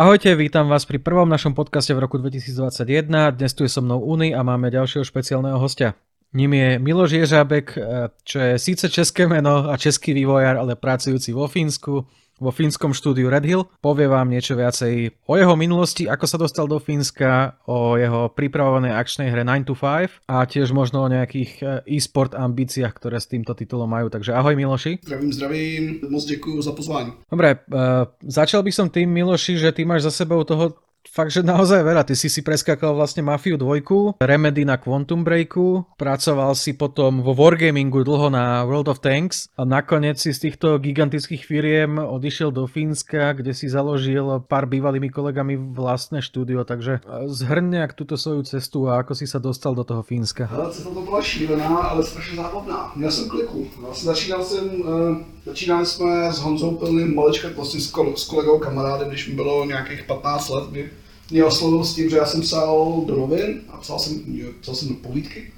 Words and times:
Ahojte, 0.00 0.32
vítam 0.32 0.64
vás 0.64 0.88
pri 0.88 0.96
prvom 0.96 1.28
našom 1.28 1.52
podcaste 1.52 1.92
v 1.92 2.00
roku 2.00 2.16
2021. 2.16 3.36
Dnes 3.36 3.52
tu 3.52 3.68
je 3.68 3.70
so 3.76 3.84
mnou 3.84 4.00
Uni 4.00 4.32
a 4.32 4.40
máme 4.40 4.72
ďalšieho 4.72 5.04
špeciálneho 5.04 5.60
hostia. 5.60 5.92
Ním 6.32 6.56
je 6.56 6.68
Miloš 6.80 7.10
Ježábek, 7.20 7.76
eh, 7.76 8.08
čo 8.24 8.40
je 8.40 8.56
síce 8.56 8.88
české 8.88 9.28
meno 9.28 9.68
a 9.68 9.76
český 9.76 10.16
vývojár, 10.16 10.56
ale 10.56 10.72
pracujúci 10.72 11.36
vo 11.36 11.44
Fínsku 11.52 12.08
vo 12.40 12.50
fínskom 12.50 12.96
štúdiu 12.96 13.28
Red 13.28 13.44
Hill. 13.44 13.68
Povie 13.84 14.08
vám 14.08 14.32
niečo 14.32 14.56
viacej 14.56 15.12
o 15.28 15.36
jeho 15.36 15.54
minulosti, 15.54 16.08
ako 16.08 16.24
sa 16.24 16.40
dostal 16.40 16.64
do 16.64 16.80
Fínska, 16.80 17.60
o 17.68 18.00
jeho 18.00 18.32
pripravovanej 18.32 18.96
akčnej 18.96 19.28
hre 19.28 19.44
9 19.44 19.68
to 19.68 19.76
5 19.76 20.24
a 20.26 20.36
tiež 20.48 20.72
možno 20.72 21.04
o 21.04 21.12
nejakých 21.12 21.52
eh, 21.60 21.96
e-sport 22.00 22.32
ambíciách, 22.32 22.96
ktoré 22.96 23.20
s 23.20 23.28
týmto 23.28 23.52
titulom 23.52 23.86
majú. 23.86 24.08
Takže 24.08 24.32
ahoj 24.32 24.56
Miloši. 24.56 25.04
Zdravím, 25.04 25.32
zdravím, 25.32 25.82
moc 26.08 26.24
děkuji 26.24 26.62
za 26.62 26.72
pozvání. 26.72 27.12
Dobre, 27.30 27.60
uh, 27.68 28.08
začal 28.24 28.64
by 28.64 28.72
som 28.72 28.88
tým 28.88 29.12
Miloši, 29.12 29.60
že 29.60 29.72
ty 29.76 29.84
máš 29.84 30.08
za 30.08 30.10
sebou 30.10 30.40
toho 30.44 30.74
fakt, 31.08 31.32
že 31.32 31.40
naozaj 31.40 31.80
veľa. 31.80 32.04
Ty 32.04 32.14
si 32.16 32.28
si 32.28 32.40
preskakal 32.44 32.92
vlastne 32.92 33.24
Mafiu 33.24 33.56
2, 33.56 34.20
Remedy 34.20 34.62
na 34.64 34.76
Quantum 34.76 35.24
Breaku, 35.24 35.84
pracoval 35.96 36.52
si 36.58 36.76
potom 36.76 37.24
vo 37.24 37.32
Wargamingu 37.32 38.04
dlho 38.04 38.28
na 38.28 38.64
World 38.64 38.88
of 38.92 39.00
Tanks 39.00 39.48
a 39.56 39.64
nakoniec 39.64 40.20
si 40.20 40.34
z 40.34 40.50
týchto 40.50 40.76
gigantických 40.78 41.42
firiem 41.42 41.96
odišiel 41.98 42.52
do 42.52 42.66
Fínska, 42.66 43.32
kde 43.32 43.56
si 43.56 43.70
založil 43.70 44.42
pár 44.46 44.68
bývalými 44.68 45.08
kolegami 45.08 45.56
vlastné 45.56 46.20
štúdio, 46.20 46.64
takže 46.64 47.00
zhrň 47.26 47.80
nejak 47.80 47.92
túto 47.96 48.20
svoju 48.20 48.44
cestu 48.46 48.88
a 48.90 49.02
ako 49.02 49.12
si 49.16 49.26
sa 49.26 49.42
dostal 49.42 49.72
do 49.74 49.84
toho 49.86 50.02
Fínska. 50.02 50.48
Cesta 50.70 50.90
to 50.90 51.02
byla 51.02 51.22
šílená, 51.22 51.68
ale 51.68 52.02
strašně 52.02 52.36
zábavná. 52.36 52.92
Měl 52.96 53.10
jsem 53.10 53.28
kliku. 53.28 53.66
Vlastně 53.80 54.06
začínal 54.06 54.44
jsem, 54.44 54.80
uh, 54.80 55.16
začínali 55.50 55.86
jsme 55.86 56.32
s 56.32 56.38
Honzou 56.38 56.70
Pilným 56.70 57.14
malička 57.14 57.48
vlastně 57.56 57.80
s, 57.80 57.92
s 58.16 58.24
kolegou 58.24 58.58
kamarádem, 58.58 59.08
když 59.08 59.28
mi 59.28 59.34
bylo 59.34 59.64
nějakých 59.64 60.04
15 60.04 60.48
let, 60.48 60.64
kdy 60.70 60.90
mě 61.30 61.44
oslovil 61.44 61.84
s 61.84 61.94
tím, 61.94 62.10
že 62.10 62.16
já 62.16 62.26
jsem 62.26 62.40
psal 62.40 63.02
do 63.06 63.16
novin 63.16 63.60
a 63.68 63.76
psal 63.76 63.98
jsem, 63.98 64.22
psal 64.60 64.74
jsem 64.74 64.88
do 64.88 64.94
povídky. 64.94 65.52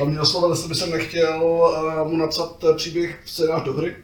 A 0.00 0.04
mě 0.04 0.20
oslovil, 0.20 0.50
jestli 0.50 0.68
by 0.68 0.74
jsem 0.74 0.90
nechtěl 0.90 1.44
uh, 1.44 2.10
mu 2.10 2.16
napsat 2.16 2.64
eh, 2.64 2.74
příběh 2.74 3.22
scénář 3.26 3.62
do 3.62 3.72
hry. 3.72 3.96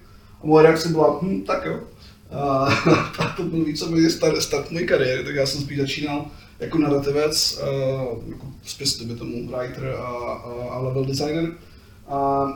A 0.43 0.47
moje 0.47 0.63
reakce 0.63 0.89
byla, 0.89 1.19
hm, 1.23 1.43
tak 1.43 1.65
jo. 1.65 1.81
A 2.33 2.69
to 3.37 3.43
byl 3.43 3.65
víceméně 3.65 4.11
start, 4.11 4.43
start 4.43 4.71
mojí 4.71 4.87
kariéry, 4.87 5.25
tak 5.25 5.35
já 5.35 5.47
jsem 5.47 5.61
spíš 5.61 5.79
začínal 5.79 6.27
jako 6.61 6.79
narrativec, 6.79 7.61
uh, 7.63 8.29
jako 8.29 8.47
by 9.05 9.15
tomu 9.15 9.47
writer 9.47 9.97
a, 9.99 10.07
a, 10.07 10.69
a 10.71 10.79
level 10.79 11.05
designer. 11.05 11.53
A 12.09 12.47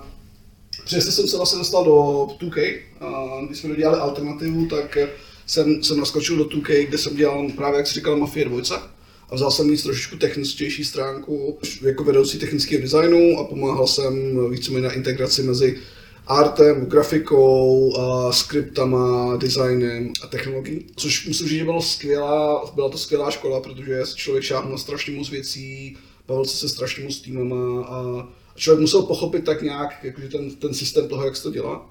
přesně 0.87 1.13
jsem 1.13 1.29
se 1.29 1.37
vlastně 1.37 1.59
dostal 1.59 1.85
do 1.85 1.93
2K, 2.41 2.79
a 3.01 3.41
když 3.47 3.59
jsme 3.59 3.77
dělali 3.77 3.99
alternativu, 3.99 4.67
tak 4.67 4.99
jsem, 5.47 5.83
jsem 5.83 5.99
naskočil 6.01 6.37
do 6.37 6.45
2K, 6.45 6.87
kde 6.87 6.99
jsem 6.99 7.17
dělal 7.17 7.49
právě, 7.57 7.77
jak 7.77 7.87
si 7.87 7.95
říkal, 7.95 8.17
Mafie 8.17 8.45
2 8.45 8.97
a 9.31 9.35
vzal 9.35 9.51
jsem 9.51 9.71
víc 9.71 9.83
trošičku 9.83 10.17
techničtější 10.17 10.85
stránku 10.85 11.59
jako 11.83 12.05
vedoucí 12.05 12.39
technického 12.39 12.83
designu 12.83 13.39
a 13.39 13.45
pomáhal 13.45 13.87
jsem 13.87 14.39
víceméně 14.51 14.87
na 14.87 14.93
integraci 14.93 15.43
mezi 15.43 15.79
artem, 16.27 16.87
grafikou, 16.87 17.97
a 17.99 18.33
skriptama, 18.33 19.37
designem 19.37 20.13
a 20.25 20.27
technologií. 20.27 20.87
Což 20.97 21.27
musím 21.27 21.49
říct, 21.49 21.59
že 21.59 21.65
bylo 21.65 21.83
skvělá, 21.83 22.73
byla 22.75 22.89
to 22.89 22.99
skvělá 22.99 23.31
škola, 23.31 23.61
protože 23.61 24.03
člověk 24.15 24.45
šáhl 24.45 24.71
na 24.71 24.79
strašně 24.79 25.17
moc 25.17 25.31
věcí, 25.31 25.97
bavil 26.29 26.45
se 26.45 26.57
se 26.57 26.69
strašně 26.69 27.05
moc 27.05 27.21
týmama 27.21 27.85
a 27.85 28.29
člověk 28.57 28.81
musel 28.81 29.03
pochopit 29.03 29.45
tak 29.45 29.63
nějak 29.63 30.05
jakože 30.05 30.29
ten, 30.29 30.51
ten 30.51 30.75
systém 30.75 31.09
toho, 31.09 31.25
jak 31.25 31.37
se 31.37 31.43
to 31.43 31.51
dělá. 31.51 31.91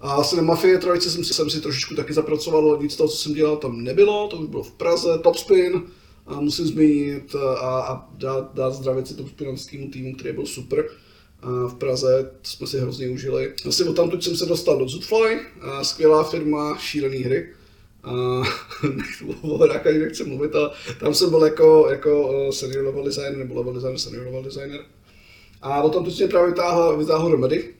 A 0.00 0.22
na 0.36 0.42
Mafie 0.42 0.78
trojice 0.78 1.10
jsem, 1.10 1.24
jsem 1.24 1.50
si 1.50 1.60
trošičku 1.60 1.94
taky 1.94 2.12
zapracoval, 2.12 2.68
ale 2.68 2.78
víc 2.78 2.96
toho, 2.96 3.08
co 3.08 3.16
jsem 3.16 3.34
dělal, 3.34 3.56
tam 3.56 3.84
nebylo, 3.84 4.28
to 4.28 4.36
už 4.36 4.48
bylo 4.48 4.62
v 4.62 4.72
Praze, 4.72 5.18
Topspin, 5.18 5.82
a 6.26 6.40
musím 6.40 6.66
zmínit 6.66 7.34
a, 7.34 7.80
a 7.80 8.08
dát, 8.14 8.54
dát 8.54 8.70
zdravěci 8.70 9.14
Topspinovskému 9.14 9.90
týmu, 9.90 10.14
který 10.14 10.34
byl 10.34 10.46
super. 10.46 10.88
A 11.42 11.68
v 11.68 11.74
Praze 11.74 12.30
jsme 12.42 12.66
si 12.66 12.80
hrozně 12.80 13.08
užili. 13.08 13.54
Vlastně 13.64 13.86
od 13.86 13.96
tamtud 13.96 14.24
jsem 14.24 14.36
se 14.36 14.46
dostal 14.46 14.78
do 14.78 14.88
Zootfly, 14.88 15.40
a 15.60 15.84
skvělá 15.84 16.24
firma, 16.24 16.78
šílený 16.78 17.18
hry. 17.18 17.52
A 18.02 18.12
o 19.42 19.58
hrách 19.58 19.84
nechci 19.84 20.24
mluvit, 20.24 20.54
ale 20.54 20.70
tam 21.00 21.14
jsem 21.14 21.30
byl 21.30 21.44
jako, 21.44 21.88
jako 21.90 22.34
eh, 22.34 22.52
senior 22.52 22.84
level 22.84 23.04
designer, 23.04 23.36
nebo 23.36 23.54
level 23.54 23.72
designer, 23.72 23.98
senior 23.98 24.24
level 24.26 24.42
designer. 24.42 24.80
A 25.66 25.82
o 25.82 25.90
tam 25.90 26.04
mě 26.04 26.28
právě 26.28 26.50
vytáhl, 26.50 26.96
vytáhl 26.96 27.30
Remedy, 27.30 27.74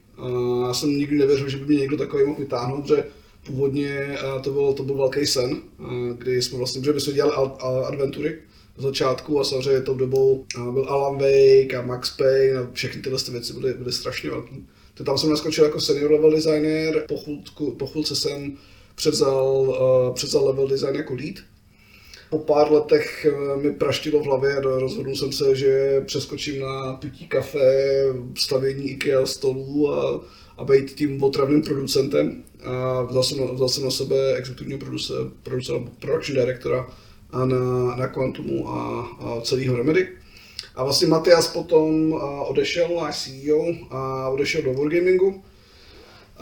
já 0.66 0.74
jsem 0.74 0.91
nikdy 0.91 1.19
nevěřil, 1.19 1.48
že 1.48 1.56
by 1.56 1.64
mě 1.64 1.78
někdo 1.78 1.97
takový 1.97 2.24
mohl 2.24 2.41
vytáhnout, 2.41 2.82
protože 2.82 3.04
původně 3.47 4.19
to 4.42 4.50
byl, 4.50 4.72
to 4.72 4.82
byl 4.82 4.94
velký 4.94 5.26
sen, 5.26 5.56
kdy 6.19 6.42
jsme 6.42 6.58
vlastně, 6.58 6.92
my 6.92 7.00
jsme 7.00 7.12
dělali 7.12 7.50
adventury 7.86 8.38
z 8.78 8.82
začátku 8.82 9.41
a 9.41 9.44
samozřejmě 9.44 9.80
tou 9.80 9.94
dobou 9.94 10.44
byl 10.72 10.86
Alan 10.88 11.14
Wake 11.14 11.74
a 11.74 11.82
Max 11.82 12.16
Payne 12.16 12.58
a 12.58 12.69
všechny 12.72 13.02
tyhle 13.02 13.19
věci 13.30 13.52
byly, 13.52 13.74
byly 13.74 13.92
strašně 13.92 14.30
velký. 14.30 14.66
To 14.94 15.04
tam 15.04 15.18
jsem 15.18 15.30
naskočil 15.30 15.64
jako 15.64 15.80
senior 15.80 16.12
level 16.12 16.30
designer, 16.30 17.04
po, 17.08 17.70
po 17.70 17.86
chvilce 17.86 18.16
jsem 18.16 18.56
převzal, 18.94 19.47
uh, 19.47 20.14
převzal 20.14 20.47
level 20.47 20.68
design 20.68 20.97
jako 20.97 21.14
lead 21.14 21.36
po 22.31 22.38
pár 22.38 22.72
letech 22.72 23.26
eh, 23.26 23.56
mi 23.56 23.72
praštilo 23.72 24.20
v 24.20 24.26
hlavě 24.26 24.56
a 24.56 24.60
rozhodl 24.60 25.14
jsem 25.14 25.32
se, 25.32 25.56
že 25.56 26.00
přeskočím 26.06 26.60
na 26.60 26.92
pití 26.92 27.26
kafe, 27.28 28.03
stavění 28.38 28.91
IKEA 28.91 29.26
stolů 29.26 29.92
a, 29.92 30.20
a 30.56 30.65
být 30.65 30.94
tím 30.94 31.22
otravným 31.22 31.62
producentem. 31.62 32.42
A 32.65 33.03
vzal 33.03 33.22
jsem, 33.22 33.54
vzal 33.54 33.69
jsem 33.69 33.84
na 33.84 33.91
sebe 33.91 34.34
exekutivního 34.34 34.81
producera 35.42 35.81
production 35.98 36.36
directora 36.36 36.86
a 37.31 37.44
na, 37.44 37.97
na 37.97 38.09
Quantumu 38.09 38.69
a, 38.69 39.09
a 39.20 39.41
celýho 39.41 39.76
Remedy. 39.76 40.09
A 40.75 40.84
vlastně 40.84 41.09
Matias 41.09 41.53
potom 41.53 42.12
odešel, 42.48 42.88
náš 43.00 43.22
CEO, 43.22 43.75
a 43.91 44.28
odešel 44.28 44.62
do 44.62 44.75
Wargamingu 44.75 45.42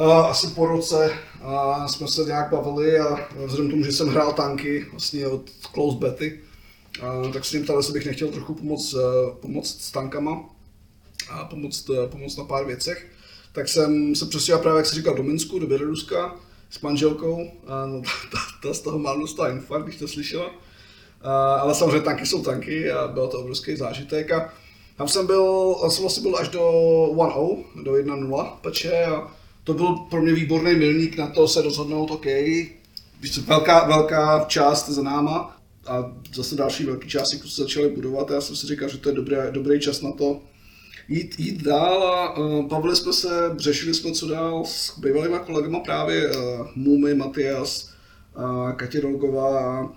asi 0.03 0.47
po 0.47 0.67
roce 0.67 1.13
a 1.43 1.89
jsme 1.89 2.09
se 2.09 2.25
nějak 2.25 2.51
bavili 2.51 2.99
a 2.99 3.29
vzhledem 3.47 3.69
k 3.69 3.71
tomu, 3.71 3.85
že 3.85 3.93
jsem 3.93 4.09
hrál 4.09 4.33
tanky 4.33 4.87
vlastně 4.91 5.27
od 5.27 5.51
Close 5.75 5.99
Betty, 5.99 6.41
a, 7.03 7.33
tak 7.33 7.45
se 7.45 7.57
ním 7.57 7.67
jestli 7.77 7.93
bych 7.93 8.07
nechtěl 8.07 8.29
trochu 8.29 8.55
pomoct, 8.55 8.95
eh, 8.95 9.37
pomoct 9.41 9.81
s 9.81 9.91
tankama 9.91 10.51
a 11.31 11.45
pomoct, 11.45 11.91
eh, 11.91 12.09
pomoct 12.09 12.37
na 12.37 12.45
pár 12.45 12.67
věcech. 12.67 13.07
Tak 13.53 13.69
jsem 13.69 14.15
se 14.15 14.27
přestěhoval 14.27 14.63
právě, 14.63 14.79
jak 14.79 14.87
se 14.87 14.95
říkal, 14.95 15.15
do 15.15 15.23
Minsku, 15.23 15.59
do 15.59 15.67
Běloruska 15.67 16.37
s 16.71 16.81
manželkou 16.81 17.51
a 17.67 17.87
no, 17.87 18.03
ta, 18.33 18.39
ta, 18.63 18.75
z 18.75 18.81
toho 18.81 18.99
mám 18.99 19.21
dostala 19.21 19.49
infarkt, 19.49 19.87
když 19.87 19.99
to 19.99 20.09
slyšela. 20.09 20.51
A, 21.23 21.55
ale 21.55 21.75
samozřejmě 21.75 22.01
tanky 22.01 22.27
jsou 22.27 22.43
tanky 22.43 22.91
a 22.91 23.09
byl 23.09 23.29
to 23.29 23.41
obrovský 23.41 23.77
zážitek. 23.77 24.33
A 24.33 24.53
tam 24.97 25.09
jsem 25.09 25.27
byl, 25.27 25.75
jsem 25.89 26.03
vlastně 26.03 26.23
byl 26.23 26.37
až 26.37 26.49
do 26.49 26.61
1.0, 27.15 27.65
do 27.83 27.93
1.0 27.93 28.59
peče 28.61 29.05
a 29.05 29.33
to 29.65 29.75
byl 29.75 29.97
pro 29.97 30.23
mě 30.23 30.33
výborný 30.33 30.75
milník 30.75 31.17
na 31.17 31.27
to 31.27 31.49
se 31.49 31.63
rozhodnout, 31.63 32.11
OK, 32.11 32.27
velká, 33.47 33.87
velká 33.87 34.45
část 34.49 34.89
za 34.89 35.03
náma 35.03 35.57
a 35.87 36.13
zase 36.35 36.57
další 36.57 36.85
velký 36.85 37.09
části, 37.09 37.37
se 37.49 37.63
začaly 37.63 37.89
budovat 37.89 38.31
a 38.31 38.35
já 38.35 38.41
jsem 38.41 38.57
si 38.57 38.67
říkal, 38.67 38.89
že 38.89 38.99
to 38.99 39.09
je 39.09 39.15
dobrý, 39.15 39.37
dobrý 39.51 39.81
čas 39.81 40.01
na 40.01 40.13
to 40.13 40.41
jít, 41.09 41.35
jít 41.39 41.63
dál 41.63 42.03
a 42.03 42.39
uh, 42.39 42.67
bavili 42.67 42.97
jsme 42.97 43.13
se, 43.13 43.29
řešili 43.57 43.95
jsme 43.95 44.13
co 44.13 44.29
dál 44.29 44.65
s 44.65 44.99
bývalýma 44.99 45.39
kolegama 45.39 45.81
právě 45.81 46.31
uh, 46.31 46.67
Mumy, 46.75 47.15
Matias, 47.15 47.91
uh, 48.37 48.73
Katě 48.73 49.01
Dolgová 49.01 49.93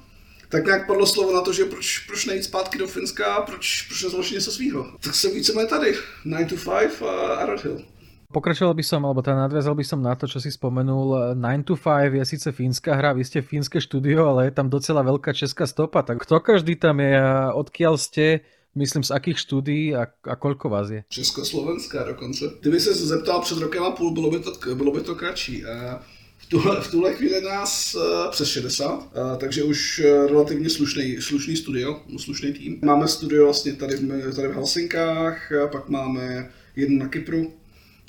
tak 0.50 0.66
nějak 0.66 0.88
padlo 0.88 1.06
slovo 1.06 1.34
na 1.34 1.42
to, 1.42 1.54
že 1.54 1.66
proč, 1.66 2.00
proč 2.00 2.26
nejít 2.26 2.44
zpátky 2.44 2.78
do 2.78 2.88
Finska, 2.88 3.42
proč, 3.42 3.82
proč 3.82 4.04
nezaložit 4.04 4.36
něco 4.36 4.52
svýho. 4.52 4.86
Tak 5.00 5.16
jsem 5.16 5.32
víceméně 5.32 5.68
tady, 5.68 5.96
9 6.26 6.50
to 6.50 6.56
5 6.56 7.02
a, 7.02 7.36
a 7.36 7.46
Red 7.46 7.64
Hill. 7.64 7.82
Pokračoval 8.28 8.76
by 8.76 8.84
som, 8.84 9.08
alebo 9.08 9.24
teda 9.24 9.48
nadviazal 9.48 9.72
by 9.72 9.86
som 9.88 10.04
na 10.04 10.12
to, 10.12 10.28
čo 10.28 10.44
si 10.44 10.52
spomenul. 10.52 11.40
9 11.40 11.64
to 11.64 11.80
5 11.80 12.12
je 12.12 12.24
síce 12.28 12.50
fínska 12.52 12.92
hra, 12.92 13.16
vy 13.16 13.24
ste 13.24 13.40
fínske 13.40 13.80
štúdio, 13.80 14.28
ale 14.28 14.52
je 14.52 14.54
tam 14.60 14.68
docela 14.68 15.00
veľká 15.00 15.32
česká 15.32 15.64
stopa. 15.64 16.04
Tak 16.04 16.28
kto 16.28 16.44
každý 16.44 16.76
tam 16.76 17.00
je 17.00 17.16
a 17.16 17.56
odkiaľ 17.56 17.96
ste? 17.96 18.44
Myslím, 18.76 19.02
z 19.02 19.16
akých 19.16 19.40
studií 19.40 19.96
a, 19.96 20.06
a 20.06 20.36
koľko 20.36 20.70
vás 20.70 20.92
je? 20.92 21.02
Československá 21.10 22.04
dokonce. 22.04 22.46
Kdyby 22.62 22.80
se 22.80 22.94
zeptal 22.94 23.42
před 23.42 23.58
rokem 23.58 23.84
a 23.84 23.92
půl, 23.92 24.14
bylo 24.14 24.32
by 24.32 24.40
to, 24.40 24.76
bylo 24.76 24.92
by 24.92 25.02
to 25.02 25.16
kratší. 25.16 25.66
A 25.66 26.04
v 26.38 26.46
tuhle, 26.50 26.82
v 26.82 26.92
tuhle 26.92 27.14
chvíli 27.14 27.42
nás 27.42 27.96
uh, 27.96 28.32
přes 28.32 28.50
60, 28.50 28.94
uh, 28.94 29.38
takže 29.38 29.64
už 29.64 30.00
uh, 30.00 30.28
relativně 30.28 30.70
slušný, 30.70 31.22
slušný 31.22 31.56
studio, 31.56 32.02
slušný 32.18 32.54
tým. 32.54 32.80
Máme 32.86 33.08
studio 33.08 33.44
vlastně 33.44 33.74
tady, 33.74 33.98
tady 34.36 34.48
v 34.48 34.54
Helsinkách, 34.54 35.52
pak 35.72 35.90
máme 35.90 36.52
jednu 36.76 37.00
na 37.00 37.08
Kypru, 37.08 37.54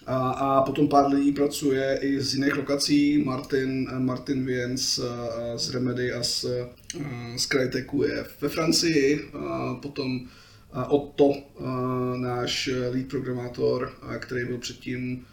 a, 0.09 0.31
a 0.31 0.63
potom 0.63 0.89
pár 0.89 1.13
lidí 1.13 1.33
pracuje 1.33 1.99
i 2.03 2.21
z 2.21 2.35
jiných 2.35 2.57
lokací. 2.57 3.23
Martin, 3.25 3.89
Martin 3.99 4.45
Viens 4.47 5.01
z 5.57 5.71
Remedy 5.71 6.13
a 6.13 6.23
z, 6.23 6.47
z 7.37 7.47
Crytechu 7.47 8.03
je 8.03 8.25
ve 8.41 8.49
Francii. 8.49 9.29
A 9.35 9.75
potom 9.75 10.21
Otto, 10.89 11.33
náš 12.17 12.71
lead 12.93 13.07
programátor, 13.09 13.93
který 14.19 14.45
byl 14.45 14.59
předtím 14.59 15.25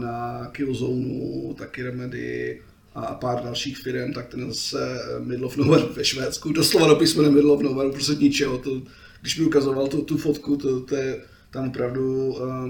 na 0.00 0.46
Killzone, 0.52 1.54
taky 1.54 1.82
Remedy. 1.82 2.62
a 2.96 3.14
pár 3.14 3.42
dalších 3.42 3.78
firm, 3.78 4.12
tak 4.12 4.28
ten 4.28 4.52
zase 4.52 4.98
Middle 5.20 5.46
of 5.46 5.56
Nowhere 5.56 5.86
ve 5.96 6.04
Švédsku, 6.04 6.52
doslova 6.52 6.86
do 6.86 6.96
písmene 6.96 7.30
Middle 7.30 7.52
of 7.52 7.62
Nowhere, 7.62 7.90
prostě 7.90 8.12
ničeho, 8.12 8.58
to, 8.58 8.82
když 9.20 9.38
mi 9.38 9.44
ukazoval 9.44 9.88
tu, 9.88 10.02
tu 10.02 10.16
fotku, 10.16 10.56
to, 10.56 10.80
to 10.80 10.96
je, 10.96 11.20
tam 11.50 11.68
opravdu 11.68 12.26
uh, 12.26 12.68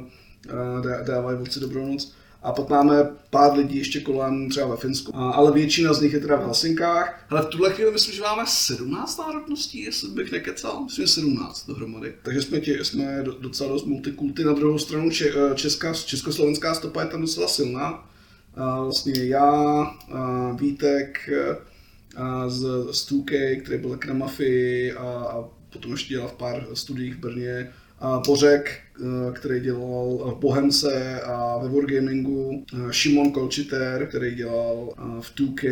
dávají 1.06 1.38
vlci 1.38 1.60
dobrou 1.60 1.86
noc. 1.86 2.12
A 2.42 2.52
pak 2.52 2.68
máme 2.68 3.08
pár 3.30 3.58
lidí 3.58 3.78
ještě 3.78 4.00
kolem 4.00 4.48
třeba 4.48 4.66
ve 4.66 4.76
Finsku, 4.76 5.16
a, 5.16 5.30
ale 5.30 5.52
většina 5.52 5.92
z 5.92 6.00
nich 6.00 6.12
je 6.12 6.20
teda 6.20 6.36
v 6.36 6.44
Helsinkách. 6.44 7.26
Ale 7.30 7.42
v 7.42 7.46
tuhle 7.46 7.72
chvíli 7.72 7.92
myslím, 7.92 8.14
že 8.14 8.22
máme 8.22 8.42
17 8.46 9.18
národností, 9.18 9.82
jestli 9.82 10.08
bych 10.08 10.32
nekecal, 10.32 10.84
myslím, 10.84 11.06
že 11.06 11.12
17 11.12 11.66
dohromady. 11.66 12.14
Takže 12.22 12.42
jsme, 12.42 12.60
tě, 12.60 12.84
jsme 12.84 13.24
docela 13.40 13.72
dost 13.72 13.86
multikulty. 13.86 14.44
Na 14.44 14.52
druhou 14.52 14.78
stranu 14.78 15.10
če, 15.10 15.32
eh, 15.36 15.54
česká, 15.54 15.94
československá 15.94 16.74
stopa 16.74 17.02
je 17.02 17.08
tam 17.08 17.20
docela 17.20 17.48
silná. 17.48 18.10
A 18.56 18.82
vlastně 18.82 19.24
já, 19.24 19.50
a 20.12 20.52
Vítek 20.52 21.30
a 22.16 22.48
z, 22.48 22.60
z 22.90 23.12
2K, 23.12 23.62
který 23.62 23.78
byl 23.78 23.98
na 24.06 24.14
Mafii 24.14 24.92
a, 24.92 25.02
a 25.02 25.44
potom 25.70 25.92
ještě 25.92 26.14
dělal 26.14 26.28
v 26.28 26.32
pár 26.32 26.66
studiích 26.74 27.14
v 27.14 27.18
Brně, 27.18 27.72
a 27.98 28.22
Bořek, 28.26 28.78
eh, 29.00 29.32
který 29.32 29.60
dělal 29.60 30.34
v 30.36 30.40
Bohemce 30.40 31.20
a 31.20 31.58
ve 31.58 31.68
Wargamingu, 31.68 32.64
Šimon 32.90 33.32
Kolčiter, 33.32 34.06
který 34.06 34.34
dělal 34.34 34.94
v 35.20 35.34
2K, 35.34 35.64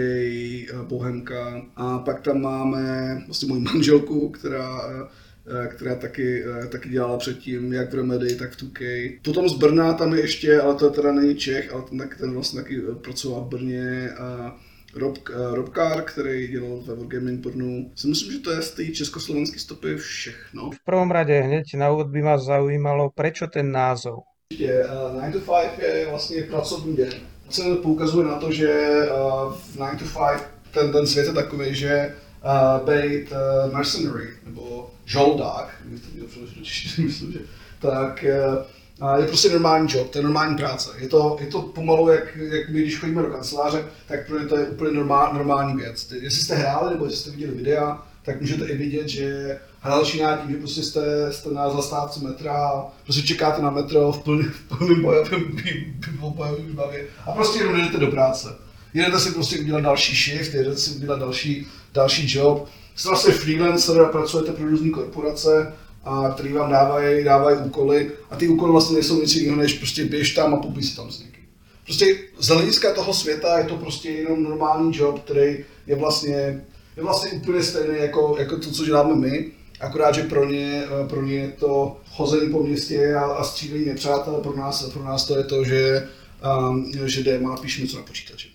Bohemka 0.89 1.63
a 1.77 1.99
pak 1.99 2.21
tam 2.21 2.41
máme 2.41 3.23
vlastně 3.27 3.49
moji 3.49 3.61
manželku, 3.75 4.29
která 4.29 4.81
eh, 4.87 5.69
která 5.69 5.95
taky, 5.95 6.45
eh, 6.45 6.67
taky 6.67 6.89
dělala 6.89 7.19
předtím, 7.19 7.73
jak 7.73 7.93
v 7.93 7.95
Remedy, 7.95 8.37
tak 8.37 8.53
v 8.53 8.57
2K. 8.57 9.13
Potom 9.23 9.49
z 9.49 9.55
Brna 9.55 9.93
tam 9.93 10.15
je 10.15 10.21
ještě, 10.21 10.61
ale 10.61 10.75
to 10.75 10.91
teda 10.91 11.13
není 11.13 11.35
Čech, 11.35 11.73
ale 11.73 11.83
ten, 11.83 12.09
ten 12.19 12.33
vlastně 12.33 12.63
taky 12.63 12.81
pracoval 12.81 13.41
v 13.41 13.49
Brně 13.49 14.11
a 14.11 14.57
Rob, 14.97 15.19
uh, 15.19 15.55
Rob 15.55 15.75
Carr, 15.75 16.03
který 16.03 16.49
dělal 16.49 16.81
ve 16.87 16.95
Wargaming 16.95 17.43
pornu. 17.43 17.91
Si 17.95 18.09
myslím, 18.09 18.33
že 18.33 18.39
to 18.39 18.51
je 18.51 18.63
z 18.63 18.71
té 18.71 18.87
československé 18.87 19.59
stopy 19.59 19.97
všechno. 19.97 20.71
V 20.71 20.85
prvom 20.85 21.11
rade 21.11 21.41
hneď 21.41 21.75
na 21.75 21.91
úvod 21.91 22.07
by 22.07 22.23
ma 22.23 22.39
zaujímalo, 22.39 23.11
prečo 23.11 23.47
ten 23.47 23.73
názov? 23.73 24.19
Určitě, 24.53 24.85
uh, 25.15 25.23
9 25.23 25.33
to 25.33 25.53
5 25.53 25.79
je 25.79 26.07
vlastně 26.11 26.43
pracovní 26.43 26.97
den. 26.97 27.13
Se 27.51 27.63
poukazuje 27.83 28.27
na 28.27 28.39
to, 28.39 28.53
že 28.53 28.91
uh, 29.11 29.53
v 29.53 29.77
9 29.77 29.99
to 29.99 30.05
5 30.05 30.49
ten, 30.71 30.93
ten 30.93 31.07
svět 31.07 31.27
je 31.27 31.33
takový, 31.33 31.75
že 31.75 32.15
uh, 32.45 32.89
být 32.89 33.33
uh, 33.33 33.73
mercenary, 33.73 34.29
nebo 34.47 34.91
žoldák, 35.05 35.75
myslím, 36.99 37.33
že 37.33 37.39
tak 37.81 38.25
je 39.17 39.27
prostě 39.27 39.49
normální 39.49 39.89
job, 39.91 40.11
to 40.11 40.19
je 40.19 40.25
normální 40.25 40.57
práce. 40.57 40.91
Je 40.99 41.09
to, 41.09 41.37
je 41.41 41.47
to 41.47 41.63
pomalu, 41.63 42.09
jak, 42.09 42.37
jak 42.37 42.69
my, 42.69 42.81
když 42.81 42.99
chodíme 42.99 43.23
do 43.23 43.29
kanceláře, 43.29 43.85
tak 44.09 44.27
pro 44.27 44.39
ně 44.39 44.47
to 44.47 44.57
je 44.57 44.67
úplně 44.67 44.97
normál, 44.97 45.35
normální 45.35 45.77
věc. 45.77 46.13
Jestli 46.13 46.43
jste 46.43 46.55
hráli 46.55 46.91
nebo 46.91 47.05
jestli 47.05 47.19
jste 47.21 47.31
viděli 47.31 47.53
videa, 47.53 48.03
tak 48.25 48.41
můžete 48.41 48.67
i 48.67 48.77
vidět, 48.77 49.09
že 49.09 49.59
hrál 49.81 50.05
začíná 50.05 50.37
tím, 50.37 50.51
že 50.51 50.57
prostě 50.57 50.83
jste, 50.83 51.33
jste 51.33 51.51
na 51.51 51.71
zastávce 51.71 52.21
metra, 52.21 52.85
prostě 53.05 53.23
čekáte 53.23 53.63
na 53.63 53.71
metro 53.71 54.13
v 54.13 54.19
plném 54.23 54.53
bojovém 56.19 56.75
bavě 56.75 57.07
a 57.27 57.33
prostě 57.33 57.59
jenom 57.59 57.77
jdete 57.77 57.99
do 57.99 58.07
práce. 58.07 58.49
Jedete 58.95 59.21
si 59.21 59.31
prostě 59.31 59.59
udělat 59.59 59.81
další 59.81 60.17
shift, 60.17 60.55
jedete 60.55 60.77
si 60.77 60.91
udělat 60.91 61.19
další, 61.19 61.67
další 61.95 62.39
job. 62.39 62.69
Jste 62.95 63.09
vlastně 63.09 63.35
freelancer 63.35 64.01
a 64.01 64.09
pracujete 64.09 64.53
pro 64.53 64.69
různé 64.69 64.91
korporace, 64.91 65.73
a 66.05 66.31
který 66.35 66.53
vám 66.53 66.71
dávají, 66.71 67.25
dávají 67.25 67.59
úkoly 67.59 68.11
a 68.31 68.37
ty 68.37 68.49
úkoly 68.49 68.73
vlastně 68.73 68.95
nejsou 68.95 69.21
nic 69.21 69.35
jiného, 69.35 69.57
než 69.57 69.79
prostě 69.79 70.05
běž 70.05 70.35
tam 70.35 70.55
a 70.55 70.83
si 70.83 70.97
tam 70.97 71.11
s 71.11 71.21
někým. 71.21 71.45
Prostě 71.85 72.19
z 72.39 72.49
hlediska 72.49 72.95
toho 72.95 73.15
světa 73.15 73.59
je 73.59 73.65
to 73.65 73.77
prostě 73.77 74.11
jenom 74.11 74.43
normální 74.43 74.97
job, 74.97 75.19
který 75.25 75.65
je 75.87 75.97
vlastně, 75.97 76.65
je 76.97 77.03
vlastně 77.03 77.31
úplně 77.31 77.63
stejný 77.63 77.99
jako, 77.99 78.37
jako 78.39 78.57
to, 78.57 78.71
co 78.71 78.85
děláme 78.85 79.15
my, 79.15 79.51
akorát, 79.81 80.15
že 80.15 80.23
pro 80.23 80.45
ně, 80.51 80.83
pro 81.09 81.23
ně 81.23 81.35
je 81.35 81.49
to 81.49 81.97
chození 82.11 82.53
po 82.53 82.63
městě 82.63 83.15
a, 83.15 83.25
a 83.25 83.45
střílení 83.45 83.87
nepřátel, 83.87 84.35
pro 84.35 84.57
nás, 84.57 84.83
pro 84.83 85.05
nás 85.05 85.25
to 85.25 85.39
je 85.39 85.45
to, 85.45 85.65
že, 85.65 86.09
um, 86.69 86.93
že 87.05 87.23
jdeme 87.23 87.49
píšeme 87.61 87.89
co 87.89 87.97
na 87.97 88.03
počítači. 88.03 88.54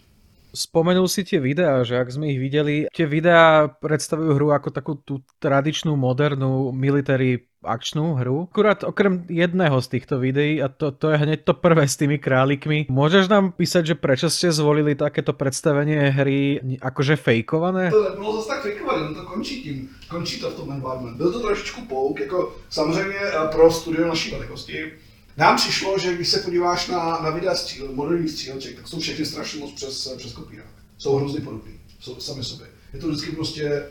Spomenul 0.50 1.06
si 1.06 1.22
tie 1.22 1.38
videá, 1.38 1.86
že 1.86 2.02
ak 2.02 2.10
sme 2.10 2.34
ich 2.34 2.42
videli, 2.42 2.90
tie 2.90 3.06
videá 3.06 3.70
predstavujú 3.70 4.34
hru 4.34 4.48
ako 4.50 4.70
takú 4.74 4.94
tú 4.98 5.22
tradičnú, 5.38 5.94
modernú 5.94 6.74
military 6.74 7.50
akčnú 7.60 8.16
hru. 8.16 8.48
Akurát 8.48 8.88
okrem 8.88 9.28
jedného 9.28 9.78
z 9.84 9.88
týchto 9.88 10.16
videí, 10.18 10.64
a 10.64 10.72
to, 10.72 10.96
to 10.96 11.12
je 11.12 11.18
hneď 11.20 11.44
to 11.44 11.54
prvé 11.54 11.84
s 11.86 12.00
tými 12.00 12.16
králikmi, 12.16 12.88
môžeš 12.88 13.28
nám 13.28 13.52
písať, 13.52 13.94
že 13.94 13.96
prečo 14.00 14.32
ste 14.32 14.50
zvolili 14.50 14.96
takéto 14.96 15.36
predstavenie 15.36 16.08
hry 16.10 16.64
akože 16.80 17.20
fejkované? 17.20 17.92
To 17.92 18.16
nebylo 18.16 18.40
zase 18.40 18.48
tak 18.48 18.60
fejkované, 18.64 19.12
to 19.12 19.24
končí 19.28 19.56
tím, 19.64 19.78
končí 20.08 20.40
to 20.40 20.50
v 20.50 20.56
tom 20.56 20.72
environment. 20.72 21.18
Byl 21.18 21.32
to 21.32 21.40
trošičku 21.40 21.82
pouk, 21.86 22.20
jako 22.20 22.56
samozřejmě 22.70 23.20
eh, 23.20 23.48
pro 23.52 23.72
studio 23.72 24.08
naší 24.08 24.32
velikosti, 24.32 24.92
nám 25.40 25.58
přišlo, 25.58 26.00
že 26.00 26.14
když 26.14 26.30
se 26.30 26.40
podíváš 26.40 26.88
na, 26.88 27.20
na 27.24 27.30
videa 27.30 27.56
stříl, 27.56 27.92
moderních 27.94 28.32
stříleček, 28.32 28.76
tak 28.76 28.88
jsou 28.88 29.00
všechny 29.00 29.26
strašně 29.26 29.60
moc 29.60 29.72
přes, 29.72 30.14
přes 30.18 30.34
kopírák. 30.34 30.68
Jsou 30.98 31.16
hrozně 31.16 31.42
podobný, 31.42 31.80
jsou 32.00 32.20
sami 32.20 32.44
sobě. 32.44 32.68
Je 32.94 33.00
to 33.00 33.08
vždycky 33.08 33.32
prostě, 33.32 33.84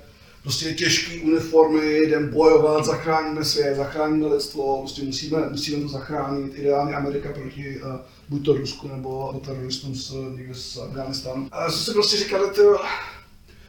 prostě 0.42 0.74
těžký 0.74 1.20
uniformy, 1.20 1.98
jdem 1.98 2.28
bojovat, 2.28 2.84
zachráníme 2.84 3.44
svět, 3.44 3.76
zachráníme 3.76 4.26
lidstvo, 4.26 4.78
prostě 4.78 5.02
musíme, 5.02 5.48
musíme 5.50 5.82
to 5.82 5.88
zachránit, 5.88 6.52
ideálně 6.54 6.94
Amerika 6.94 7.32
proti 7.32 7.80
uh, 7.80 7.96
buď 8.28 8.44
to 8.44 8.52
Rusku 8.52 8.88
nebo 8.88 9.40
teroristům 9.44 9.94
z, 9.94 10.12
někde 10.36 10.54
z 10.54 10.76
Afganistánu. 10.76 11.48
A 11.52 11.70
co 11.70 11.78
si 11.78 11.92
prostě 11.92 12.16
říkali, 12.16 12.50
ty, 12.50 12.60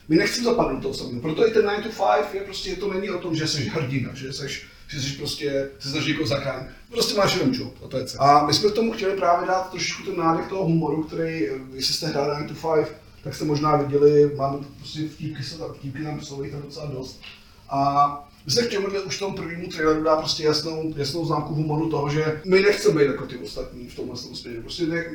my 0.08 0.16
nechceme 0.16 0.46
zapadnout 0.46 0.82
toho 0.82 0.94
samého. 0.94 1.22
Proto 1.22 1.48
i 1.48 1.52
ten 1.52 1.62
9 1.62 1.84
to 1.84 1.90
5 1.90 2.34
je 2.34 2.42
prostě, 2.42 2.76
to 2.76 2.94
není 2.94 3.10
o 3.10 3.20
tom, 3.20 3.36
že 3.36 3.48
jsi 3.48 3.64
hrdina, 3.64 4.14
že 4.14 4.34
jsi 4.34 4.48
že 4.90 5.02
jsi 5.02 5.18
prostě, 5.18 5.70
se 5.80 5.90
snaží 5.90 6.12
jako 6.12 6.28
zachránit. 6.28 6.68
Prostě 6.92 7.18
máš 7.18 7.36
jenom 7.36 7.54
job, 7.54 7.74
a 7.86 7.88
to 7.88 7.98
je 7.98 8.06
celé. 8.06 8.30
A 8.30 8.46
my 8.46 8.54
jsme 8.54 8.70
k 8.70 8.74
tomu 8.74 8.92
chtěli 8.92 9.18
právě 9.18 9.48
dát 9.48 9.70
trošičku 9.70 10.04
ten 10.04 10.18
nádech 10.18 10.48
toho 10.48 10.64
humoru, 10.64 11.04
který, 11.04 11.48
jestli 11.74 11.94
jste 11.94 12.08
hráli 12.08 12.36
9 12.36 12.48
to 12.48 12.74
5, 12.76 12.96
tak 13.24 13.36
jste 13.36 13.46
možná 13.46 13.76
viděli, 13.76 14.36
máme 14.36 14.58
prostě 14.78 15.00
vtípky, 15.08 15.44
se 15.44 15.58
tam, 15.58 15.74
vtípky 15.74 16.04
tam 16.04 16.22
jsou 16.22 16.44
tam 16.44 16.62
docela 16.62 16.86
dost. 16.86 17.22
A 17.70 18.30
my 18.46 18.52
se 18.52 18.68
k 18.68 18.70
těmuhle 18.70 19.02
už 19.02 19.20
tomu 19.20 19.36
prvnímu 19.36 19.68
traileru 19.68 20.04
dá 20.04 20.16
prostě 20.16 20.44
jasnou, 20.44 20.94
jasnou 20.96 21.26
známku 21.26 21.54
humoru 21.54 21.90
toho, 21.90 22.10
že 22.10 22.42
my 22.46 22.62
nechceme 22.62 23.02
být 23.02 23.08
jako 23.08 23.26
ty 23.26 23.38
ostatní 23.38 23.88
v 23.88 23.96
tomhle 23.96 24.16
směru. 24.18 24.62
Prostě 24.62 24.86
ne, 24.86 25.06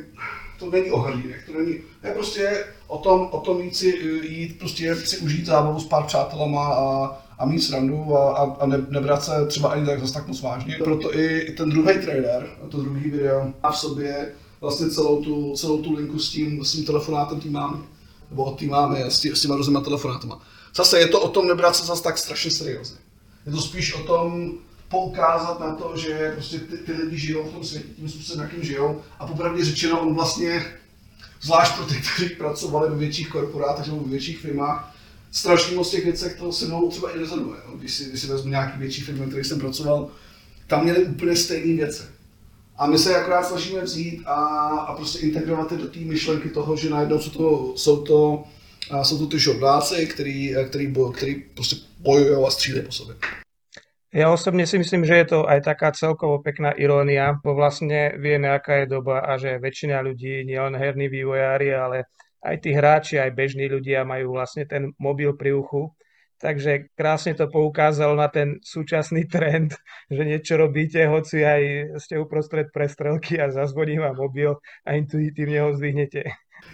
to 0.59 0.71
není 0.71 0.91
o 0.91 0.99
hrdinech, 0.99 1.47
to 1.47 1.59
není, 1.59 1.79
je 2.05 2.11
prostě 2.15 2.65
o 2.87 2.99
tom, 2.99 3.29
o 3.31 3.41
tom 3.41 3.61
jít 3.61 3.77
si, 3.77 3.87
jít 4.23 4.59
prostě 4.59 4.97
si 4.97 5.19
užít 5.19 5.47
zábavu 5.47 5.81
s 5.81 5.87
pár 5.87 6.05
přátelama 6.05 6.75
a, 6.75 7.24
a 7.39 7.47
mít 7.47 7.61
srandu 7.61 8.17
a, 8.17 8.37
a, 8.37 8.57
a 8.61 8.67
ne, 8.67 8.87
nebrat 8.89 9.25
se 9.25 9.47
třeba 9.47 9.69
ani 9.69 9.87
tak 9.87 10.01
zase 10.01 10.15
tak 10.15 10.27
moc 10.29 10.41
vážně. 10.41 10.77
Proto 10.85 11.19
i 11.19 11.55
ten 11.57 11.71
druhý 11.71 11.99
trailer, 11.99 12.49
to 12.71 12.83
druhý 12.83 13.11
video, 13.11 13.53
má 13.63 13.71
v 13.71 13.79
sobě 13.79 14.33
vlastně 14.61 14.91
celou 14.91 15.23
tu, 15.25 15.55
celou 15.57 15.83
tu 15.83 15.95
linku 15.95 16.19
s 16.19 16.31
tím, 16.31 16.65
s 16.65 16.73
tím 16.73 16.85
telefonátem 16.85 17.41
tým 17.41 17.53
máme. 17.53 17.79
Nebo 18.31 18.45
od 18.45 18.59
tým 18.59 18.71
máme, 18.71 19.11
s, 19.11 19.21
tý, 19.21 19.29
s 19.29 19.41
těma 19.41 19.57
různýma 19.57 19.81
telefonátama. 19.81 20.41
Zase 20.77 20.99
je 20.99 21.07
to 21.07 21.21
o 21.21 21.29
tom 21.29 21.49
nebrat 21.49 21.77
se 21.77 21.87
zase 21.87 22.03
tak 22.03 22.19
strašně 22.19 22.51
seriózně. 22.51 22.97
Je 23.47 23.53
to 23.53 23.61
spíš 23.61 23.95
o 23.95 23.99
tom 23.99 24.53
poukázat 24.89 25.61
na 25.61 25.75
to, 25.75 25.93
že 25.97 26.33
prostě 26.35 26.59
ty, 26.59 26.77
ty 26.77 26.93
lidi 26.93 27.19
žijou 27.19 27.45
v 27.45 27.53
tom 27.53 27.65
světě 27.65 27.89
tím 27.97 28.09
způsobem, 28.09 28.43
jakým 28.43 28.65
žijou. 28.65 29.01
A 29.19 29.27
popravdě 29.27 29.65
řečeno, 29.65 30.01
on 30.01 30.15
vlastně, 30.15 30.67
zvlášť 31.43 31.77
pro 31.77 31.85
ty, 31.85 31.95
kteří 31.95 32.35
pracovali 32.35 32.91
ve 32.91 32.97
větších 32.97 33.29
korporátech 33.29 33.87
nebo 33.87 34.01
ve 34.01 34.11
větších 34.11 34.39
firmách, 34.39 34.94
strašně 35.35 35.77
moc 35.77 35.91
těch 35.91 36.05
věcech 36.05 36.39
to 36.39 36.53
se 36.53 36.67
mnou 36.67 36.89
třeba 36.91 37.17
i 37.17 37.19
rezonuje. 37.19 37.61
Když, 37.79 37.95
si, 37.95 38.05
když 38.09 38.21
si 38.21 38.27
vezmu 38.27 38.51
nějaký 38.51 38.79
větší 38.79 39.03
firmy, 39.03 39.27
který 39.27 39.45
jsem 39.45 39.61
pracoval, 39.61 40.09
tam 40.67 40.83
měli 40.83 41.05
úplně 41.05 41.37
stejné 41.37 41.77
věci. 41.77 42.03
A 42.77 42.87
my 42.87 42.99
se 42.99 43.17
akorát 43.17 43.47
snažíme 43.47 43.81
vzít 43.83 44.23
a, 44.27 44.35
a 44.89 44.97
prostě 44.97 45.19
integrovat 45.19 45.73
je 45.73 45.79
do 45.79 45.89
té 45.89 45.99
myšlenky 45.99 46.49
toho, 46.49 46.77
že 46.77 46.91
najednou 46.91 47.19
jsou 47.19 47.31
to, 47.31 47.73
jsou 47.77 47.97
to, 48.03 48.45
jsou 49.03 49.19
to 49.19 49.27
ty 49.27 49.39
žobláci, 49.39 50.07
který, 50.07 50.55
který, 50.69 50.87
boj, 50.87 51.13
který 51.15 51.35
prostě 51.35 51.77
bojují 51.99 52.45
a 52.47 52.51
střílejí 52.51 52.87
po 52.87 52.93
sobě. 52.93 53.17
Ja 54.15 54.31
osobne 54.31 54.63
si 54.63 54.79
myslím, 54.79 55.03
že 55.03 55.27
je 55.27 55.27
to 55.27 55.39
aj 55.43 55.67
taká 55.67 55.91
celkovo 55.91 56.39
pekná 56.39 56.71
irónia, 56.71 57.35
bo 57.35 57.51
vlastne 57.59 58.15
vieme, 58.15 58.47
aká 58.47 58.87
je 58.87 58.95
doba 58.95 59.19
a 59.27 59.35
že 59.43 59.59
väčšina 59.59 60.07
ľudí, 60.07 60.47
nielen 60.47 60.79
herní 60.79 61.11
vývojári, 61.11 61.75
ale 61.75 62.07
aj 62.45 62.57
tí 62.61 62.71
hráči, 62.77 63.17
aj 63.17 63.33
bežní 63.33 63.67
ľudia 63.73 64.05
majú 64.05 64.37
vlastne 64.37 64.69
ten 64.69 64.93
mobil 65.01 65.33
pri 65.33 65.57
uchu. 65.57 65.89
Takže 66.39 66.93
krásne 66.93 67.33
to 67.33 67.49
poukázalo 67.49 68.13
na 68.21 68.29
ten 68.29 68.61
súčasný 68.61 69.25
trend, 69.25 69.73
že 70.13 70.29
niečo 70.29 70.61
robíte, 70.61 71.01
hoci 71.09 71.41
aj 71.41 71.63
ste 72.05 72.21
uprostred 72.21 72.69
prestrelky 72.69 73.41
a 73.41 73.49
zazvoní 73.49 73.97
vám 73.97 74.21
mobil 74.21 74.61
a 74.85 74.93
intuitívne 74.93 75.65
ho 75.65 75.73
zdvihnete. 75.73 76.21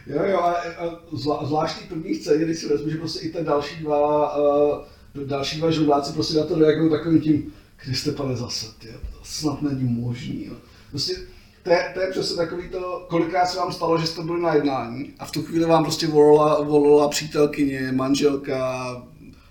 Jo, 0.07 0.23
jo, 0.27 0.39
a, 0.39 0.51
a 0.53 0.85
zvlá, 1.13 1.45
zvláštní 1.45 1.87
první 1.87 2.15
scéně, 2.15 2.45
když 2.45 2.59
si 2.59 2.67
vezmu, 2.67 2.91
že 2.91 2.99
prostě 2.99 3.27
i 3.27 3.33
ten 3.33 3.45
další 3.45 3.83
dva, 3.83 4.37
uh, 4.37 5.27
další 5.27 5.59
dva 5.59 5.71
žoldáci 5.71 6.13
prostě 6.13 6.39
na 6.39 6.45
to 6.45 6.59
reagují 6.59 6.91
takovým 6.91 7.21
tím, 7.21 7.53
Kriste 7.77 8.13
pane 8.13 8.37
zase, 8.37 8.67
tě, 8.79 8.89
to 8.89 9.25
snad 9.25 9.63
není 9.63 9.85
možný. 9.85 10.47
Jo. 10.47 10.55
Prostě 10.91 11.15
to 11.63 11.71
je, 11.71 11.91
to 11.95 12.01
je 12.01 12.11
přesně 12.11 12.37
takový 12.37 12.69
to, 12.69 13.07
kolikrát 13.09 13.47
se 13.47 13.59
vám 13.59 13.73
stalo, 13.73 13.99
že 13.99 14.07
jste 14.07 14.23
byli 14.23 14.43
na 14.43 14.55
jednání 14.55 15.15
a 15.19 15.25
v 15.25 15.31
tu 15.31 15.43
chvíli 15.43 15.65
vám 15.65 15.85
prostě 15.85 16.07
volala, 16.07 16.63
volala 16.63 17.09
přítelkyně, 17.09 17.93
manželka, 17.93 18.87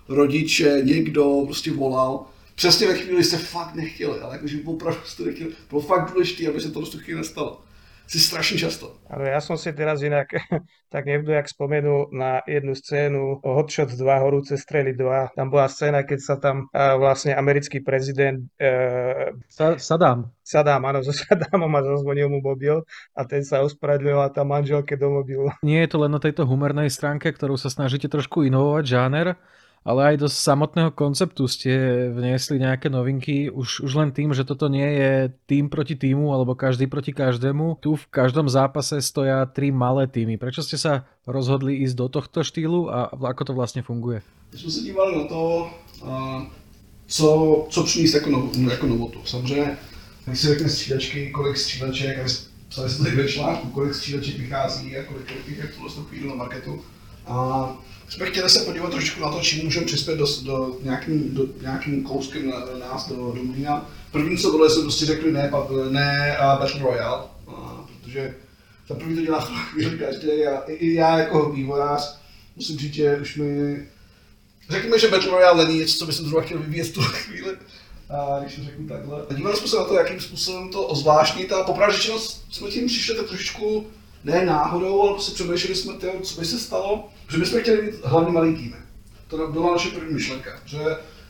rodiče, 0.10 0.82
někdo 0.84 1.42
prostě 1.46 1.72
volal. 1.72 2.26
Přesně 2.56 2.88
ve 2.88 2.98
chvíli 2.98 3.24
jste 3.24 3.38
fakt 3.38 3.76
nechtěli, 3.76 4.20
ale 4.20 4.36
jakože 4.36 4.58
opravdu 4.66 5.00
jste 5.06 5.24
nechtěli. 5.24 5.52
Bylo 5.70 5.82
fakt 5.82 6.12
důležité, 6.12 6.48
aby 6.48 6.62
se 6.62 6.72
to 6.72 6.82
tu 6.82 6.98
chvíli 6.98 7.20
nestalo 7.20 7.62
si 8.10 8.18
strašne 8.18 8.58
často. 8.58 8.98
Áno, 9.06 9.22
ja 9.22 9.38
som 9.38 9.54
si 9.54 9.70
teraz 9.70 10.02
inak 10.02 10.34
tak 10.94 11.06
jak 11.06 11.46
spomenul 11.46 12.10
na 12.10 12.42
jednu 12.50 12.74
scénu 12.74 13.46
Hot 13.46 13.70
Shots 13.70 13.94
2, 13.94 14.24
Horúce 14.26 14.58
strely 14.58 14.98
2. 14.98 15.38
Tam 15.38 15.54
bola 15.54 15.70
scéna, 15.70 16.02
keď 16.02 16.20
sa 16.20 16.36
tam 16.42 16.66
vlastne 16.74 17.38
americký 17.38 17.86
prezident 17.86 18.42
uh, 18.58 19.30
Sa- 19.46 19.78
Saddam. 19.78 20.34
Saddam, 20.42 20.82
áno, 20.90 21.04
so 21.06 21.14
Saddamom 21.14 21.70
a 21.78 21.86
zazvonil 21.86 22.34
mu 22.34 22.42
mobil 22.42 22.82
a 23.14 23.22
ten 23.30 23.46
sa 23.46 23.62
ospravedlil 23.62 24.18
a 24.18 24.34
tá 24.34 24.42
manželke 24.42 24.98
do 24.98 25.14
mobilu. 25.22 25.54
Nie 25.62 25.86
je 25.86 25.94
to 25.94 26.02
len 26.02 26.10
na 26.10 26.18
tejto 26.18 26.50
humornej 26.50 26.90
stránke, 26.90 27.30
ktorú 27.30 27.54
sa 27.62 27.70
snažíte 27.70 28.10
trošku 28.10 28.42
inovovať 28.50 28.86
žáner, 28.90 29.38
ale 29.84 30.14
aj 30.14 30.16
do 30.22 30.28
samotného 30.28 30.92
konceptu 30.92 31.48
ste 31.48 31.72
vniesli 32.12 32.60
nejaké 32.60 32.92
novinky, 32.92 33.48
už, 33.50 33.84
už 33.88 33.92
len 33.96 34.12
tým, 34.12 34.36
že 34.36 34.44
toto 34.44 34.68
nie 34.68 34.86
je 34.86 35.32
tým 35.48 35.72
proti 35.72 35.96
týmu 35.96 36.30
alebo 36.36 36.56
každý 36.56 36.86
proti 36.88 37.16
každému. 37.16 37.80
Tu 37.80 37.96
v 37.96 38.06
každom 38.12 38.52
zápase 38.52 39.00
stoja 39.02 39.48
tri 39.48 39.72
malé 39.72 40.06
týmy. 40.06 40.36
Prečo 40.38 40.62
ste 40.62 40.76
sa 40.76 41.08
rozhodli 41.24 41.80
ísť 41.84 41.96
do 41.96 42.08
tohto 42.12 42.44
štýlu 42.44 42.92
a 42.92 43.10
ako 43.14 43.44
to 43.50 43.54
vlastne 43.56 43.82
funguje? 43.82 44.22
My 44.52 44.58
jsme 44.58 44.72
se 44.72 44.82
dívali 44.82 45.18
na 45.18 45.28
to, 45.28 45.70
co, 47.08 47.30
co 47.70 47.84
přinést 47.84 48.14
jako, 48.14 48.30
nov, 48.30 48.58
jako 48.58 48.88
novotu. 48.88 49.20
Samozřejmě, 49.26 49.78
když 50.26 50.40
si 50.40 50.48
řekne 50.48 50.70
střídačky, 50.70 51.32
kolik 51.32 51.58
střídaček, 51.58 52.26
psali 52.70 52.90
jsme 52.90 53.06
tady 53.06 53.16
ve 53.16 53.28
článku, 53.28 53.68
kolik 53.68 53.94
střídaček 53.94 54.38
vychází 54.38 54.98
a 54.98 55.04
kolik, 55.04 55.26
je 55.48 55.68
v 55.68 55.76
tuhle 55.76 56.28
na 56.28 56.36
marketu. 56.36 56.82
A 57.28 57.70
jsme 58.10 58.26
chtěli 58.26 58.50
se 58.50 58.60
podívat 58.60 58.92
trošku 58.92 59.22
na 59.22 59.32
to, 59.32 59.40
čím 59.40 59.66
můžeme 59.66 59.86
přispět 59.86 60.18
do, 60.18 60.26
do, 60.44 60.78
nějakým, 60.84 61.36
do 61.36 61.46
nějakým 61.62 62.04
kouskem 62.04 62.50
na, 62.50 62.66
nás, 62.80 63.10
do, 63.10 63.16
do 63.16 63.44
Mlína. 63.44 63.90
První, 64.12 64.38
co 64.38 64.52
bylo, 64.52 64.70
jsme 64.70 64.82
prostě 64.82 65.06
řekli 65.06 65.32
ne, 65.32 65.52
ne 65.90 66.38
uh, 66.40 66.60
Battle 66.60 66.82
Royale, 66.82 67.24
uh, 67.48 67.54
protože 68.04 68.36
za 68.88 68.96
první 68.96 69.16
to 69.16 69.22
dělá 69.22 69.42
chvíli 69.72 69.98
každý 69.98 70.28
a 70.46 70.62
i, 70.68 70.74
i 70.74 70.94
já 70.94 71.18
jako 71.18 71.50
vývojář 71.50 72.20
musím 72.56 72.78
říct, 72.78 72.94
že 72.94 73.18
už 73.22 73.36
mi 73.36 73.80
Řekněme, 74.70 75.00
že 75.00 75.08
Battle 75.08 75.32
Royale 75.32 75.66
není 75.66 75.80
něco, 75.80 75.98
co 75.98 76.06
bych 76.06 76.16
zrovna 76.16 76.42
chtěl 76.42 76.60
vyvíjet 76.60 76.88
v 76.88 76.94
tuhle 76.94 77.10
chvíli, 77.10 77.58
a 78.10 78.40
když 78.40 78.56
to 78.56 78.64
řeknu 78.64 78.88
takhle. 78.88 79.26
Dívali 79.36 79.58
jsme 79.58 79.68
se 79.68 79.76
na 79.76 79.84
to, 79.84 79.94
jakým 79.94 80.20
způsobem 80.20 80.70
to 80.70 80.88
ozvláštnit 80.88 81.52
a 81.52 81.64
popravdě 81.64 81.98
řečeno 81.98 82.20
jsme 82.52 82.70
tím 82.70 82.88
přišli 82.88 83.16
tak 83.16 83.28
trošičku 83.28 83.88
ne 84.24 84.46
náhodou, 84.46 85.02
ale 85.02 85.12
prostě 85.12 85.34
přemýšleli 85.34 85.76
jsme, 85.76 85.94
tyjo, 85.94 86.14
co 86.22 86.40
by 86.40 86.46
se 86.46 86.60
stalo, 86.60 87.10
že 87.30 87.46
jsme 87.46 87.62
chtěli 87.62 87.82
mít 87.82 87.96
hlavně 88.04 88.32
malý 88.32 88.56
týmy. 88.56 88.76
To 89.28 89.48
byla 89.48 89.72
naše 89.72 89.90
první 89.90 90.14
myšlenka. 90.14 90.52
Že 90.66 90.80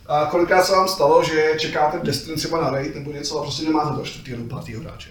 a 0.07 0.25
kolikrát 0.25 0.63
se 0.63 0.71
vám 0.71 0.87
stalo, 0.87 1.23
že 1.23 1.55
čekáte 1.57 1.99
v 1.99 2.03
Destiny 2.03 2.35
třeba 2.35 2.61
na 2.61 2.69
raid 2.69 2.95
nebo 2.95 3.11
něco 3.11 3.39
a 3.39 3.41
prostě 3.43 3.65
nemáte 3.65 3.97
do 3.97 4.05
čtvrtého 4.05 4.37
nebo 4.37 4.55
pátého 4.55 4.81
hráče. 4.81 5.09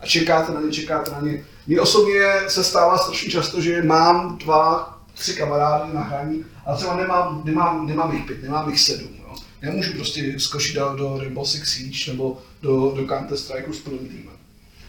A 0.00 0.06
čekáte 0.06 0.52
na 0.52 0.60
ně, 0.60 0.72
čekáte 0.72 1.10
na 1.10 1.20
ně. 1.20 1.44
Mně 1.66 1.80
osobně 1.80 2.20
se 2.48 2.64
stává 2.64 2.98
strašně 2.98 3.30
často, 3.30 3.60
že 3.60 3.82
mám 3.82 4.38
dva, 4.38 4.98
tři 5.14 5.34
kamarády 5.34 5.94
na 5.94 6.00
hraní, 6.00 6.44
ale 6.66 6.76
třeba 6.76 6.96
nemám, 6.96 7.42
nemám, 7.44 7.86
nemám 7.86 8.12
jich 8.12 8.26
pět, 8.26 8.42
nemám 8.42 8.70
jich 8.70 8.80
sedm. 8.80 9.08
Jo. 9.18 9.34
Nemůžu 9.62 9.92
prostě 9.92 10.34
skočit 10.38 10.74
do, 10.74 10.94
do 10.96 11.18
Rainbow 11.18 11.44
Six 11.44 11.68
Siege 11.68 12.12
nebo 12.12 12.38
do, 12.62 12.92
do 12.96 13.06
Counter 13.06 13.38
Strike 13.38 13.72
s 13.72 13.80
plným 13.80 14.08
týmem. 14.08 14.36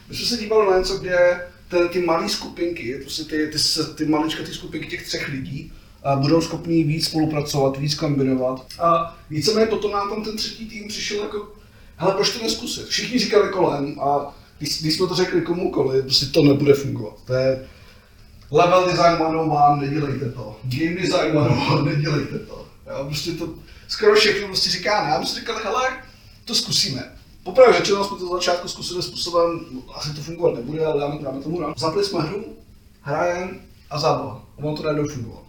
My 0.10 0.16
jsme 0.16 0.26
se 0.26 0.38
dívali 0.38 0.72
na 0.72 0.78
něco, 0.78 0.98
kde 0.98 1.48
ty, 1.70 1.78
ty 1.92 2.06
malé 2.06 2.30
skupinky, 2.30 3.00
prostě 3.02 3.24
ty, 3.24 3.48
ty, 3.48 3.58
ty 3.96 4.06
maličké 4.06 4.44
ty 4.44 4.54
skupinky 4.54 4.88
těch 4.88 5.06
třech 5.06 5.28
lidí, 5.28 5.72
a 6.04 6.16
budou 6.16 6.42
schopní 6.42 6.84
víc 6.84 7.06
spolupracovat, 7.06 7.78
víc 7.78 7.96
kombinovat. 7.96 8.66
A 8.80 9.18
víceméně 9.30 9.68
potom 9.68 9.92
nám 9.92 10.10
tam 10.10 10.24
ten 10.24 10.38
třetí 10.38 10.66
tým 10.66 10.88
přišel 10.88 11.24
jako, 11.24 11.54
hele, 11.98 12.14
proč 12.14 12.30
to 12.30 12.44
neskusit? 12.44 12.88
Všichni 12.88 13.20
říkali 13.20 13.50
kolem 13.50 14.00
a 14.00 14.36
když, 14.58 14.82
když 14.82 14.96
jsme 14.96 15.08
to 15.08 15.16
řekli 15.16 15.42
komukoliv, 15.42 16.04
prostě 16.04 16.26
to 16.26 16.44
nebude 16.44 16.74
fungovat. 16.74 17.18
To 17.26 17.34
je 17.34 17.68
level 18.52 18.86
design 18.86 19.16
101, 19.16 19.76
nedělejte 19.76 20.30
to. 20.30 20.60
Game 20.64 20.96
design 20.96 21.32
101, 21.32 21.82
nedělejte 21.82 22.40
to. 22.40 22.68
Jo, 22.90 23.06
prostě 23.06 23.32
to 23.32 23.54
skoro 23.88 24.16
všechno 24.16 24.48
prostě 24.48 24.70
říká 24.70 25.20
my 25.20 25.26
jsme 25.26 25.40
říkali, 25.40 25.64
hele, 25.64 25.90
to 26.46 26.56
zkusíme. 26.56 27.17
Poprvé 27.48 27.74
řečeno 27.74 28.04
jsme 28.04 28.18
to 28.18 28.28
za 28.28 28.36
začátku 28.36 28.68
zkusili 28.68 29.04
způsobem, 29.04 29.60
asi 29.94 30.16
to 30.16 30.22
fungovat 30.22 30.56
nebude, 30.56 30.86
ale 30.86 31.00
dáme, 31.02 31.20
dáme 31.22 31.42
tomu 31.42 31.62
rád. 31.62 31.80
Zapli 31.80 32.04
jsme 32.04 32.22
hru, 32.22 32.44
hrajeme 33.02 33.60
a 33.90 34.00
zábava. 34.00 34.46
Ono 34.58 34.78
to 34.78 34.84
najednou 34.84 35.08
fungovalo. 35.08 35.44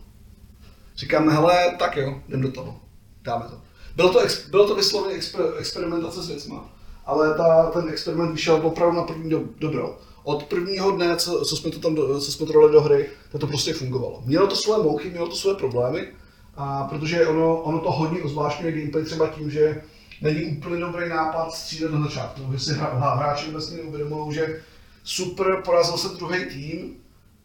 Říkáme, 0.97 1.33
hele, 1.33 1.77
tak 1.79 1.97
jo, 1.97 2.15
jdem 2.29 2.41
do 2.41 2.53
toho. 2.53 2.81
Dáme 3.23 3.45
to. 3.45 3.55
Bylo 3.97 4.13
to, 4.13 4.21
bylo 4.51 4.69
to 4.69 4.75
vysloveně 4.75 5.15
exper, 5.15 5.47
experimentace 5.59 6.23
s 6.23 6.29
věcma, 6.29 6.71
ale 7.07 7.35
ta, 7.35 7.71
ten 7.71 7.89
experiment 7.89 8.33
vyšel 8.33 8.61
opravdu 8.63 8.97
na 8.97 9.03
první 9.03 9.31
do, 9.31 9.41
dobro. 9.59 9.99
Od 10.25 10.43
prvního 10.43 10.91
dne, 10.91 11.17
co, 11.17 11.45
co 11.45 11.57
jsme 11.57 11.71
to 11.71 11.79
tam, 11.79 11.97
co 11.97 12.33
jsme 12.33 12.47
to 12.47 12.69
do 12.69 12.81
hry, 12.81 13.09
to, 13.33 13.39
to 13.39 13.47
prostě 13.47 13.75
fungovalo. 13.75 14.23
Mělo 14.25 14.47
to 14.47 14.57
své 14.57 14.79
mouchy, 14.79 15.11
mělo 15.11 15.29
to 15.29 15.37
své 15.37 15.55
problémy, 15.55 16.09
a 16.57 16.85
protože 16.85 17.27
ono, 17.27 17.63
ono 17.63 17.79
to 17.79 17.91
hodně 17.91 18.23
ozvláštňuje 18.23 18.73
gameplay 18.73 19.05
třeba 19.05 19.27
tím, 19.27 19.51
že 19.51 19.83
není 20.21 20.57
úplně 20.57 20.81
dobrý 20.81 21.09
nápad 21.09 21.55
střílet 21.55 21.93
na 21.93 22.05
začátku, 22.05 22.53
že 22.53 22.59
si 22.59 22.73
hráči 22.73 23.47
vůbec 23.47 23.71
neuvědomují, 23.71 24.35
že 24.35 24.63
super, 25.05 25.63
porazil 25.65 25.99
se 25.99 26.09
druhý 26.09 26.45
tým, 26.45 26.97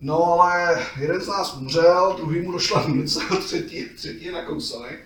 no 0.01 0.41
ale 0.41 0.85
jeden 1.01 1.21
z 1.21 1.27
nás 1.27 1.57
umřel, 1.57 2.13
druhý 2.17 2.41
mu 2.41 2.51
došla 2.51 2.87
munice, 2.87 3.19
třetí, 3.45 3.85
třetí 3.95 4.25
je 4.25 4.31
na 4.31 4.45
kousany. 4.45 4.97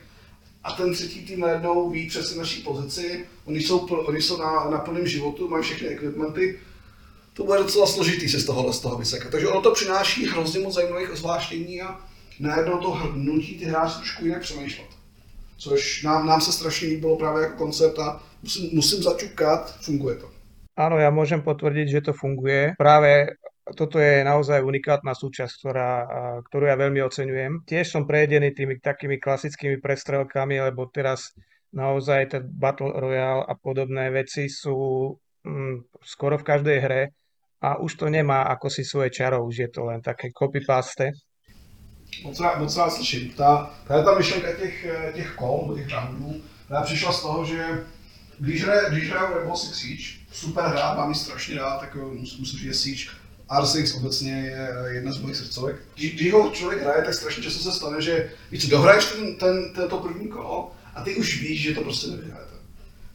A 0.64 0.72
ten 0.72 0.94
třetí 0.94 1.26
tým 1.26 1.40
najednou 1.40 1.90
ví 1.90 2.08
přesně 2.08 2.38
naší 2.38 2.62
pozici, 2.62 3.26
oni 3.46 3.62
jsou, 3.62 3.80
oni 3.80 4.22
jsou 4.22 4.38
na, 4.38 4.70
na 4.70 4.78
plném 4.78 5.08
životu, 5.08 5.48
mají 5.48 5.64
všechny 5.64 5.88
equipmenty, 5.88 6.60
to 7.34 7.44
bude 7.44 7.60
docela 7.60 7.88
složitý 7.88 8.30
se 8.30 8.40
z 8.40 8.46
toho, 8.46 8.74
z 8.74 8.80
toho 8.80 8.98
vysekat. 8.98 9.32
Takže 9.32 9.48
ono 9.48 9.62
to 9.62 9.72
přináší 9.72 10.26
hrozně 10.26 10.60
moc 10.60 10.74
zajímavých 10.74 11.12
ozvláštění 11.12 11.82
a 11.82 12.00
najednou 12.40 12.78
to 12.78 13.12
nutí 13.14 13.60
ty 13.60 13.66
hráči 13.66 13.98
trošku 13.98 14.26
jinak 14.26 14.42
přemýšlet 14.42 14.97
což 15.58 16.04
nám, 16.04 16.28
nám 16.28 16.42
se 16.42 16.52
strašně 16.52 16.88
líbilo 16.88 17.18
právě 17.18 17.44
jako 17.44 17.58
koncept 17.58 18.00
a 18.00 18.24
musím, 18.44 18.70
musím 18.74 19.04
začukat, 19.04 19.76
funguje 19.82 20.16
to. 20.16 20.28
Áno, 20.78 21.02
ja 21.02 21.10
môžem 21.10 21.42
potvrdiť, 21.42 21.88
že 21.90 22.02
to 22.06 22.14
funguje. 22.14 22.78
Práve 22.78 23.34
toto 23.74 23.98
je 23.98 24.22
naozaj 24.22 24.62
unikátna 24.62 25.18
súčasť, 25.18 25.54
ktorá, 25.58 25.92
ktorú 26.46 26.70
ja 26.70 26.78
veľmi 26.78 27.02
oceňujem. 27.02 27.66
Tiež 27.66 27.98
som 27.98 28.06
prejedený 28.06 28.54
tými 28.54 28.78
takými 28.78 29.18
klasickými 29.18 29.82
prestrelkami, 29.82 30.62
lebo 30.62 30.86
teraz 30.94 31.34
naozaj 31.74 32.22
ten 32.30 32.44
Battle 32.46 32.94
Royale 32.94 33.44
a 33.44 33.58
podobné 33.58 34.14
veci 34.14 34.48
sú 34.48 35.12
mm, 35.44 35.98
skoro 36.00 36.38
v 36.38 36.48
každej 36.48 36.78
hre 36.80 37.02
a 37.66 37.82
už 37.82 37.98
to 37.98 38.06
nemá 38.08 38.46
ako 38.54 38.70
si 38.70 38.86
svoje 38.86 39.10
čaro, 39.10 39.44
už 39.44 39.56
je 39.68 39.70
to 39.74 39.82
len 39.90 40.00
také 40.00 40.30
copy-paste 40.30 41.10
moc 42.24 42.40
rád, 42.40 42.60
moc 42.60 42.78
rád 42.78 42.90
slyším. 42.90 43.30
Ta, 43.30 43.74
ta, 43.88 44.04
ta 44.04 44.18
myšlenka 44.18 44.54
těch, 44.54 44.86
těch 45.14 45.32
kol, 45.36 45.74
těch 45.76 45.94
roundů, 45.94 46.42
ta 46.70 46.82
přišla 46.82 47.12
z 47.12 47.22
toho, 47.22 47.46
že 47.46 47.84
když, 48.40 48.64
hraje, 48.64 48.82
když 48.90 49.10
hraju 49.10 49.34
Rainbow 49.36 49.56
Six 49.56 49.80
Siege, 49.80 50.04
super 50.32 50.66
hra, 50.66 50.94
mám 50.96 51.10
ji 51.10 51.16
strašně 51.16 51.56
rád, 51.56 51.80
tak 51.80 51.96
musím, 51.96 52.40
musím 52.40 52.60
říct, 52.60 52.68
že 52.68 52.74
Siege 52.74 53.12
R6 53.50 53.98
obecně 53.98 54.32
je 54.32 54.70
jedna 54.88 55.12
z 55.12 55.22
mojich 55.22 55.38
srdcovek. 55.38 55.76
Když, 55.96 56.16
když 56.16 56.34
ho 56.34 56.50
člověk 56.50 56.82
hraje, 56.82 57.04
tak 57.04 57.14
strašně 57.14 57.44
často 57.44 57.64
se 57.64 57.78
stane, 57.78 58.02
že 58.02 58.32
víš, 58.52 58.68
dohraješ 58.68 59.06
ten, 59.06 59.36
ten, 59.36 59.74
ten, 59.74 59.90
to 59.90 59.98
první 59.98 60.28
kolo 60.28 60.72
a 60.96 61.04
ty 61.04 61.16
už 61.16 61.42
víš, 61.42 61.62
že 61.62 61.74
to 61.74 61.82
prostě 61.82 62.08
nevyhrajete. 62.08 62.54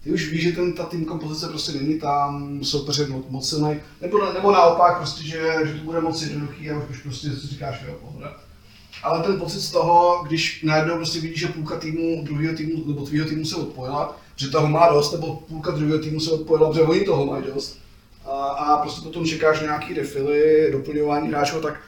Ty 0.05 0.13
už 0.13 0.29
víš, 0.29 0.43
že 0.43 0.53
ten, 0.53 0.73
ta 0.73 0.85
tým 0.85 1.05
kompozice 1.05 1.49
prostě 1.49 1.73
není 1.73 2.01
tam, 2.01 2.65
soupeř 2.65 3.09
moc, 3.09 3.25
moc 3.29 3.49
silný, 3.49 3.81
nebo, 4.01 4.33
nebo 4.33 4.53
naopak 4.53 4.97
prostě, 4.97 5.25
že, 5.25 5.59
že 5.65 5.75
to 5.75 5.85
bude 5.85 6.01
moc 6.01 6.23
jednoduchý 6.23 6.71
a 6.71 6.79
už 6.91 6.99
prostě 6.99 7.31
si 7.31 7.47
říkáš, 7.47 7.83
jo, 7.87 7.95
pohoda 8.01 8.37
ale 9.03 9.23
ten 9.23 9.39
pocit 9.39 9.61
z 9.61 9.71
toho, 9.71 10.25
když 10.27 10.63
najednou 10.63 10.97
prostě 10.97 11.21
vidíš, 11.21 11.41
že 11.41 11.49
půlka 11.49 11.79
týmu, 11.79 12.23
druhého 12.25 12.57
týmu 12.57 12.85
nebo 12.87 13.07
tvýho 13.07 13.27
týmu 13.27 13.45
se 13.45 13.57
odpojila, 13.57 14.17
že 14.37 14.49
toho 14.49 14.69
má 14.69 14.89
dost, 14.93 15.13
nebo 15.13 15.37
půlka 15.49 15.71
druhého 15.71 15.99
týmu 15.99 16.21
se 16.21 16.31
odpojila, 16.31 16.71
protože 16.71 16.83
oni 16.83 17.01
toho 17.01 17.27
mají 17.27 17.45
dost. 17.55 17.79
A, 18.25 18.31
a 18.31 18.77
prostě 18.77 19.01
potom 19.01 19.27
čekáš 19.27 19.61
nějaký 19.61 19.95
refily, 19.95 20.69
doplňování 20.73 21.29
hráčů, 21.29 21.61
tak 21.61 21.81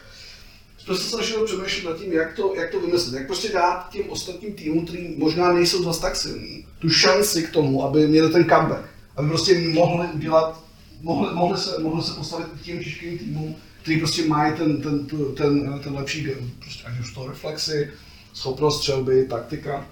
prostě 0.87 1.05
se 1.05 1.17
začal 1.17 1.45
přemýšlet 1.45 1.91
nad 1.91 1.99
tím, 1.99 2.13
jak 2.13 2.37
to, 2.37 2.55
jak 2.57 2.71
to 2.71 2.81
vymyslet, 2.81 3.19
jak 3.19 3.27
prostě 3.27 3.53
dát 3.53 3.89
těm 3.93 4.11
ostatním 4.11 4.55
týmům, 4.55 4.87
který 4.87 5.15
možná 5.19 5.53
nejsou 5.53 5.85
zase 5.85 6.01
tak 6.01 6.17
silní, 6.17 6.67
tu 6.79 6.91
šanci 6.91 7.43
k 7.43 7.51
tomu, 7.51 7.85
aby 7.85 8.09
měli 8.09 8.33
ten 8.33 8.49
comeback, 8.49 8.85
aby 9.17 9.29
prostě 9.29 9.59
mohli 9.59 10.09
udělat, 10.15 10.65
mohli, 11.03 11.35
mohli, 11.35 11.59
se, 11.59 11.79
mohli 11.83 12.03
se 12.03 12.13
postavit 12.13 12.47
k 12.47 12.65
těm 12.65 12.79
těžkým 12.79 13.19
týmům, 13.19 13.57
který 13.85 13.99
prostě 13.99 14.25
mají 14.25 14.53
ten, 14.53 14.83
ten, 14.83 15.07
ten, 15.07 15.35
ten, 15.35 15.81
ten 15.85 15.95
lepší, 15.95 16.29
prostě 16.59 16.85
ať 16.85 17.01
už 17.01 17.15
to 17.15 17.29
reflexy, 17.29 17.91
schopnost 18.33 18.79
střelby, 18.79 19.25
taktika. 19.25 19.87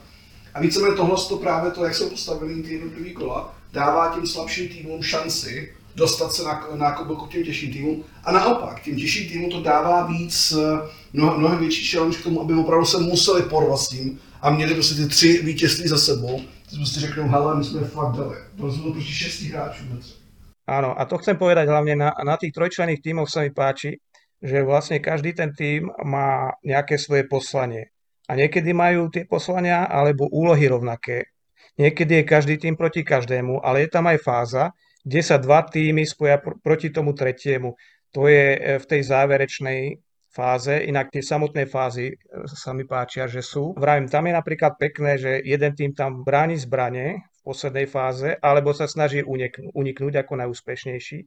A 0.54 0.60
víceméně 0.60 0.96
tohle 0.96 1.16
to 1.28 1.36
právě 1.36 1.70
to, 1.70 1.84
jak 1.84 1.94
jsou 1.94 2.10
postavený 2.10 2.62
ty 2.62 2.72
jednotlivé 2.72 3.10
kola, 3.10 3.54
dává 3.72 4.14
těm 4.14 4.26
slabším 4.26 4.68
týmům 4.68 5.02
šanci 5.02 5.72
dostat 5.96 6.32
se 6.32 6.42
na, 6.42 6.68
na 6.74 6.92
kobylku 6.92 7.26
k 7.26 7.30
těm 7.30 7.44
těžším 7.44 7.72
týmům. 7.72 8.04
A 8.24 8.32
naopak, 8.32 8.82
těm 8.82 8.96
těžším 8.96 9.28
týmům 9.28 9.50
to 9.50 9.62
dává 9.62 10.06
víc, 10.06 10.52
eh, 10.52 10.88
mnohem, 11.12 11.38
mnohem 11.38 11.58
větší 11.58 11.84
challenge 11.84 12.18
k 12.18 12.22
tomu, 12.22 12.40
aby 12.40 12.54
opravdu 12.54 12.86
se 12.86 12.98
museli 12.98 13.42
porvat 13.42 13.78
s 13.78 13.88
tím 13.88 14.18
a 14.42 14.50
měli 14.50 14.74
prostě 14.74 14.94
ty 14.94 15.08
tři 15.08 15.42
vítězství 15.42 15.88
za 15.88 15.98
sebou. 15.98 16.40
Ty 16.70 16.76
prostě 16.76 17.00
řeknou, 17.00 17.28
hele, 17.28 17.56
my 17.56 17.64
jsme 17.64 17.80
fakt 17.80 18.16
dali. 18.16 18.36
Bylo 18.56 18.76
to 18.76 18.92
prostě 18.92 19.12
šesti 19.12 19.44
hráčů 19.44 19.84
ve 19.90 20.21
Áno, 20.68 20.94
a 20.94 21.02
to 21.10 21.18
chcem 21.18 21.34
povedať 21.34 21.66
hlavne 21.66 21.98
na, 21.98 22.10
na 22.22 22.38
tých 22.38 22.54
trojčlenných 22.54 23.02
tímoch 23.02 23.26
sa 23.26 23.42
mi 23.42 23.50
páči, 23.50 23.98
že 24.42 24.62
vlastne 24.62 25.02
každý 25.02 25.34
ten 25.34 25.50
tím 25.54 25.90
má 26.06 26.54
nejaké 26.62 26.98
svoje 26.98 27.26
poslanie. 27.26 27.90
A 28.30 28.38
niekedy 28.38 28.70
majú 28.70 29.10
tie 29.10 29.26
poslania 29.26 29.86
alebo 29.90 30.30
úlohy 30.30 30.70
rovnaké. 30.70 31.34
Niekedy 31.78 32.22
je 32.22 32.30
každý 32.30 32.54
tým 32.58 32.78
proti 32.78 33.02
každému, 33.02 33.62
ale 33.62 33.86
je 33.86 33.88
tam 33.90 34.06
aj 34.06 34.18
fáza, 34.22 34.64
kde 35.02 35.20
sa 35.22 35.38
dva 35.38 35.66
týmy 35.66 36.06
spoja 36.06 36.38
pr- 36.38 36.58
proti 36.62 36.94
tomu 36.94 37.10
tretiemu. 37.14 37.74
To 38.14 38.30
je 38.30 38.54
e, 38.54 38.58
v 38.78 38.84
tej 38.86 39.02
záverečnej 39.08 39.98
fáze, 40.32 40.80
inak 40.88 41.12
tie 41.12 41.20
samotné 41.20 41.68
fázy 41.68 42.10
e, 42.10 42.14
sa 42.48 42.72
mi 42.72 42.88
páčia, 42.88 43.28
že 43.28 43.44
sú. 43.44 43.76
Vravím, 43.76 44.08
tam 44.08 44.26
je 44.26 44.34
napríklad 44.34 44.80
pekné, 44.80 45.20
že 45.20 45.44
jeden 45.44 45.72
tým 45.76 45.92
tam 45.92 46.24
bráni 46.24 46.56
zbrane 46.56 47.28
v 47.28 47.40
poslednej 47.44 47.84
fáze, 47.84 48.32
alebo 48.40 48.72
sa 48.72 48.88
snaží 48.88 49.20
uniknúť, 49.20 49.76
uniknúť 49.76 50.14
ako 50.24 50.32
najúspešnejší. 50.40 51.18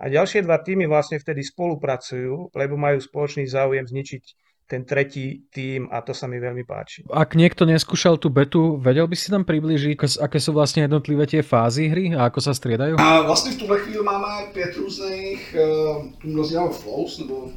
A 0.00 0.10
ďalšie 0.10 0.42
dva 0.42 0.58
týmy 0.58 0.90
vlastne 0.90 1.20
vtedy 1.20 1.44
spolupracujú, 1.44 2.50
lebo 2.56 2.74
majú 2.74 2.98
spoločný 2.98 3.46
záujem 3.46 3.86
zničiť 3.86 4.24
ten 4.64 4.80
tretí 4.88 5.44
tým 5.52 5.92
a 5.92 6.00
to 6.00 6.16
sa 6.16 6.24
mi 6.24 6.40
veľmi 6.40 6.64
páči. 6.64 7.04
Ak 7.12 7.36
niekto 7.36 7.68
neskúšal 7.68 8.16
tú 8.16 8.32
betu, 8.32 8.80
vedel 8.80 9.04
by 9.04 9.12
si 9.12 9.28
tam 9.28 9.44
približiť, 9.44 10.24
aké 10.24 10.40
sú 10.40 10.56
vlastne 10.56 10.88
jednotlivé 10.88 11.28
tie 11.28 11.44
fázy 11.44 11.92
hry 11.92 12.16
a 12.16 12.32
ako 12.32 12.40
sa 12.40 12.56
striedajú? 12.56 12.96
A 12.96 13.22
vlastně 13.22 13.52
v 13.52 13.58
tuhle 13.58 13.78
chvíli 13.78 14.02
máme 14.02 14.48
pět 14.52 14.76
různých, 14.76 15.56
uh, 15.60 16.04
nazýváme 16.24 16.72
flows, 16.72 17.18
nebo 17.18 17.52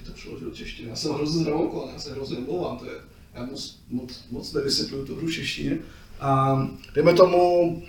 jak 0.00 0.06
bych 0.06 0.06
to 0.06 0.12
přeložil 0.12 0.50
češtině, 0.50 0.88
já 0.88 0.96
jsem 0.96 1.12
hrozně 1.12 1.40
zdravokolný, 1.40 1.92
já 1.92 1.98
se 1.98 2.12
hrozně 2.12 2.38
omlouvám, 2.38 2.78
to 2.78 2.84
je, 2.84 2.92
já 3.34 3.44
moc, 3.44 3.78
moc, 3.90 4.24
moc 4.30 4.52
nevysvětluju 4.52 5.06
to 5.06 5.14
v 5.14 5.32
češtině. 5.32 5.78
A 6.20 6.58
dejme 6.94 7.14
tomu 7.14 7.82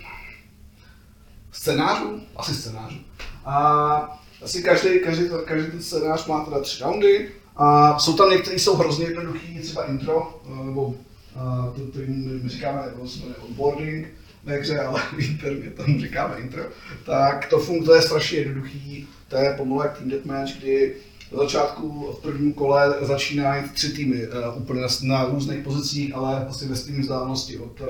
scénářů, 1.52 2.20
asi 2.36 2.54
scénářů. 2.54 2.96
A 3.44 4.22
asi 4.42 4.62
každý, 4.62 5.00
každý, 5.04 5.24
každý 5.44 5.70
ten 5.70 5.82
scénář 5.82 6.26
má 6.26 6.44
teda 6.44 6.60
tři 6.60 6.82
roundy, 6.82 7.30
a 7.56 7.98
jsou 7.98 8.16
tam 8.16 8.30
některé, 8.30 8.58
jsou 8.58 8.76
hrozně 8.76 9.04
jednoduchý, 9.04 9.58
třeba 9.58 9.84
intro, 9.84 10.40
eh, 10.46 10.64
nebo 10.64 10.94
eh, 11.36 11.80
to, 11.80 11.92
to 11.92 11.98
my 12.06 12.48
říkáme, 12.48 12.82
nebo 12.86 13.08
jsme 13.08 13.34
onboarding 13.48 14.08
ve 14.44 14.56
hře, 14.56 14.80
ale 14.80 15.02
my 15.16 15.70
tomu 15.76 16.00
říkáme 16.00 16.36
intro, 16.40 16.62
tak 17.06 17.46
to 17.46 17.58
funguje, 17.58 17.98
je 17.98 18.02
strašně 18.02 18.38
jednoduchý, 18.38 19.08
to 19.28 19.36
je 19.36 19.54
pomalu 19.56 19.82
jak 19.82 19.98
Team 19.98 20.10
Deathmatch, 20.10 20.56
kdy 20.58 20.94
na 21.32 21.38
začátku 21.38 22.14
v 22.18 22.22
prvním 22.22 22.52
kole 22.52 22.94
začínají 23.00 23.68
tři 23.74 23.92
týmy 23.92 24.26
uh, 24.26 24.62
úplně 24.62 24.82
na, 25.02 25.24
různých 25.24 25.64
pozicích, 25.64 26.14
ale 26.14 26.46
asi 26.46 26.68
ve 26.68 26.76
stejné 26.76 27.00
vzdálenosti 27.00 27.58
od, 27.58 27.80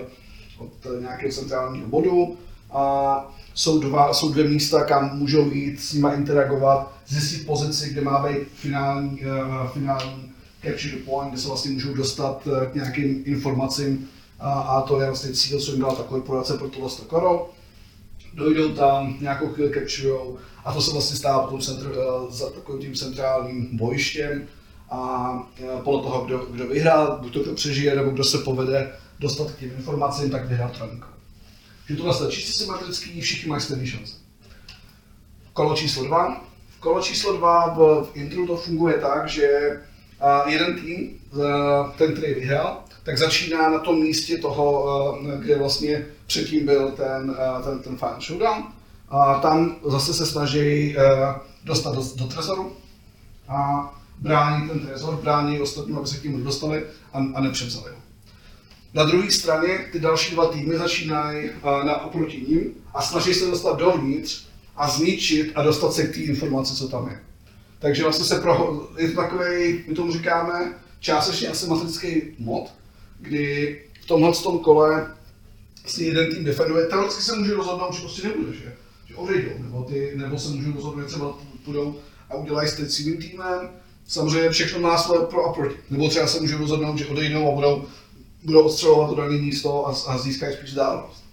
od 0.59 0.71
nějakého 1.01 1.33
centrálního 1.33 1.89
bodu. 1.89 2.37
A 2.71 3.35
jsou, 3.55 3.79
dva, 3.79 4.15
jsou 4.15 4.33
dvě 4.33 4.45
místa, 4.45 4.85
kam 4.85 5.19
můžou 5.19 5.51
jít 5.51 5.81
s 5.81 5.93
nimi 5.93 6.09
interagovat, 6.15 6.93
zjistit 7.07 7.47
pozici, 7.47 7.91
kde 7.91 8.01
má 8.01 8.27
být 8.29 8.39
finální, 8.55 9.11
uh, 9.11 9.69
finální 9.73 10.33
capture 10.63 10.97
the 10.97 11.05
point, 11.05 11.31
kde 11.31 11.41
se 11.41 11.49
vlastně 11.49 11.71
můžou 11.71 11.95
dostat 11.95 12.47
uh, 12.47 12.65
k 12.65 12.75
nějakým 12.75 13.23
informacím 13.27 14.09
a, 14.41 14.53
a 14.53 14.81
to 14.81 15.01
je 15.01 15.07
vlastně 15.07 15.33
cíl, 15.33 15.61
co 15.61 15.71
jim 15.71 15.81
dala 15.81 15.95
takový 15.95 16.23
poradce 16.23 16.59
pro 16.59 16.69
tohle 16.69 16.91
Stokoro. 16.91 17.51
Dojdou 18.35 18.75
tam, 18.75 19.17
nějakou 19.21 19.49
chvíli 19.49 19.71
capturujou 19.75 20.39
a 20.65 20.73
to 20.73 20.83
se 20.83 20.92
vlastně 20.92 21.16
stává 21.16 21.42
potom 21.42 21.61
centr, 21.61 21.87
uh, 21.87 22.31
za 22.31 22.51
takovým 22.51 22.81
tím 22.81 22.95
centrálním 22.95 23.77
bojištěm 23.77 24.47
a 24.90 25.33
uh, 25.33 25.81
podle 25.85 26.03
toho, 26.03 26.25
kdo, 26.25 26.38
kdo 26.38 26.66
vyhrál, 26.66 27.18
buď 27.23 27.33
to 27.33 27.42
kdo 27.42 27.55
přežije, 27.55 27.97
nebo 27.97 28.11
kdo 28.11 28.25
se 28.25 28.38
povede 28.38 28.92
dostat 29.18 29.51
k 29.51 29.59
těm 29.59 29.71
informacím, 29.77 30.31
tak 30.31 30.49
vyhrál 30.49 30.71
trojník 30.71 31.12
že 31.92 31.97
to 31.97 32.05
vlastně 32.05 32.29
čistě 32.31 32.53
symetrický, 32.53 33.21
všichni 33.21 33.51
mají 33.51 33.62
stejný 33.62 33.87
šance. 33.87 34.14
Kolo 35.53 35.77
číslo 35.77 36.05
dva. 36.05 36.45
Kolo 36.81 37.03
číslo 37.03 37.37
dva 37.37 37.75
v, 37.75 37.79
v 38.12 38.16
intru 38.16 38.47
to 38.47 38.57
funguje 38.57 38.95
tak, 38.95 39.29
že 39.29 39.49
a 40.21 40.49
jeden 40.49 40.81
tým, 40.81 41.21
ten, 41.99 42.14
který 42.14 42.35
vyhrál, 42.35 42.82
tak 43.03 43.19
začíná 43.19 43.71
na 43.71 43.79
tom 43.79 44.01
místě 44.01 44.38
toho, 44.38 45.19
kde 45.38 45.59
vlastně 45.59 46.07
předtím 46.27 46.67
byl 46.67 46.91
ten, 46.91 47.37
ten, 47.65 47.79
ten 47.79 47.97
Final 47.97 48.21
Showdown. 48.21 48.65
A 49.09 49.35
tam 49.35 49.77
zase 49.87 50.15
se 50.15 50.27
snaží 50.27 50.97
dostat 51.65 51.95
do, 51.95 52.03
do 52.17 52.25
trezoru 52.25 52.73
a 53.49 53.91
brání 54.19 54.69
ten 54.69 54.81
trezor, 54.81 55.17
brání 55.23 55.61
ostatním, 55.61 55.99
aby 55.99 56.07
se 56.07 56.17
k 56.17 56.25
němu 56.25 56.38
dostali 56.38 56.85
a, 57.12 57.19
a 57.35 57.41
nepřevzali 57.41 57.91
ho. 57.91 57.97
Na 58.95 59.05
druhé 59.05 59.31
straně 59.31 59.79
ty 59.93 60.01
další 60.01 60.35
dva 60.35 60.47
týmy 60.47 60.79
začínají 60.79 61.51
na 61.85 62.05
oproti 62.05 62.45
ním 62.49 62.75
a 62.95 63.03
snaží 63.03 63.35
se 63.35 63.47
dostat 63.47 63.79
dovnitř 63.79 64.47
a 64.77 64.88
zničit 64.88 65.53
a 65.55 65.62
dostat 65.62 65.93
se 65.93 66.07
k 66.07 66.15
té 66.15 66.21
informaci, 66.21 66.75
co 66.75 66.88
tam 66.88 67.09
je. 67.09 67.21
Takže 67.79 68.03
vlastně 68.03 68.25
se 68.25 68.41
pro, 68.41 68.87
je 68.99 69.09
to 69.09 69.17
takový, 69.17 69.85
my 69.88 69.95
tomu 69.95 70.12
říkáme, 70.12 70.75
částečně 71.01 71.49
asymetrický 71.49 72.23
mod, 72.38 72.73
kdy 73.23 73.81
v 74.03 74.07
tomhle 74.07 74.33
tom 74.33 74.59
kole 74.59 75.15
si 75.87 76.05
jeden 76.05 76.35
tým 76.35 76.45
defenduje, 76.45 76.87
teoreticky 76.87 77.23
se 77.23 77.37
může 77.37 77.55
rozhodnout, 77.55 77.95
že 77.95 78.01
prostě 78.01 78.29
nebude, 78.29 78.53
že, 78.57 78.73
že 79.07 79.15
odejdou, 79.15 79.51
nebo, 79.59 79.83
ty, 79.83 80.13
nebo 80.15 80.39
se 80.39 80.49
můžou 80.49 80.73
rozhodnout, 80.73 81.03
že 81.03 81.09
třeba 81.09 81.39
půjdou 81.65 82.01
a 82.31 82.35
udělají 82.35 82.69
s 82.69 82.95
svým 82.95 83.17
týmem. 83.17 83.71
Samozřejmě 84.07 84.51
všechno 84.51 84.81
má 84.81 84.99
svoje 84.99 85.27
pro 85.27 85.45
a 85.45 85.53
proti. 85.53 85.77
Nebo 85.91 86.09
třeba 86.09 86.27
se 86.27 86.41
můžou 86.41 86.59
rozhodnout, 86.59 86.99
že 86.99 87.07
odejdou 87.07 87.49
a 87.49 87.55
budou 87.55 87.85
budou 88.43 88.63
odstřelovat 88.63 89.11
to 89.11 89.17
dané 89.17 89.39
místo 89.39 89.87
a, 89.87 89.97
a 90.07 90.19
získají 90.19 90.57
spíš 90.57 90.73
dálnost. 90.73 91.25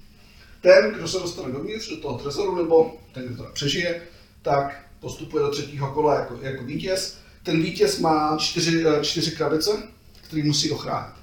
Ten, 0.62 0.92
kdo 0.92 1.08
se 1.08 1.20
dostane 1.20 1.54
dovnitř 1.54 1.90
do 1.90 1.98
toho 1.98 2.18
trezoru, 2.18 2.56
nebo 2.56 2.98
ten, 3.14 3.24
kdo 3.24 3.44
to 3.44 3.50
přežije, 3.54 4.02
tak 4.42 4.86
postupuje 5.00 5.44
do 5.44 5.52
třetího 5.52 5.94
kola 5.94 6.20
jako, 6.20 6.40
jako 6.42 6.64
vítěz. 6.64 7.18
Ten 7.44 7.62
vítěz 7.62 8.00
má 8.00 8.38
čtyři, 8.38 8.86
eh, 8.88 9.04
čtyři 9.04 9.32
krabice, 9.32 9.84
který 10.22 10.44
musí 10.44 10.72
ochránit. 10.72 11.19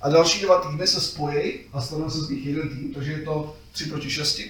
A 0.00 0.08
další 0.08 0.40
dva 0.42 0.60
týmy 0.60 0.86
se 0.86 1.00
spojí 1.00 1.52
a 1.72 1.80
stane 1.80 2.10
se 2.10 2.18
z 2.18 2.30
nich 2.30 2.46
jeden 2.46 2.68
tým, 2.68 2.94
takže 2.94 3.12
je 3.12 3.22
to 3.22 3.56
3 3.72 3.84
proti 3.84 4.10
6. 4.10 4.40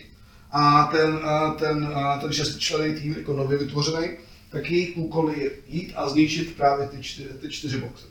A 0.50 0.84
ten, 0.84 1.20
ten, 1.58 1.94
ten 2.20 2.32
šestičlený 2.32 3.00
tým, 3.00 3.14
jako 3.18 3.32
nově 3.32 3.58
vytvořený, 3.58 4.08
tak 4.50 4.70
jejich 4.70 4.96
úkol 4.96 5.30
je 5.30 5.50
jít 5.66 5.92
a 5.96 6.08
zničit 6.08 6.56
právě 6.56 6.88
ty 6.88 7.02
čtyři, 7.02 7.28
ty 7.28 7.48
čtyři 7.48 7.78
boxy. 7.78 8.06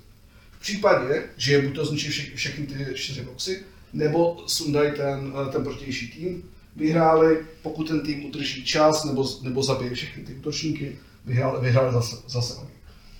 V 0.51 0.59
případě, 0.59 1.23
že 1.37 1.53
je 1.53 1.61
buď 1.61 1.75
to 1.75 1.85
zničí 1.85 2.09
vše, 2.09 2.35
všechny 2.35 2.67
ty 2.67 2.93
čtyři 2.93 3.21
boxy, 3.21 3.63
nebo 3.93 4.43
sundají 4.47 4.91
ten, 4.91 5.33
eh, 5.47 5.51
ten 5.51 5.63
protější 5.63 6.11
tým, 6.11 6.43
vyhráli, 6.75 7.45
pokud 7.61 7.87
ten 7.87 8.01
tým 8.01 8.25
udrží 8.25 8.65
čas, 8.65 9.03
nebo, 9.03 9.29
nebo 9.41 9.63
zabije 9.63 9.93
všechny 9.93 10.23
ty 10.23 10.33
útočníky, 10.33 10.99
vyhráli, 11.25 11.61
vyhráli 11.61 11.93
zase, 11.93 12.15
zase 12.27 12.53
oni. 12.53 12.76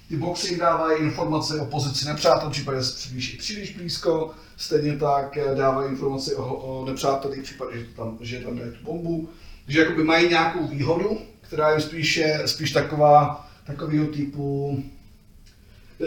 Ty 0.09 0.17
boxy 0.17 0.57
dávají 0.57 1.03
informace 1.03 1.61
o 1.61 1.65
pozici 1.65 2.05
nepřátel, 2.05 2.53
se 2.81 2.95
přiblíží 2.95 3.37
příliš 3.37 3.77
blízko, 3.77 4.31
stejně 4.57 4.97
tak 4.97 5.37
eh, 5.37 5.55
dávají 5.55 5.91
informace 5.91 6.35
o, 6.35 6.55
o 6.55 6.85
nepřátelích, 6.85 7.39
v 7.39 7.43
případě, 7.43 7.79
že 7.79 7.85
tam, 7.95 8.17
že 8.21 8.39
tam 8.39 8.57
dají 8.57 8.71
tu 8.71 8.83
bombu, 8.83 9.29
že 9.67 9.79
jakoby 9.79 10.03
mají 10.03 10.29
nějakou 10.29 10.67
výhodu, 10.67 11.17
která 11.41 11.71
je 11.71 11.81
spíš, 11.81 12.21
spíš 12.45 12.71
taková, 12.71 13.49
takového 13.65 14.07
typu, 14.07 14.83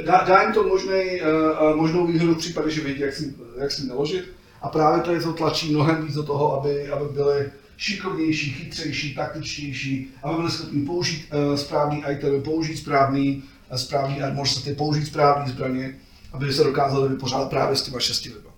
Dá, 0.06 0.24
dá 0.24 0.42
jim 0.42 0.52
to 0.52 0.68
možnej, 0.68 1.22
uh, 1.22 1.76
možnou 1.76 2.06
výhodu 2.06 2.34
v 2.34 2.38
případě, 2.38 2.70
že 2.70 2.80
vědí, 2.80 3.00
jak 3.00 3.14
si, 3.14 3.34
jak 3.60 3.70
si 3.70 3.86
naložit. 3.86 4.24
A 4.62 4.68
právě 4.68 5.02
to 5.02 5.12
je 5.12 5.20
to 5.20 5.32
tlačí 5.32 5.72
mnohem 5.72 6.06
víc 6.06 6.14
do 6.14 6.22
toho, 6.22 6.60
aby, 6.60 6.88
aby 6.88 7.04
byli 7.14 7.50
šikovnější, 7.76 8.50
chytřejší, 8.50 9.14
taktičtější, 9.14 10.10
aby 10.22 10.36
byli 10.36 10.50
schopni 10.50 10.82
použít 10.82 11.28
uh, 11.32 11.56
správný 11.56 12.04
item, 12.12 12.42
použít 12.42 12.76
správný, 12.76 13.42
správný 13.78 14.20
sety, 14.44 14.74
použít 14.74 15.06
správný 15.06 15.52
zbraně, 15.52 15.94
aby 16.32 16.52
se 16.52 16.64
dokázali 16.64 17.08
vypořádat 17.08 17.50
právě 17.50 17.76
s 17.76 17.82
těma 17.82 18.00
šesti 18.00 18.28
lidma. 18.28 18.50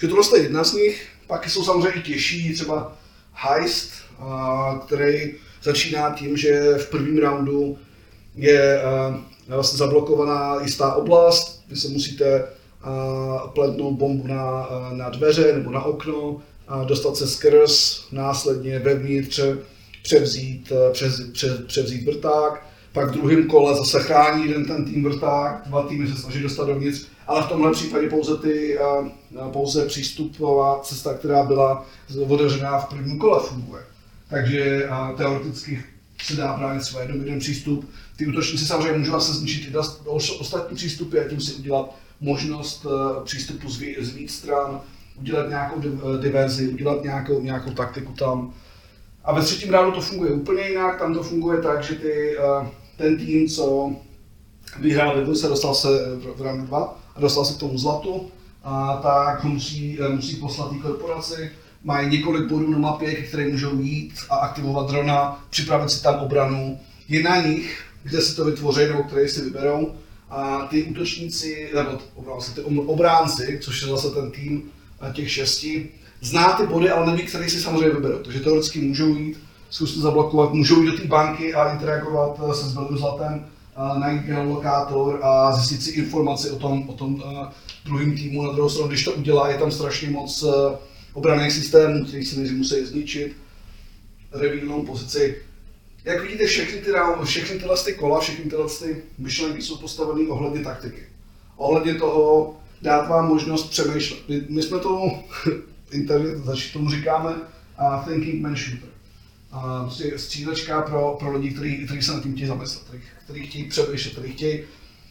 Že 0.00 0.08
tohle 0.08 0.38
je 0.38 0.42
jedna 0.42 0.64
z 0.64 0.72
nich, 0.72 1.08
pak 1.26 1.50
jsou 1.50 1.64
samozřejmě 1.64 2.02
těžší, 2.02 2.54
třeba 2.54 2.96
heist, 3.32 3.92
který 4.86 5.34
začíná 5.62 6.10
tím, 6.10 6.36
že 6.36 6.74
v 6.78 6.90
prvním 6.90 7.18
roundu 7.18 7.78
je 8.34 8.82
vlastně 9.48 9.78
zablokovaná 9.78 10.60
jistá 10.62 10.94
oblast, 10.94 11.64
vy 11.68 11.76
se 11.76 11.88
musíte 11.88 12.44
pletnout 13.54 13.94
bombu 13.94 14.26
na, 14.26 14.68
na 14.92 15.08
dveře 15.10 15.52
nebo 15.52 15.70
na 15.70 15.82
okno, 15.82 16.40
dostat 16.84 17.16
se 17.16 17.28
skrz, 17.28 18.04
následně 18.12 18.78
vevnitř 18.78 19.40
převzít, 20.02 20.72
přez, 20.92 21.20
převzít 21.66 22.06
vrták, 22.06 22.66
pak 22.96 23.08
v 23.10 23.12
druhém 23.12 23.46
kole 23.46 23.76
zase 23.76 24.02
chrání 24.02 24.46
jeden 24.46 24.64
ten 24.64 24.84
tým 24.84 25.04
vrták, 25.04 25.62
dva 25.66 25.82
týmy 25.82 26.08
se 26.08 26.16
snaží 26.16 26.42
dostat 26.42 26.66
dovnitř, 26.66 27.06
ale 27.26 27.42
v 27.42 27.46
tomhle 27.46 27.72
případě 27.72 28.08
pouze, 28.08 28.36
ty, 28.36 28.78
uh, 28.78 29.52
pouze 29.52 29.86
přístupová 29.86 30.80
cesta, 30.82 31.14
která 31.14 31.42
byla 31.42 31.86
otevřená 32.28 32.78
v 32.78 32.88
prvním 32.88 33.18
kole 33.18 33.40
funguje. 33.48 33.82
Takže 34.28 34.88
uh, 34.88 35.16
teoreticky 35.16 35.84
se 36.22 36.36
dá 36.36 36.54
právě 36.54 36.80
třeba 36.80 37.02
jeden, 37.02 37.20
jeden 37.20 37.38
přístup. 37.38 37.90
Ty 38.16 38.26
útočníci 38.26 38.66
samozřejmě 38.66 38.98
můžou 38.98 39.20
se 39.20 39.32
zničit 39.32 39.74
i 39.74 39.76
ostatní 40.40 40.76
přístupy 40.76 41.20
a 41.20 41.28
tím 41.28 41.40
si 41.40 41.54
udělat 41.54 41.94
možnost 42.20 42.86
eh, 42.86 43.24
přístupu 43.24 43.70
z, 43.70 43.82
z 44.00 44.14
víc 44.14 44.34
stran, 44.34 44.80
udělat 45.18 45.48
nějakou 45.48 45.80
diverzi, 46.20 46.68
udělat 46.68 47.02
nějakou, 47.02 47.40
nějakou 47.40 47.70
taktiku 47.70 48.12
tam. 48.12 48.52
A 49.24 49.32
ve 49.32 49.42
třetím 49.42 49.72
rádu 49.72 49.92
to 49.92 50.00
funguje 50.00 50.30
úplně 50.30 50.68
jinak, 50.68 50.98
tam 50.98 51.14
to 51.14 51.22
funguje 51.22 51.62
tak, 51.62 51.82
že 51.82 51.94
ty, 51.94 52.36
eh, 52.38 52.66
ten 52.96 53.16
tým, 53.16 53.48
co 53.48 53.92
vyhrál 54.80 55.18
Ligu, 55.18 55.34
se 55.34 55.48
dostal 55.48 55.74
se 55.74 55.88
v, 55.88 56.34
v 56.36 56.42
rank 56.42 56.66
2 56.66 56.98
a 57.16 57.20
dostal 57.20 57.44
se 57.44 57.54
k 57.54 57.58
tomu 57.58 57.78
zlatu, 57.78 58.30
a 58.66 58.96
tak 58.96 59.44
musí, 59.44 59.98
eh, 60.00 60.08
musí 60.08 60.36
poslat 60.36 60.70
té 60.70 60.78
korporaci, 60.78 61.50
mají 61.84 62.10
několik 62.10 62.48
bodů 62.48 62.70
na 62.70 62.78
mapě, 62.78 63.14
které 63.14 63.48
můžou 63.48 63.80
jít 63.80 64.14
a 64.30 64.36
aktivovat 64.36 64.90
drona, 64.90 65.46
připravit 65.50 65.90
si 65.90 66.02
tam 66.02 66.14
obranu. 66.14 66.78
Je 67.08 67.22
na 67.22 67.42
nich, 67.42 67.84
kde 68.02 68.22
si 68.22 68.36
to 68.36 68.44
vytvoří 68.44 68.80
nebo 68.80 69.02
které 69.02 69.28
si 69.28 69.40
vyberou. 69.40 69.94
A 70.30 70.66
ty 70.70 70.82
útočníci, 70.82 71.70
nebo 71.74 71.98
ty 72.54 72.60
obránci, 72.62 73.58
což 73.62 73.82
je 73.82 73.88
zase 73.88 74.10
ten 74.10 74.30
tým 74.30 74.62
eh, 75.02 75.12
těch 75.12 75.32
šesti, 75.32 75.88
zná 76.20 76.52
ty 76.52 76.66
body, 76.66 76.90
ale 76.90 77.06
neví, 77.06 77.22
který 77.22 77.50
si 77.50 77.60
samozřejmě 77.60 77.90
vyberou. 77.90 78.18
Takže 78.18 78.40
teoreticky 78.40 78.80
můžou 78.80 79.16
jít, 79.16 79.38
zkusit 79.70 80.00
zablokovat, 80.00 80.52
můžou 80.52 80.82
jít 80.82 80.90
do 80.90 80.96
té 80.96 81.04
banky 81.04 81.54
a 81.54 81.72
interagovat 81.72 82.40
eh, 82.50 82.54
se 82.54 82.68
zbylým 82.68 82.98
zlatem, 82.98 83.46
najít 83.98 84.22
geolokátor 84.22 85.20
a 85.22 85.52
zjistit 85.52 85.82
si 85.82 85.90
informaci 85.90 86.50
o 86.50 86.56
tom, 86.56 86.88
o 86.88 86.92
tom 86.92 87.14
uh, 87.14 87.46
druhém 87.84 88.16
týmu. 88.16 88.42
Na 88.42 88.52
druhou 88.52 88.68
stranu, 88.68 88.88
když 88.88 89.04
to 89.04 89.12
udělá, 89.12 89.48
je 89.48 89.58
tam 89.58 89.70
strašně 89.70 90.10
moc 90.10 90.44
obraných 91.12 91.52
systémů, 91.52 92.04
který 92.04 92.24
si 92.24 92.36
nejdřív 92.36 92.58
musí 92.58 92.86
zničit, 92.86 93.36
revílnou 94.32 94.82
pozici. 94.82 95.42
Jak 96.04 96.22
vidíte, 96.22 96.46
všechny, 96.46 96.80
ty, 96.80 96.90
všechny 97.24 97.58
tyhle 97.58 97.76
ty 97.84 97.92
kola, 97.92 98.20
všechny 98.20 98.50
tyhle 98.50 98.66
ty 98.78 99.02
myšlenky 99.18 99.62
jsou 99.62 99.76
postavené 99.76 100.28
ohledně 100.28 100.64
taktiky. 100.64 101.02
Ohledně 101.56 101.94
toho 101.94 102.56
dát 102.82 103.08
vám 103.08 103.28
možnost 103.28 103.70
přemýšlet. 103.70 104.28
My, 104.28 104.42
my 104.48 104.62
jsme 104.62 104.78
to 104.78 105.10
internet, 105.90 106.38
tomu 106.72 106.90
říkáme 106.90 107.30
uh, 107.30 108.04
thinking 108.04 108.42
man 108.42 108.56
shooter. 108.56 108.95
Uh, 109.52 110.16
střílečka 110.16 110.82
pro, 110.82 111.16
pro 111.18 111.32
lidi, 111.32 111.50
kteří, 111.50 111.84
kteří 111.86 112.02
se 112.02 112.12
na 112.12 112.20
tím 112.20 112.34
chtějí 112.34 112.48
zamyslet, 112.48 112.84
kteří, 112.84 113.02
kteří 113.24 113.46
chtějí 113.46 113.64
přemýšlet, 113.64 114.12
kteří 114.12 114.32
chtějí 114.32 114.64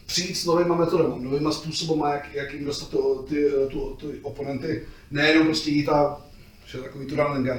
přijít 0.06 0.34
s 0.34 0.44
novýma 0.44 0.76
metodami, 0.76 1.24
novýma 1.24 1.52
způsoby, 1.52 2.00
jak, 2.10 2.34
jak 2.34 2.52
jim 2.54 2.64
dostat 2.64 2.88
to, 2.88 3.24
ty, 3.28 3.44
tu, 3.70 3.96
ty 4.00 4.06
oponenty, 4.22 4.82
nejenom 5.10 5.46
prostě 5.46 5.70
jít 5.70 5.88
a 5.88 6.20
že 6.66 6.78
takový 6.78 7.06
tu 7.06 7.16
run 7.16 7.50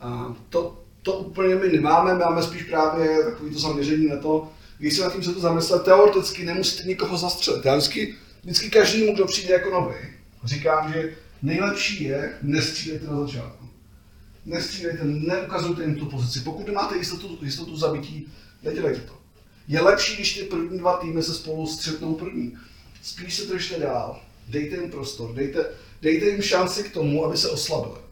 A 0.00 0.36
to, 0.48 0.84
to 1.02 1.12
úplně 1.12 1.54
my 1.54 1.68
nemáme, 1.68 2.14
máme 2.14 2.42
spíš 2.42 2.62
právě 2.62 3.24
takový 3.24 3.50
to 3.50 3.58
zaměření 3.58 4.08
na 4.08 4.16
to, 4.16 4.48
když 4.78 4.96
se 4.96 5.02
nad 5.02 5.12
tím 5.12 5.22
se 5.22 5.32
to 5.32 5.40
zamyslet, 5.40 5.82
teoreticky 5.82 6.44
nemusíte 6.44 6.88
nikoho 6.88 7.18
zastřelit. 7.18 7.64
Já 7.64 7.76
vždycky, 7.76 8.14
vždycky 8.42 8.70
každému, 8.70 9.14
kdo 9.14 9.26
přijde 9.26 9.52
jako 9.52 9.70
nový, 9.70 9.94
říkám, 10.44 10.92
že 10.92 11.16
nejlepší 11.42 12.04
je 12.04 12.38
nestřílejte 12.42 13.06
na 13.06 13.20
začátku. 13.20 13.67
Nestřílejte, 14.48 15.04
neukazujte 15.04 15.82
jim 15.82 15.98
tu 15.98 16.06
pozici. 16.06 16.40
Pokud 16.40 16.66
nemáte 16.66 16.96
jistotu, 16.96 17.38
jistotu 17.42 17.76
zabití, 17.76 18.28
nedělejte 18.62 19.00
to. 19.00 19.12
Je 19.68 19.80
lepší, 19.80 20.14
když 20.14 20.38
ty 20.38 20.42
první 20.44 20.78
dva 20.78 20.96
týmy 20.96 21.22
se 21.22 21.34
spolu 21.34 21.66
střetnou 21.66 22.14
první. 22.14 22.58
Spíš 23.02 23.36
se 23.36 23.46
držte 23.46 23.78
dál, 23.78 24.20
dejte 24.48 24.76
jim 24.76 24.90
prostor, 24.90 25.34
dejte, 25.34 25.66
dejte 26.02 26.26
jim 26.26 26.42
šanci 26.42 26.84
k 26.84 26.92
tomu, 26.92 27.24
aby 27.24 27.36
se 27.36 27.50
oslabili. 27.50 28.07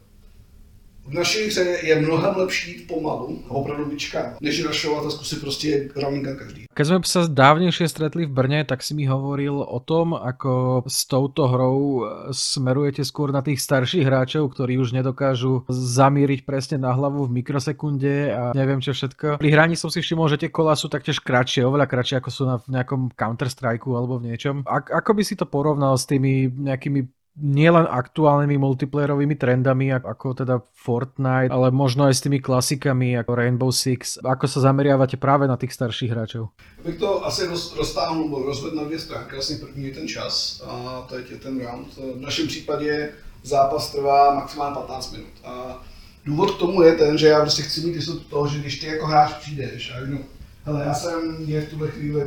V 1.06 1.14
naší 1.14 1.46
hře 1.46 1.78
je 1.82 2.00
mnohem 2.00 2.36
lepší 2.36 2.70
jít 2.70 2.86
pomalu 2.86 3.38
a 3.48 3.50
opravdu 3.50 3.84
vyčkávat, 3.84 4.40
než 4.40 4.64
rašovat 4.64 5.06
a 5.06 5.10
zkusit 5.10 5.40
prostě 5.40 5.88
runninga 5.96 6.34
každý. 6.34 6.66
Keď 6.76 6.86
sme 6.86 7.00
sa 7.08 7.24
dávnejšie 7.24 7.88
stretli 7.88 8.28
v 8.28 8.36
Brne, 8.36 8.60
tak 8.68 8.84
si 8.84 8.92
mi 8.92 9.08
hovoril 9.08 9.64
o 9.64 9.80
tom, 9.80 10.12
ako 10.12 10.84
s 10.84 11.08
touto 11.08 11.48
hrou 11.48 12.04
smerujete 12.28 13.00
skôr 13.00 13.32
na 13.32 13.40
tých 13.40 13.64
starších 13.64 14.04
hráčov, 14.04 14.52
ktorí 14.52 14.76
už 14.76 14.92
nedokážu 14.92 15.64
zamíriť 15.72 16.44
presne 16.44 16.76
na 16.76 16.92
hlavu 16.92 17.24
v 17.24 17.40
mikrosekunde 17.40 18.14
a 18.28 18.42
neviem 18.52 18.84
čo 18.84 18.92
všetko. 18.92 19.40
Pri 19.40 19.50
hraní 19.56 19.72
som 19.72 19.88
si 19.88 20.04
všimol, 20.04 20.28
že 20.28 20.36
tie 20.36 20.52
kola 20.52 20.76
sú 20.76 20.92
taktiež 20.92 21.24
kratšie, 21.24 21.64
oveľa 21.64 21.88
kratšie 21.88 22.20
ako 22.20 22.28
sú 22.28 22.42
na 22.44 22.60
v 22.60 22.68
nejakom 22.68 23.16
Counter-Strike 23.16 23.88
alebo 23.88 24.20
v 24.20 24.36
niečom. 24.36 24.60
A, 24.68 24.84
ako 24.84 25.16
by 25.16 25.22
si 25.24 25.32
to 25.32 25.48
porovnal 25.48 25.96
s 25.96 26.04
tými 26.04 26.52
nejakými 26.52 27.08
nielen 27.36 27.84
aktuálnymi 27.84 28.56
multiplayerovými 28.56 29.36
trendami, 29.36 29.92
ako 29.92 30.32
teda 30.32 30.64
Fortnite, 30.72 31.52
ale 31.52 31.68
možno 31.68 32.08
aj 32.08 32.14
s 32.16 32.24
tými 32.24 32.40
klasikami 32.40 33.12
ako 33.20 33.36
Rainbow 33.36 33.68
Six. 33.68 34.16
Ako 34.24 34.48
sa 34.48 34.64
zameriavate 34.72 35.20
práve 35.20 35.44
na 35.44 35.60
tých 35.60 35.76
starších 35.76 36.10
hráčov? 36.16 36.48
Bych 36.80 36.96
to 36.96 37.26
asi 37.26 37.44
roz, 37.46 37.76
roztáhnul, 37.76 38.44
rozvedl 38.46 38.76
na 38.76 38.84
dvě 38.84 38.98
stránky. 38.98 39.32
Vlastně 39.32 39.56
první 39.56 39.84
je 39.84 39.94
ten 39.94 40.08
čas 40.08 40.62
a 40.66 41.02
teď 41.08 41.30
je 41.30 41.36
ten 41.36 41.60
round. 41.60 41.88
V 42.16 42.20
našem 42.20 42.46
případě 42.46 43.12
zápas 43.42 43.92
trvá 43.92 44.34
maximálně 44.34 44.74
15 44.74 45.12
minut. 45.12 45.34
A 45.44 45.82
důvod 46.24 46.50
k 46.50 46.58
tomu 46.58 46.82
je 46.82 46.92
ten, 46.92 47.18
že 47.18 47.26
já 47.26 47.40
prostě 47.40 47.62
chci 47.62 47.80
mít 47.80 47.94
jistotu 47.94 48.20
toho, 48.20 48.48
že 48.48 48.58
když 48.58 48.80
ty 48.80 48.86
jako 48.86 49.06
hráč 49.06 49.32
přijdeš 49.32 49.92
a 49.92 49.94
no, 50.06 50.18
hele, 50.64 50.84
já 50.86 50.94
jsem 50.94 51.36
je 51.38 51.60
v 51.60 51.70
tuhle 51.70 51.88
chvíli 51.88 52.26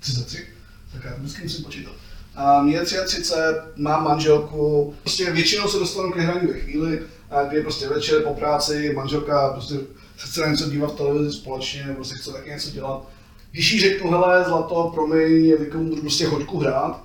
33, 0.00 0.46
tak 0.92 1.04
já 1.04 1.14
vždycky 1.16 1.42
musím 1.42 1.64
počítat 1.64 2.03
a 2.36 2.62
mě 2.62 2.76
je 2.76 2.84
33, 2.84 3.34
mám 3.76 4.04
manželku, 4.04 4.94
prostě 5.00 5.30
většinou 5.30 5.68
se 5.68 5.78
dostanu 5.78 6.12
ke 6.12 6.20
hraní 6.20 6.46
ve 6.46 6.60
chvíli, 6.60 7.02
kdy 7.48 7.56
je 7.56 7.62
prostě 7.62 7.88
večer 7.88 8.22
po 8.22 8.34
práci, 8.34 8.92
manželka 8.96 9.48
prostě 9.48 9.74
se 10.18 10.26
chce 10.26 10.40
na 10.40 10.46
něco 10.46 10.70
dívat 10.70 10.92
v 10.92 10.96
televizi 10.96 11.32
společně, 11.32 11.86
nebo 11.86 12.04
si 12.04 12.14
chce 12.14 12.32
taky 12.32 12.50
něco 12.50 12.70
dělat. 12.70 13.02
Když 13.50 13.72
jí 13.72 13.80
řeknu, 13.80 14.10
hele, 14.10 14.44
zlato, 14.44 14.90
promiň, 14.94 15.44
je 15.44 15.58
můžu 15.74 16.00
prostě 16.00 16.26
hoďku 16.26 16.58
hrát, 16.58 17.04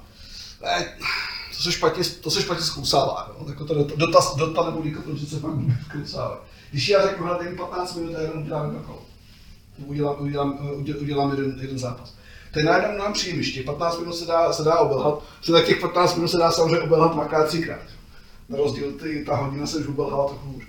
ne, 0.64 0.98
to 1.58 1.64
se 1.64 1.72
špatně, 1.72 2.04
to 2.04 2.32
se 2.32 2.42
špatně 2.42 2.66
zkousává, 2.66 3.36
no? 3.40 3.50
jako 3.50 3.66
to 3.66 3.84
dotaz, 3.96 4.36
dotaz 4.36 4.66
nebo 4.66 4.82
díko, 4.82 5.02
protože 5.02 5.26
se 5.26 5.40
fakt 5.40 5.54
zkousává. 5.90 6.46
Když 6.72 6.90
já 6.90 7.08
řeknu, 7.08 7.26
hele, 7.26 7.56
15 7.58 7.96
minut 7.96 8.16
a 8.16 8.22
jenom 8.22 8.44
udělám 8.44 8.76
kakao, 8.76 9.02
udělám, 9.86 10.16
udělám, 10.20 10.60
udělám, 10.78 11.02
udělám 11.02 11.32
jeden, 11.32 11.58
jeden 11.62 11.80
zápas 11.80 12.14
je 12.56 12.64
najednou 12.64 12.98
nám 12.98 13.14
příjemniště. 13.14 13.64
15 13.64 14.00
minut 14.00 14.14
se 14.14 14.26
dá, 14.26 14.54
se 14.54 14.64
dá 14.64 14.80
obelhat, 14.80 15.24
se 15.42 15.52
tak 15.52 15.66
těch 15.66 15.80
15 15.80 16.16
minut 16.16 16.28
se 16.28 16.38
dá 16.38 16.52
samozřejmě 16.52 16.80
obelhat 16.80 17.14
dvakrát, 17.14 17.48
třikrát. 17.48 17.80
Na 18.50 18.58
rozdíl 18.58 18.92
ty, 18.92 19.24
ta 19.26 19.36
hodina 19.36 19.68
se 19.68 19.78
už 19.78 19.88
obelhala 19.88 20.28
trochu 20.28 20.48
hůř. 20.48 20.64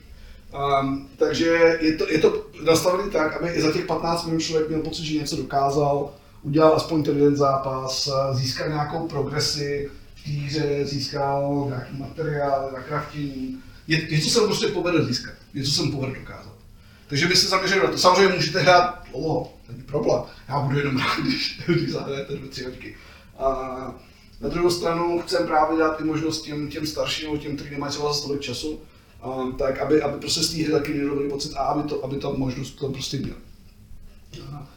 Um, 0.82 1.08
takže 1.16 1.78
je 1.80 1.96
to, 1.96 2.10
je 2.10 2.18
to 2.18 2.46
nastavené 2.64 3.10
tak, 3.10 3.36
aby 3.36 3.48
i 3.48 3.62
za 3.62 3.72
těch 3.72 3.86
15 3.86 4.26
minut 4.26 4.40
člověk 4.40 4.68
měl 4.68 4.80
pocit, 4.80 5.04
že 5.04 5.18
něco 5.18 5.36
dokázal, 5.36 6.10
udělal 6.42 6.74
aspoň 6.76 7.02
ten 7.02 7.16
jeden 7.16 7.36
zápas, 7.36 8.10
získal 8.32 8.68
nějakou 8.68 9.08
progresi 9.08 9.90
v 10.14 10.24
té 10.24 10.30
hře, 10.30 10.86
získal 10.86 11.64
nějaký 11.68 11.98
materiál 11.98 12.70
na 12.72 12.82
kraftění. 12.82 13.58
Něco 13.88 14.30
se 14.30 14.40
prostě 14.40 14.66
povede 14.66 15.04
získat, 15.04 15.34
něco 15.54 15.70
jsem 15.70 15.92
povede 15.92 16.18
dokázat. 16.20 16.54
Takže 17.06 17.26
by 17.26 17.36
se 17.36 17.48
zaměřili 17.48 17.80
na 17.80 17.90
to. 17.90 17.98
Samozřejmě 17.98 18.34
můžete 18.34 18.60
hrát 18.60 19.04
dlouho, 19.10 19.52
není 19.70 19.82
problém. 19.82 20.22
Já 20.48 20.60
budu 20.60 20.78
jenom 20.78 20.96
rád, 20.96 21.20
když, 21.22 21.60
když 21.66 21.90
zahrajete 21.90 22.36
dvě, 22.36 22.48
tři 22.48 22.64
hoďky. 22.64 22.96
A 23.38 23.48
na 24.40 24.48
druhou 24.48 24.70
stranu 24.70 25.20
chcem 25.20 25.46
právě 25.46 25.78
dát 25.78 26.00
i 26.00 26.04
možnost 26.04 26.42
těm, 26.42 26.68
těm 26.68 26.86
starším, 26.86 27.38
těm, 27.38 27.56
kteří 27.56 27.70
nemají 27.70 27.92
třeba 27.92 28.12
za 28.12 28.22
tolik 28.22 28.40
času, 28.40 28.80
um, 29.26 29.52
tak 29.52 29.78
aby, 29.78 30.02
aby 30.02 30.18
prostě 30.18 30.42
z 30.42 30.50
té 30.50 30.62
hry 30.62 30.72
taky 30.72 30.92
měli 30.92 31.08
dobrý 31.08 31.28
pocit 31.28 31.52
a 31.56 31.58
aby, 31.58 31.88
to, 31.88 32.04
aby 32.04 32.16
ta 32.16 32.30
možnost 32.30 32.70
to 32.70 32.88
prostě 32.88 33.16
měl. 33.16 33.36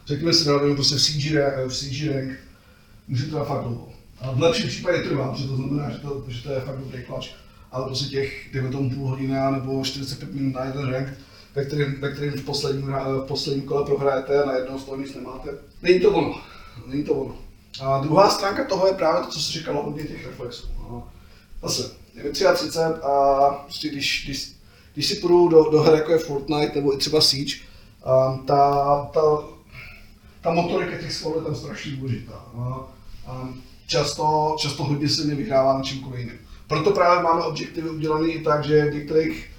Řekněme 0.06 0.34
si, 0.34 0.44
že 0.44 0.52
prostě 0.76 0.96
v 0.96 1.02
CG, 1.02 1.32
v 1.68 1.74
CG 1.74 2.08
rank 2.08 2.40
může 3.08 3.26
to 3.26 3.46
fakt 3.46 3.62
dlouho. 3.62 3.94
A 4.22 4.32
v 4.32 4.42
lepším 4.42 4.68
případě 4.68 5.04
trvá, 5.04 5.32
protože 5.32 5.48
to 5.48 5.56
znamená, 5.56 5.90
že 5.90 5.98
to, 5.98 6.26
že 6.28 6.44
to 6.44 6.52
je 6.52 6.62
fakt 6.62 6.78
dobrý 6.78 7.04
klač. 7.04 7.32
Ale 7.72 7.86
prostě 7.86 8.06
těch, 8.06 8.50
dejme 8.54 8.70
tomu 8.70 8.90
půl 8.90 9.08
hodiny 9.08 9.36
nebo 9.52 9.84
45 9.84 10.34
minut 10.34 10.56
na 10.56 10.66
jeden 10.66 10.90
rank, 10.90 11.08
ve 11.56 11.66
kterém, 11.66 11.96
ve 12.00 12.12
kterém 12.12 12.34
v 12.34 12.46
posledním, 12.46 12.96
v 13.24 13.26
posledním 13.28 13.66
kole 13.66 13.86
prohrajete 13.86 14.44
a 14.44 14.46
najednou 14.46 14.80
z 14.80 14.84
toho 14.84 14.98
nic 14.98 15.16
nemáte. 15.16 15.50
Není 15.82 16.00
to 16.00 16.12
ono. 16.12 16.42
Není 16.88 17.04
to 17.04 17.14
ono. 17.14 17.36
A 17.82 18.00
druhá 18.00 18.30
stránka 18.30 18.64
toho 18.64 18.88
je 18.88 18.94
právě 18.94 19.22
to, 19.22 19.32
co 19.32 19.40
se 19.40 19.52
říkalo 19.52 19.84
hodně 19.84 20.04
těch 20.04 20.26
reflexů. 20.26 20.68
A 21.62 21.68
zase, 21.68 21.92
je 22.24 22.32
33 22.32 22.80
a 22.80 23.50
prostě 23.64 23.90
když, 23.90 24.24
když, 24.26 24.52
když 24.94 25.08
si 25.08 25.16
půjdu 25.16 25.48
do, 25.48 25.70
do 25.70 25.82
hry 25.82 25.98
jako 25.98 26.12
je 26.12 26.18
Fortnite 26.18 26.76
nebo 26.76 26.94
i 26.94 26.98
třeba 26.98 27.22
Siege, 27.22 27.56
a 28.04 28.40
ta, 28.48 28.96
ta, 29.14 29.22
ta 30.42 30.52
motorika 30.52 30.98
těch 30.98 31.14
svalů 31.14 31.38
je 31.38 31.44
tam 31.44 31.56
strašně 31.56 31.92
důležitá. 31.92 32.34
A, 32.34 32.88
a 33.28 33.50
často, 33.88 34.56
často 34.60 34.84
hodně 34.84 35.10
se 35.10 35.24
mi 35.24 35.36
vyhrává 35.36 35.78
na 35.78 35.84
čímkoliv 35.84 36.20
jiným. 36.20 36.40
Proto 36.68 36.92
právě 36.92 37.24
máme 37.24 37.42
objektivy 37.44 37.90
udělané 37.90 38.28
i 38.28 38.44
tak, 38.44 38.66
že 38.66 38.86
v 38.86 38.94
některých 38.94 39.53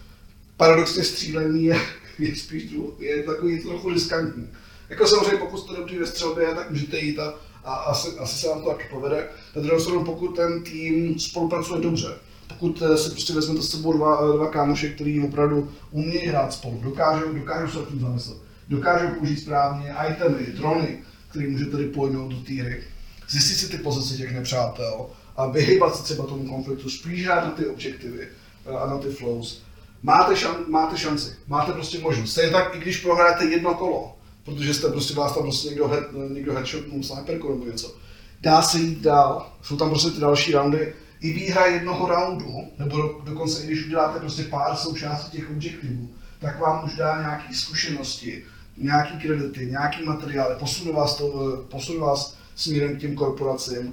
paradoxně 0.56 1.04
střílení 1.04 1.64
je, 1.64 1.80
je 2.18 2.36
spíš 2.36 2.74
je 2.98 3.22
takový 3.22 3.58
trochu 3.58 3.90
riskantní. 3.90 4.48
Jako 4.88 5.06
samozřejmě, 5.06 5.36
pokud 5.36 5.58
jste 5.58 5.76
dobrý 5.76 5.98
ve 5.98 6.06
střelbě, 6.06 6.54
tak 6.54 6.70
můžete 6.70 6.98
jít 6.98 7.18
a, 7.18 7.34
a 7.64 7.74
asi, 7.74 8.18
asi 8.18 8.38
se 8.38 8.48
vám 8.48 8.62
to 8.62 8.70
taky 8.70 8.84
povede. 8.90 9.28
Na 9.56 9.62
druhou 9.62 9.80
stranu, 9.80 10.04
pokud 10.04 10.36
ten 10.36 10.62
tým 10.62 11.18
spolupracuje 11.18 11.80
dobře, 11.80 12.14
pokud 12.48 12.82
eh, 12.82 12.96
si 12.98 13.10
prostě 13.10 13.32
vezmete 13.32 13.62
s 13.62 13.70
sebou 13.70 13.92
dva, 13.92 14.36
dva 14.36 14.48
kámoše, 14.48 14.88
kteří 14.88 15.20
opravdu 15.20 15.72
umějí 15.90 16.26
hrát 16.26 16.52
spolu, 16.52 16.80
dokážou, 16.82 17.32
dokážou 17.32 17.72
se 17.72 17.78
o 17.78 17.86
tím 17.86 18.00
zamyslet, 18.00 18.38
dokážou 18.68 19.08
použít 19.08 19.40
správně 19.40 19.94
itemy, 20.10 20.46
drony, 20.46 20.98
které 21.30 21.48
můžete 21.48 21.76
deploynout 21.76 22.32
do 22.32 22.36
té 22.36 22.52
hry, 22.52 22.84
zjistit 23.28 23.54
si 23.54 23.68
ty 23.68 23.78
pozice 23.78 24.16
těch 24.16 24.34
nepřátel 24.34 25.06
a 25.36 25.46
vyhýbat 25.46 25.96
se 25.96 26.02
třeba 26.02 26.26
tomu 26.26 26.48
konfliktu, 26.48 26.90
spíš 26.90 27.26
na 27.26 27.50
ty 27.50 27.66
objektivy 27.66 28.28
eh, 28.66 28.76
a 28.76 28.86
na 28.86 28.98
ty 28.98 29.08
flows. 29.08 29.63
Máte, 30.04 30.36
šan, 30.36 30.56
máte 30.68 30.98
šanci, 30.98 31.36
máte 31.46 31.72
prostě 31.72 31.98
možnost. 31.98 32.30
Stejně 32.30 32.52
tak, 32.52 32.74
i 32.74 32.78
když 32.78 33.00
prohráte 33.00 33.44
jedno 33.44 33.74
kolo, 33.74 34.16
protože 34.44 34.74
jste 34.74 34.88
prostě 34.88 35.14
vás 35.14 35.34
tam 35.34 35.42
prostě 35.42 35.68
někdo, 35.68 35.88
head, 35.88 36.04
někdo 36.28 36.54
headshotnul 36.54 37.02
sniperku 37.02 37.48
nebo 37.48 37.64
něco, 37.64 37.96
dá 38.40 38.62
se 38.62 38.78
jít 38.78 38.98
dál, 38.98 39.52
jsou 39.62 39.76
tam 39.76 39.88
prostě 39.88 40.10
ty 40.10 40.20
další 40.20 40.52
roundy, 40.52 40.94
i 41.20 41.32
výhra 41.32 41.66
jednoho 41.66 42.08
roundu, 42.08 42.46
nebo 42.78 42.96
do, 42.96 43.20
dokonce 43.24 43.62
i 43.62 43.66
když 43.66 43.86
uděláte 43.86 44.20
prostě 44.20 44.42
pár 44.42 44.76
součástí 44.76 45.36
těch 45.36 45.50
objektivů, 45.50 46.08
tak 46.40 46.60
vám 46.60 46.84
už 46.84 46.96
dá 46.96 47.20
nějaké 47.20 47.54
zkušenosti, 47.54 48.44
nějaký 48.76 49.18
kredity, 49.18 49.66
nějaký 49.66 50.04
materiály, 50.04 50.54
posune 50.58 50.92
vás, 50.92 51.16
to, 51.16 51.64
posune 51.68 51.98
vás 51.98 52.36
směrem 52.54 52.96
k 52.96 53.00
těm 53.00 53.14
korporacím. 53.14 53.92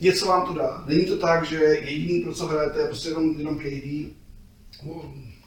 Něco 0.00 0.26
vám 0.26 0.46
to 0.46 0.54
dá. 0.54 0.84
Není 0.86 1.06
to 1.06 1.16
tak, 1.16 1.44
že 1.44 1.56
jediný, 1.56 2.20
pro 2.20 2.34
co 2.34 2.46
hrajete, 2.46 2.80
je 2.80 2.86
prostě 2.86 3.08
jenom, 3.08 3.34
jenom 3.38 3.58
KD, 3.58 4.16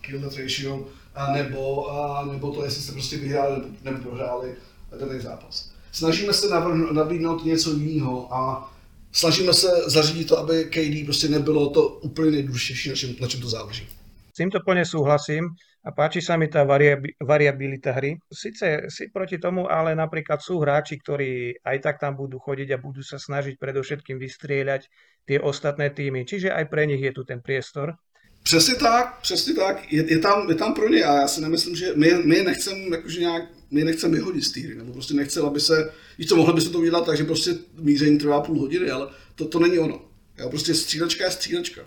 kill 0.01 0.21
ratio, 0.23 0.87
a 1.15 1.33
nebo, 1.33 1.91
a 1.91 2.25
nebo 2.25 2.51
to, 2.51 2.63
jestli 2.63 2.81
jste 2.81 2.91
prostě 2.91 3.17
vyhráli 3.17 3.55
nebo, 3.55 3.75
nebo 3.83 3.97
prohráli 4.03 4.55
ten 4.89 5.21
zápas. 5.21 5.71
Snažíme 5.91 6.33
se 6.33 6.47
nabídnout 6.91 7.45
něco 7.45 7.71
jiného 7.73 8.33
a 8.33 8.71
snažíme 9.11 9.53
se 9.53 9.67
zařídit 9.87 10.27
to, 10.27 10.39
aby 10.39 10.63
KD 10.63 11.05
prostě 11.05 11.27
nebylo 11.27 11.69
to 11.69 11.87
úplně 11.87 12.31
nejdůležitější, 12.31 12.89
na 12.89 12.95
čem, 12.95 13.15
na 13.21 13.27
čem 13.27 13.41
to 13.41 13.49
záleží. 13.49 13.87
S 14.29 14.37
týmto 14.39 14.63
plne 14.63 14.87
súhlasím 14.87 15.51
a 15.83 15.91
páči 15.91 16.23
sa 16.23 16.39
mi 16.39 16.47
tá 16.47 16.63
variabilita 17.19 17.91
hry. 17.91 18.15
Sice 18.31 18.87
si 18.87 19.11
proti 19.11 19.35
tomu, 19.35 19.67
ale 19.67 19.91
napríklad 19.99 20.39
sú 20.39 20.63
hráči, 20.63 20.95
ktorí 20.95 21.59
aj 21.59 21.77
tak 21.83 21.99
tam 21.99 22.15
budú 22.15 22.39
chodiť 22.39 22.71
a 22.71 22.79
budú 22.79 23.03
sa 23.03 23.19
snažiť 23.19 23.59
predovšetkým 23.59 24.15
vystrieľať 24.15 24.87
tie 25.27 25.43
ostatné 25.43 25.91
týmy. 25.91 26.23
Čiže 26.23 26.55
aj 26.55 26.71
pre 26.71 26.87
nich 26.87 27.03
je 27.03 27.11
tu 27.11 27.27
ten 27.27 27.43
priestor. 27.43 27.99
Přesně 28.49 28.75
tak, 28.75 29.21
přesně 29.21 29.53
tak. 29.53 29.93
Je, 29.93 30.13
je, 30.13 30.19
tam, 30.19 30.49
je 30.49 30.55
tam 30.55 30.73
pro 30.73 30.89
ně 30.89 31.03
a 31.03 31.21
já 31.21 31.27
si 31.27 31.41
nemyslím, 31.41 31.75
že 31.75 31.93
my, 31.95 32.13
my 32.25 32.41
nechceme 32.43 32.97
jakože 32.97 33.19
nějak, 33.19 33.43
my 33.71 33.83
nechceme 33.83 34.15
vyhodit 34.15 34.43
z 34.43 34.51
té 34.51 34.59
hry, 34.59 34.75
nebo 34.75 34.93
prostě 34.93 35.13
nechcem, 35.13 35.45
aby 35.45 35.59
se, 35.59 35.93
víš 36.17 36.27
co, 36.27 36.35
mohli 36.35 36.53
by 36.53 36.61
se 36.61 36.69
to 36.69 36.79
udělat 36.79 37.05
tak, 37.05 37.17
že 37.17 37.23
prostě 37.23 37.51
míření 37.79 38.17
trvá 38.17 38.41
půl 38.41 38.59
hodiny, 38.59 38.89
ale 38.89 39.07
to, 39.35 39.45
to 39.45 39.59
není 39.59 39.79
ono. 39.79 40.01
Jo, 40.37 40.49
prostě 40.49 40.73
střílečka 40.73 41.25
je 41.25 41.31
střílečka. 41.31 41.81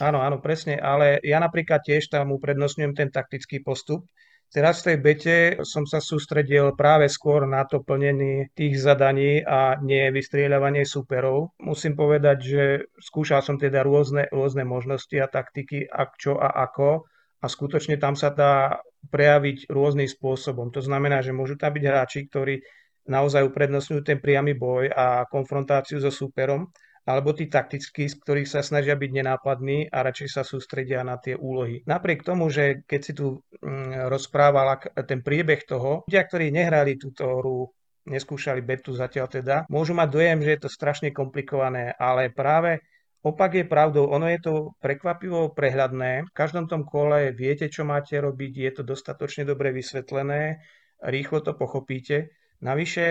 Áno, 0.00 0.22
áno, 0.22 0.38
presne, 0.38 0.80
ale 0.80 1.20
ja 1.22 1.38
napríklad 1.38 1.84
tiež 1.84 2.08
tam 2.08 2.32
uprednostňujem 2.32 2.94
ten 2.96 3.08
taktický 3.10 3.60
postup. 3.60 4.08
Teraz 4.52 4.84
v 4.84 4.92
tej 4.92 4.98
bete 5.00 5.36
som 5.64 5.88
sa 5.88 5.96
sústredil 5.96 6.76
práve 6.76 7.08
skôr 7.08 7.48
na 7.48 7.64
to 7.64 7.80
plnenie 7.80 8.52
tých 8.52 8.84
zadaní 8.84 9.40
a 9.40 9.80
nie 9.80 10.12
vystrieľavanie 10.12 10.84
superov. 10.84 11.56
Musím 11.56 11.96
povedať, 11.96 12.38
že 12.44 12.64
skúšal 13.00 13.40
som 13.40 13.56
teda 13.56 13.80
rôzne, 13.80 14.28
rôzne 14.28 14.68
možnosti 14.68 15.16
a 15.16 15.24
taktiky, 15.24 15.88
ak 15.88 16.20
čo 16.20 16.36
a 16.36 16.52
ako 16.68 17.08
a 17.40 17.46
skutočne 17.48 17.96
tam 17.96 18.12
sa 18.12 18.28
dá 18.28 18.76
prejaviť 19.08 19.72
rôznym 19.72 20.06
spôsobom. 20.06 20.68
To 20.76 20.84
znamená, 20.84 21.24
že 21.24 21.32
môžu 21.32 21.56
tam 21.56 21.72
byť 21.72 21.84
hráči, 21.88 22.28
ktorí 22.28 22.60
naozaj 23.08 23.48
uprednostňujú 23.48 24.04
ten 24.04 24.20
priamy 24.20 24.52
boj 24.52 24.92
a 24.92 25.24
konfrontáciu 25.32 25.96
so 25.96 26.12
superom 26.12 26.68
alebo 27.02 27.34
tí 27.34 27.50
taktickí, 27.50 28.06
z 28.06 28.14
ktorých 28.22 28.48
sa 28.48 28.62
snažia 28.62 28.94
byť 28.94 29.10
nenápadní 29.10 29.90
a 29.90 30.06
radšej 30.06 30.28
sa 30.30 30.42
sústredia 30.46 31.02
na 31.02 31.18
tie 31.18 31.34
úlohy. 31.34 31.82
Napriek 31.82 32.22
tomu, 32.22 32.46
že 32.46 32.86
keď 32.86 33.00
si 33.02 33.12
tu 33.18 33.42
mm, 33.42 34.06
rozprávala 34.06 34.78
ten 35.02 35.18
priebeh 35.18 35.66
toho, 35.66 36.06
ľudia, 36.06 36.22
ktorí 36.22 36.54
nehrali 36.54 36.94
túto 36.94 37.26
hru 37.26 37.74
neskúšali 38.02 38.62
betu 38.66 38.94
zatiaľ 38.94 39.26
teda, 39.30 39.56
môžu 39.70 39.94
mať 39.94 40.08
dojem, 40.10 40.38
že 40.42 40.50
je 40.58 40.60
to 40.66 40.70
strašne 40.70 41.14
komplikované, 41.14 41.94
ale 41.94 42.34
práve 42.34 42.82
opak 43.22 43.62
je 43.62 43.64
pravdou. 43.66 44.10
Ono 44.10 44.26
je 44.26 44.40
to 44.42 44.54
prekvapivo 44.82 45.54
prehľadné. 45.54 46.26
V 46.26 46.34
každom 46.34 46.66
tom 46.66 46.82
kole 46.82 47.30
viete, 47.30 47.70
čo 47.70 47.86
máte 47.86 48.18
robiť, 48.18 48.52
je 48.58 48.70
to 48.74 48.82
dostatočne 48.82 49.46
dobre 49.46 49.70
vysvetlené, 49.70 50.58
rýchlo 51.02 51.46
to 51.46 51.54
pochopíte. 51.54 52.34
Navyše 52.62 53.06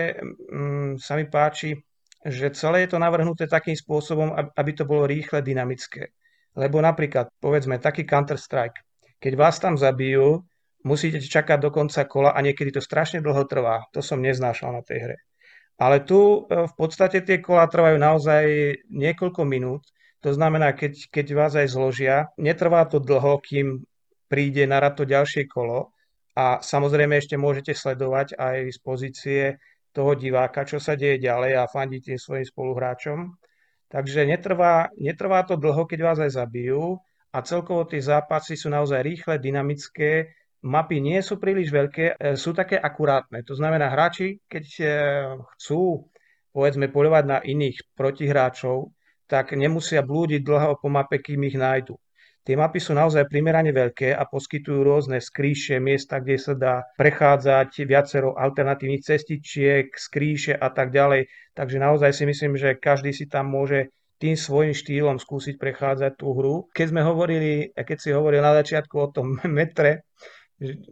mm, 0.52 1.00
sa 1.00 1.16
mi 1.16 1.28
páči 1.28 1.76
že 2.22 2.54
celé 2.54 2.86
je 2.86 2.94
to 2.94 3.02
navrhnuté 3.02 3.50
takým 3.50 3.74
spôsobom, 3.74 4.30
aby 4.54 4.70
to 4.72 4.86
bolo 4.86 5.10
rýchle, 5.10 5.42
dynamické. 5.42 6.14
Lebo 6.54 6.78
napríklad, 6.78 7.32
povedzme, 7.42 7.80
taký 7.82 8.06
Counter-Strike, 8.06 8.78
keď 9.18 9.32
vás 9.38 9.58
tam 9.58 9.74
zabijú, 9.78 10.44
musíte 10.82 11.22
čakať 11.22 11.58
do 11.62 11.70
konca 11.70 12.02
kola 12.06 12.34
a 12.34 12.42
niekedy 12.42 12.74
to 12.74 12.82
strašne 12.82 13.22
dlho 13.22 13.46
trvá. 13.46 13.86
To 13.94 14.02
som 14.02 14.18
neznášal 14.18 14.74
na 14.74 14.82
tej 14.82 14.98
hre. 15.10 15.16
Ale 15.78 16.02
tu 16.04 16.46
e, 16.46 16.66
v 16.68 16.74
podstate 16.76 17.22
tie 17.22 17.38
kola 17.38 17.66
trvajú 17.66 17.96
naozaj 17.96 18.44
niekoľko 18.90 19.42
minút. 19.46 19.82
To 20.22 20.30
znamená, 20.30 20.74
keď, 20.74 21.10
keď 21.10 21.26
vás 21.34 21.52
aj 21.58 21.74
zložia, 21.74 22.30
netrvá 22.38 22.86
to 22.86 23.02
dlho, 23.02 23.42
kým 23.42 23.82
príde 24.30 24.62
na 24.68 24.78
rad 24.78 24.94
to 24.94 25.02
ďalšie 25.02 25.50
kolo. 25.50 25.90
A 26.38 26.62
samozrejme 26.62 27.18
ešte 27.18 27.36
môžete 27.36 27.74
sledovať 27.74 28.38
aj 28.38 28.56
z 28.72 28.78
pozície 28.80 29.42
toho 29.92 30.16
diváka, 30.16 30.64
čo 30.64 30.80
sa 30.80 30.96
deje 30.96 31.20
ďalej 31.20 31.52
a 31.60 31.68
fandiť 31.68 32.00
tým 32.12 32.18
svojim 32.18 32.46
spoluhráčom. 32.48 33.36
Takže 33.92 34.24
netrvá, 34.24 34.88
netrvá 34.96 35.44
to 35.44 35.60
dlho, 35.60 35.84
keď 35.84 36.00
vás 36.00 36.18
aj 36.18 36.32
zabijú 36.40 36.96
a 37.32 37.38
celkovo 37.44 37.84
tie 37.84 38.00
zápasy 38.00 38.56
sú 38.56 38.72
naozaj 38.72 39.04
rýchle, 39.04 39.36
dynamické, 39.36 40.32
mapy 40.64 41.04
nie 41.04 41.20
sú 41.20 41.36
príliš 41.36 41.68
veľké, 41.68 42.04
e, 42.16 42.36
sú 42.40 42.56
také 42.56 42.80
akurátne. 42.80 43.44
To 43.44 43.52
znamená, 43.52 43.92
hráči, 43.92 44.40
keď 44.48 44.64
e, 44.80 44.84
chcú 45.56 46.08
povedzme 46.52 46.88
poľovať 46.88 47.24
na 47.28 47.38
iných 47.44 47.96
protihráčov, 47.96 48.92
tak 49.28 49.56
nemusia 49.56 50.04
blúdiť 50.04 50.44
dlho 50.44 50.76
po 50.76 50.88
mape, 50.92 51.20
kým 51.20 51.40
ich 51.48 51.56
nájdu. 51.56 51.96
Tie 52.42 52.58
mapy 52.58 52.82
sú 52.82 52.90
naozaj 52.98 53.30
primerane 53.30 53.70
veľké 53.70 54.10
a 54.18 54.26
poskytujú 54.26 54.82
rôzne 54.82 55.22
skríše, 55.22 55.78
miesta, 55.78 56.18
kde 56.18 56.36
sa 56.42 56.58
dá 56.58 56.82
prechádzať 56.98 57.86
viacero 57.86 58.34
alternatívnych 58.34 59.06
cestičiek, 59.06 59.86
skríše 59.94 60.58
a 60.58 60.66
tak 60.74 60.90
ďalej. 60.90 61.30
Takže 61.54 61.78
naozaj 61.78 62.10
si 62.10 62.24
myslím, 62.26 62.58
že 62.58 62.74
každý 62.74 63.14
si 63.14 63.30
tam 63.30 63.46
môže 63.46 63.94
tým 64.18 64.34
svojím 64.34 64.74
štýlom 64.74 65.22
skúsiť 65.22 65.54
prechádzať 65.54 66.12
tú 66.18 66.34
hru. 66.34 66.66
Keď 66.74 66.86
sme 66.90 67.02
hovorili, 67.06 67.70
keď 67.74 67.98
si 67.98 68.10
hovoril 68.10 68.42
na 68.42 68.58
začiatku 68.58 68.94
o 68.98 69.08
tom 69.14 69.38
metre, 69.46 70.06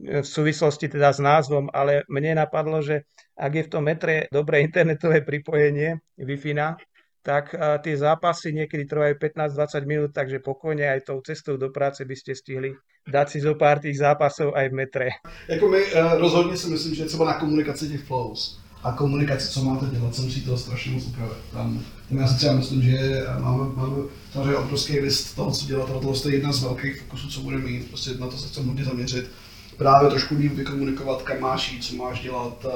v 0.02 0.26
súvislosti 0.26 0.90
teda 0.90 1.14
s 1.14 1.22
názvom, 1.22 1.70
ale 1.70 2.02
mne 2.10 2.42
napadlo, 2.42 2.82
že 2.82 3.06
ak 3.38 3.52
je 3.54 3.66
v 3.66 3.72
tom 3.72 3.86
metre 3.86 4.26
dobré 4.34 4.66
internetové 4.66 5.22
pripojenie 5.22 6.02
Wi-Fi, 6.18 6.74
tak 7.20 7.52
tie 7.84 7.94
zápasy 7.96 8.52
niekedy 8.52 8.88
trvajú 8.88 9.14
15-20 9.20 9.84
minút, 9.84 10.10
takže 10.16 10.40
pokojne 10.40 10.88
aj 10.88 11.00
tou 11.04 11.20
cestou 11.20 11.60
do 11.60 11.68
práce 11.68 12.00
by 12.04 12.16
ste 12.16 12.32
stihli 12.32 12.72
dát 13.08 13.30
si 13.30 13.40
zo 13.40 13.56
pár 13.56 13.80
tých 13.80 13.98
zápasov 13.98 14.52
aj 14.54 14.68
v 14.68 14.72
metre. 14.72 15.08
Jako 15.48 15.68
my 15.68 15.80
uh, 15.84 16.18
rozhodně 16.18 16.56
si 16.56 16.68
myslím, 16.68 16.94
že 16.94 17.04
třeba 17.04 17.24
na 17.24 17.34
komunikaci 17.34 17.88
těch 17.88 18.04
flows 18.04 18.60
a 18.82 18.92
komunikaci, 18.92 19.48
co 19.48 19.64
máte 19.64 19.86
dělat, 19.86 20.14
se 20.14 20.22
musí 20.22 20.40
toho 20.40 20.58
strašně 20.58 20.92
moc 20.92 21.04
upravit. 21.04 21.36
Tam, 21.52 21.82
já 22.10 22.28
si 22.28 22.36
třeba 22.36 22.52
myslím, 22.52 22.82
že 22.82 23.24
máme, 23.38 23.64
máme 23.76 23.96
samozřejmě 24.32 24.56
obrovský 24.56 25.00
list 25.00 25.34
toho, 25.34 25.50
co 25.50 25.66
dělat, 25.66 25.90
ale 25.90 26.00
tohle 26.00 26.18
je 26.26 26.34
jedna 26.34 26.52
z 26.52 26.62
velkých 26.62 27.00
fokusů, 27.00 27.28
co 27.28 27.40
budeme 27.40 27.64
mít, 27.64 27.88
prostě 27.88 28.10
na 28.18 28.26
to 28.26 28.36
se 28.36 28.48
chceme 28.48 28.66
hodně 28.66 28.84
zaměřit. 28.84 29.30
Právě 29.76 30.10
trošku 30.10 30.34
líp 30.34 30.52
vykomunikovat, 30.52 31.22
kam 31.22 31.40
máš 31.40 31.72
jít, 31.72 31.84
co 31.84 31.94
máš 31.94 32.20
dělat. 32.20 32.66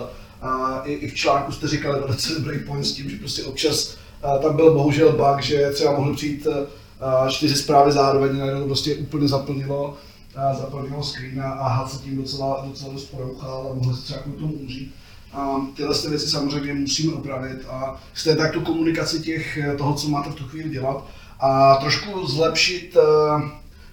A 0.41 0.83
i, 0.85 0.93
i, 0.93 1.09
v 1.09 1.15
článku 1.15 1.53
jste 1.53 1.69
říkali 1.69 2.01
velice 2.07 2.35
dobrý 2.35 2.59
point 2.59 2.87
s 2.87 2.93
tím, 2.93 3.11
že 3.11 3.17
prostě 3.17 3.45
občas 3.45 3.97
tam 4.43 4.57
byl 4.57 4.75
bohužel 4.75 5.13
bug, 5.13 5.43
že 5.43 5.71
třeba 5.71 5.99
mohli 5.99 6.15
přijít 6.15 6.47
eh, 6.51 7.31
čtyři 7.31 7.57
zprávy 7.57 7.93
zároveň, 7.93 8.39
najednou 8.39 8.67
prostě 8.67 8.95
úplně 8.95 9.29
zaplnilo, 9.29 9.97
eh, 10.37 10.55
zaplnilo 10.55 11.03
screen 11.03 11.43
a 11.43 11.69
had 11.69 11.91
se 11.91 11.99
tím 11.99 12.17
docela, 12.17 12.67
docela 12.69 12.93
dost 12.93 13.05
porouchal 13.05 13.69
a 13.71 13.75
mohli 13.75 13.97
se 13.97 14.03
třeba 14.03 14.21
kvůli 14.21 14.39
tomu 14.39 14.53
umřít. 14.53 14.95
A 15.33 15.57
tyhle 15.77 15.95
ty 15.95 16.09
věci 16.09 16.31
samozřejmě 16.31 16.75
musíme 16.75 17.15
opravit 17.15 17.59
a 17.69 18.03
jste 18.15 18.37
tak 18.37 18.53
tu 18.53 18.61
komunikaci 18.61 19.21
těch, 19.21 19.59
eh, 19.59 19.77
toho, 19.77 19.95
co 19.95 20.09
máte 20.09 20.31
v 20.31 20.35
tu 20.35 20.45
chvíli 20.45 20.71
dělat 20.71 21.07
a 21.41 21.77
trošku 21.77 22.27
zlepšit, 22.27 22.97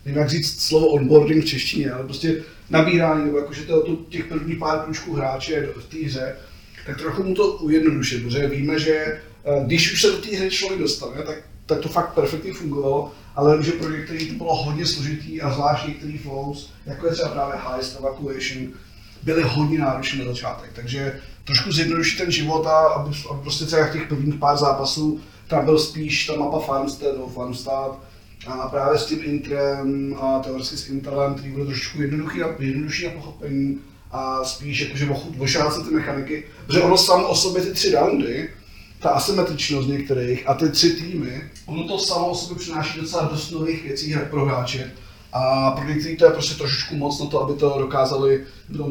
nevím 0.05 0.19
jak 0.21 0.29
říct 0.29 0.61
slovo 0.61 0.87
onboarding 0.87 1.43
v 1.43 1.47
češtině, 1.47 1.91
ale 1.91 2.03
prostě 2.03 2.43
nabírání, 2.69 3.25
nebo 3.25 3.37
jakože 3.37 3.61
to, 3.61 3.97
těch 4.09 4.25
prvních 4.25 4.57
pár 4.57 4.79
kručků 4.79 5.13
hráče 5.13 5.69
v 5.77 5.85
té 5.85 6.05
hře, 6.05 6.35
tak 6.85 6.97
trochu 6.97 7.23
mu 7.23 7.35
to 7.35 7.51
ujednodušit, 7.51 8.23
protože 8.23 8.47
víme, 8.47 8.79
že 8.79 9.05
Eh, 9.05 9.30
když 9.65 9.93
už 9.93 10.01
se 10.01 10.11
do 10.11 10.17
té 10.17 10.37
hry 10.37 10.49
člověk 10.49 10.81
dostane, 10.81 11.23
tak, 11.23 11.35
tak 11.65 11.79
to 11.79 11.89
fakt 11.89 12.13
perfektně 12.13 12.53
fungovalo, 12.53 13.11
ale 13.35 13.63
že 13.63 13.71
pro 13.71 13.89
některý 13.89 14.27
to 14.27 14.33
bylo 14.33 14.55
hodně 14.55 14.85
složitý 14.85 15.41
a 15.41 15.53
zvlášť 15.53 15.87
některý 15.87 16.17
flows, 16.17 16.71
jako 16.85 17.07
je 17.07 17.13
třeba 17.13 17.29
právě 17.29 17.55
Heist, 17.67 17.99
Evacuation, 17.99 18.67
byly 19.23 19.43
hodně 19.43 19.79
náročné 19.79 20.25
na 20.25 20.31
začátek. 20.31 20.71
Takže 20.73 21.19
trošku 21.45 21.71
zjednodušit 21.71 22.17
ten 22.17 22.31
život 22.31 22.65
a 22.65 22.77
aby, 22.77 23.15
aby 23.29 23.41
prostě 23.41 23.65
třeba 23.65 23.87
těch 23.87 24.07
prvních 24.07 24.35
pár 24.35 24.57
zápasů 24.57 25.21
tam 25.47 25.65
byl 25.65 25.79
spíš 25.79 26.25
ta 26.25 26.35
mapa 26.35 26.59
Farmstead 26.59 27.13
nebo 27.13 27.27
Farmstad 27.27 27.99
a 28.47 28.67
právě 28.67 28.99
s 28.99 29.05
tím 29.05 29.19
intrem 29.23 30.15
a 30.21 30.39
teoreticky 30.39 30.77
s 30.77 30.89
Intelem, 30.89 31.35
který 31.35 31.51
byl 31.51 31.65
trošku 31.65 32.01
jednoduchý 32.01 32.39
na, 32.39 32.47
jednodušší 32.59 33.05
na 33.05 33.11
pochopení 33.11 33.79
a 34.11 34.43
spíš 34.43 34.81
jakože 34.81 35.09
ošát 35.39 35.73
se 35.73 35.83
ty 35.83 35.95
mechaniky, 35.95 36.43
protože 36.65 36.81
ono 36.81 36.97
samo 36.97 37.27
o 37.27 37.35
sobě 37.35 37.61
ty 37.61 37.71
tři 37.71 37.91
roundy, 37.91 38.49
ta 39.01 39.09
asymetričnost 39.09 39.89
některých 39.89 40.49
a 40.49 40.53
ty 40.53 40.69
tři 40.69 40.89
týmy, 40.93 41.41
ono 41.65 41.87
to 41.87 41.99
samo 41.99 42.29
o 42.29 42.35
sobě 42.35 42.57
přináší 42.57 42.99
docela 42.99 43.23
dost 43.23 43.51
nových 43.51 43.83
věcí 43.83 44.15
pro 44.29 44.45
hráče. 44.45 44.91
A 45.33 45.71
pro 45.71 45.87
některý 45.87 46.17
to 46.17 46.25
je 46.25 46.31
prostě 46.31 46.55
trošičku 46.55 46.95
moc 46.95 47.19
na 47.19 47.25
to, 47.25 47.43
aby 47.43 47.59
to 47.59 47.75
dokázali 47.79 48.43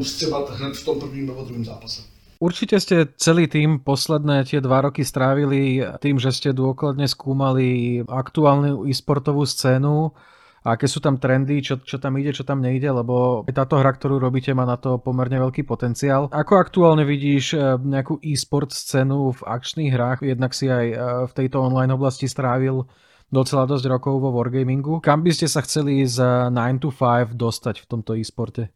vstřebat 0.03 0.49
hned 0.49 0.75
v 0.75 0.85
tom 0.85 0.99
prvním 0.99 1.27
nebo 1.27 1.43
druhém 1.43 1.65
zápase. 1.65 2.01
Určite 2.41 2.81
ste 2.81 3.05
celý 3.21 3.45
tým 3.45 3.85
posledné 3.85 4.41
tie 4.49 4.57
dva 4.65 4.81
roky 4.81 5.05
strávili 5.05 5.77
tým, 6.01 6.17
že 6.17 6.33
ste 6.33 6.57
dôkladne 6.57 7.05
skúmali 7.05 8.01
aktuálnu 8.01 8.89
e-sportovú 8.89 9.45
scénu 9.45 10.09
a 10.61 10.77
aké 10.77 10.85
sú 10.85 11.01
tam 11.01 11.17
trendy, 11.17 11.65
čo, 11.65 11.81
čo 11.81 11.97
tam 11.97 12.13
ide, 12.21 12.37
čo 12.37 12.45
tam 12.45 12.61
nejde, 12.61 12.85
lebo 12.93 13.41
táto 13.49 13.81
hra, 13.81 13.97
ktorú 13.97 14.21
robíte, 14.21 14.53
má 14.53 14.61
na 14.61 14.77
to 14.77 15.01
pomerne 15.01 15.41
veľký 15.41 15.65
potenciál. 15.65 16.29
Ako 16.29 16.53
aktuálne 16.61 17.01
vidíš 17.01 17.57
eh, 17.57 17.61
nejakú 17.81 18.21
e-sport 18.21 18.69
scénu 18.69 19.33
v 19.33 19.41
akčných 19.41 19.89
hrách? 19.89 20.19
Jednak 20.21 20.53
si 20.53 20.69
aj 20.69 20.85
eh, 20.85 20.97
v 21.25 21.31
tejto 21.33 21.65
online 21.65 21.97
oblasti 21.97 22.29
strávil 22.29 22.85
docela 23.33 23.65
dosť 23.65 23.85
rokov 23.89 24.21
vo 24.21 24.29
Wargamingu. 24.35 25.01
Kam 25.01 25.23
by 25.25 25.31
ste 25.33 25.47
sa 25.49 25.65
chceli 25.65 26.05
z 26.05 26.21
9 26.51 26.83
to 26.83 26.91
5 26.93 27.33
dostať 27.33 27.81
v 27.81 27.85
tomto 27.89 28.13
e-sporte? 28.13 28.69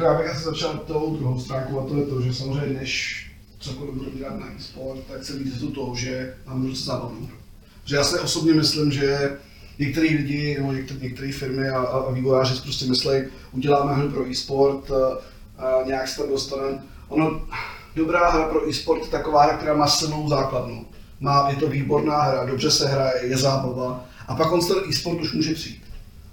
Já 0.00 0.14
bych 0.14 0.30
asi 0.30 0.44
začal 0.44 0.78
tou 0.78 1.16
druhou 1.16 1.40
stránkou 1.40 1.80
a 1.80 1.86
to 1.86 1.96
je 1.96 2.06
to, 2.06 2.20
že 2.20 2.34
samozřejmě 2.34 2.78
než 2.80 3.22
cokoliv 3.58 3.94
budu 3.94 4.10
dělat 4.10 4.40
na 4.40 4.46
e-sport, 4.56 5.00
tak 5.12 5.24
se 5.24 5.38
víc 5.38 5.60
do 5.60 5.70
toho, 5.70 5.94
že 5.94 6.34
mám 6.46 6.66
ruce 6.66 6.84
zábavnou 6.84 7.28
Že 7.84 7.96
já 7.96 8.04
si 8.04 8.18
osobně 8.18 8.54
myslím, 8.54 8.92
že 8.92 9.38
některý 9.78 10.16
lidi 10.16 10.56
nebo 10.58 10.72
některé 11.00 11.32
firmy 11.32 11.68
a, 11.68 11.78
a 11.78 12.12
vývojáři 12.12 12.62
prostě 12.62 12.86
myslí, 12.86 13.10
uděláme 13.52 13.94
hru 13.94 14.10
pro 14.10 14.30
e-sport, 14.30 14.90
a, 14.90 15.18
a 15.64 15.82
nějak 15.86 16.08
se 16.08 16.20
tam 16.20 16.28
dostaneme. 16.28 16.82
Ono, 17.08 17.40
dobrá 17.96 18.30
hra 18.30 18.48
pro 18.48 18.68
e-sport 18.68 19.02
je 19.04 19.10
taková 19.10 19.42
hra, 19.42 19.56
která 19.56 19.74
má 19.74 19.86
silnou 19.86 20.28
základnu. 20.28 20.86
Má, 21.20 21.46
je 21.50 21.56
to 21.56 21.68
výborná 21.68 22.22
hra, 22.22 22.44
dobře 22.44 22.70
se 22.70 22.88
hraje, 22.88 23.26
je 23.26 23.36
zábava. 23.36 24.04
A 24.26 24.34
pak 24.34 24.52
on 24.52 24.66
ten 24.66 24.76
e-sport 24.88 25.20
už 25.20 25.32
může 25.32 25.54
přijít. 25.54 25.82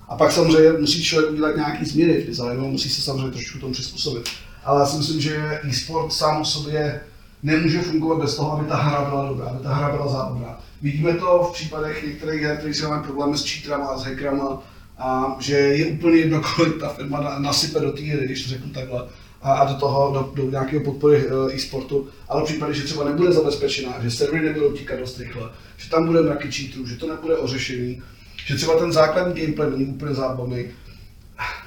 A 0.10 0.16
pak 0.16 0.32
samozřejmě 0.32 0.80
musí 0.80 1.04
člověk 1.04 1.32
udělat 1.32 1.56
nějaký 1.56 1.86
změny 1.86 2.22
v 2.22 2.28
designu, 2.28 2.72
musí 2.72 2.90
se 2.90 3.02
samozřejmě 3.02 3.32
trošku 3.32 3.60
tomu 3.60 3.74
přizpůsobit. 3.74 4.30
Ale 4.64 4.80
já 4.80 4.86
si 4.86 4.98
myslím, 4.98 5.22
že 5.22 5.62
e-sport 5.64 6.14
sám 6.14 6.42
o 6.42 6.46
sobě 6.46 7.02
nemůže 7.44 7.82
fungovat 7.82 8.22
bez 8.22 8.36
toho, 8.36 8.52
aby 8.52 8.68
ta 8.68 8.76
hra 8.76 9.10
byla 9.10 9.30
dobrá, 9.30 9.46
aby 9.46 9.64
ta 9.64 9.74
hra 9.74 9.90
byla 9.90 10.08
zábavná. 10.08 10.60
Vidíme 10.82 11.14
to 11.14 11.50
v 11.50 11.54
případech 11.54 12.08
některých 12.08 12.42
her, 12.42 12.58
které 12.58 12.74
si 12.74 12.84
máme 12.84 13.04
problémy 13.04 13.38
s 13.38 13.46
cheaterama, 13.46 13.98
s 13.98 14.04
hackerama, 14.04 14.64
a 14.98 15.38
že 15.40 15.54
je 15.54 15.86
úplně 15.86 16.18
jedno, 16.18 16.42
kolik 16.56 16.80
ta 16.80 16.90
firma 16.90 17.40
nasype 17.40 17.80
do 17.80 17.92
té 17.92 18.02
hry, 18.02 18.26
když 18.26 18.44
to 18.44 18.50
řeknu 18.50 18.70
takhle, 18.74 19.08
a, 19.42 19.54
a 19.54 19.74
do 19.74 19.80
toho, 19.80 20.14
do, 20.14 20.44
do 20.44 20.52
nějakého 20.52 20.84
podpory 20.84 21.28
uh, 21.28 21.56
e-sportu, 21.56 22.08
ale 22.28 22.42
v 22.42 22.46
případě, 22.46 22.74
že 22.74 22.84
třeba 22.84 23.04
nebude 23.04 23.32
zabezpečená, 23.32 23.94
že 24.04 24.12
servery 24.12 24.46
nebudou 24.46 24.72
tíkat 24.72 25.00
dost 25.00 25.20
rychle, 25.20 25.50
že 25.78 25.90
tam 25.90 26.06
bude 26.06 26.22
mraky 26.22 26.52
cheaterů, 26.52 26.88
že 26.88 26.96
to 26.96 27.08
nebude 27.08 27.38
ořešený, 27.38 28.02
že 28.46 28.56
třeba 28.56 28.80
ten 28.80 28.92
základní 28.92 29.42
gameplay 29.42 29.70
není 29.70 29.86
úplně 29.86 30.14
zábavný, 30.14 30.66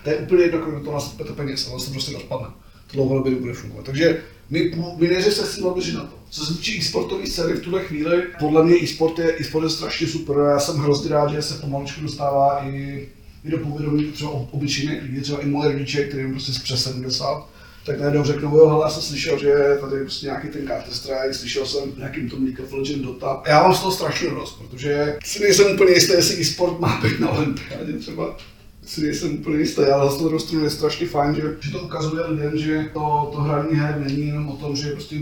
to 0.05 0.11
je 0.11 0.17
úplně 0.17 0.43
jedno, 0.43 0.59
kolik 0.59 0.79
do 0.79 0.85
toho 0.85 0.95
nasypete 0.95 1.33
peněz, 1.33 1.69
ale 1.71 1.81
se 1.81 1.91
prostě 1.91 2.13
rozpadne. 2.13 2.47
To 2.87 2.93
dlouhodobě 2.93 3.33
nebude 3.33 3.53
fungovat. 3.53 3.85
Takže 3.87 4.23
my, 4.51 4.73
my 4.97 5.09
neři 5.09 5.33
se 5.33 5.47
s 5.47 5.55
tím 5.55 5.95
na 5.95 6.05
to. 6.05 6.17
Co 6.31 6.47
se 6.47 6.55
týče 6.55 6.73
e-sportové 6.79 7.27
scény 7.27 7.53
v 7.53 7.61
tuhle 7.61 7.85
chvíli, 7.85 8.23
podle 8.39 8.65
mě 8.65 8.77
e-sport 8.83 9.19
je, 9.19 9.37
e-sport 9.41 9.65
je 9.65 9.71
strašně 9.71 10.07
super. 10.07 10.37
Já 10.37 10.61
jsem 10.61 10.77
hrozně 10.77 11.11
rád, 11.11 11.33
že 11.33 11.43
se 11.43 11.55
pomaličku 11.55 12.01
dostává 12.01 12.65
i, 12.67 13.09
i 13.45 13.51
do 13.51 13.59
povědomí 13.59 14.05
třeba 14.05 14.31
obyčejných 14.31 15.03
lidí, 15.03 15.21
třeba 15.21 15.41
i 15.41 15.47
moje 15.47 15.73
rodiče, 15.73 16.05
kterým 16.05 16.31
prostě 16.31 16.53
přes 16.63 16.85
70, 16.85 17.49
tak 17.87 18.01
najednou 18.01 18.25
řeknou, 18.25 18.57
jo, 18.57 18.69
hele, 18.69 18.85
já 18.85 18.91
jsem 18.91 19.03
slyšel, 19.03 19.39
že 19.39 19.79
tady 19.81 20.01
prostě 20.01 20.27
nějaký 20.27 20.49
ten 20.49 20.67
Counter 20.67 20.95
Strike, 20.95 21.35
slyšel 21.35 21.67
jsem 21.67 21.83
nějakým 21.99 22.31
tom 22.31 22.45
League 22.45 22.61
of 22.61 22.73
Legends 22.73 23.05
Dota. 23.05 23.43
Já 23.47 23.63
mám 23.63 23.75
z 23.75 23.81
toho 23.81 23.93
strašně 23.93 24.29
radost, 24.29 24.59
protože 24.59 25.17
si 25.25 25.43
nejsem 25.43 25.75
úplně 25.75 25.93
jistý, 25.93 26.13
jestli 26.13 26.41
e-sport 26.41 26.81
má 26.81 27.01
být 27.03 27.21
na 27.21 27.31
olympiádě 27.31 27.93
třeba 27.93 28.37
si 28.87 29.03
nejsem 29.03 29.35
úplně 29.35 29.59
jistý, 29.59 29.83
ale 29.83 30.11
z 30.11 30.17
toho 30.17 30.29
druhou 30.29 30.65
je 30.65 30.71
strašně 30.71 31.07
fajn, 31.07 31.35
že, 31.35 31.43
že 31.61 31.71
to 31.71 31.79
ukazuje 31.79 32.27
lidem, 32.27 32.59
že 32.59 32.91
to, 32.95 33.31
to 33.35 33.41
hraní 33.41 33.77
her 33.77 34.01
není 34.05 34.27
jenom 34.27 34.49
o 34.49 34.57
tom, 34.57 34.77
že 34.77 34.91
prostě, 34.93 35.17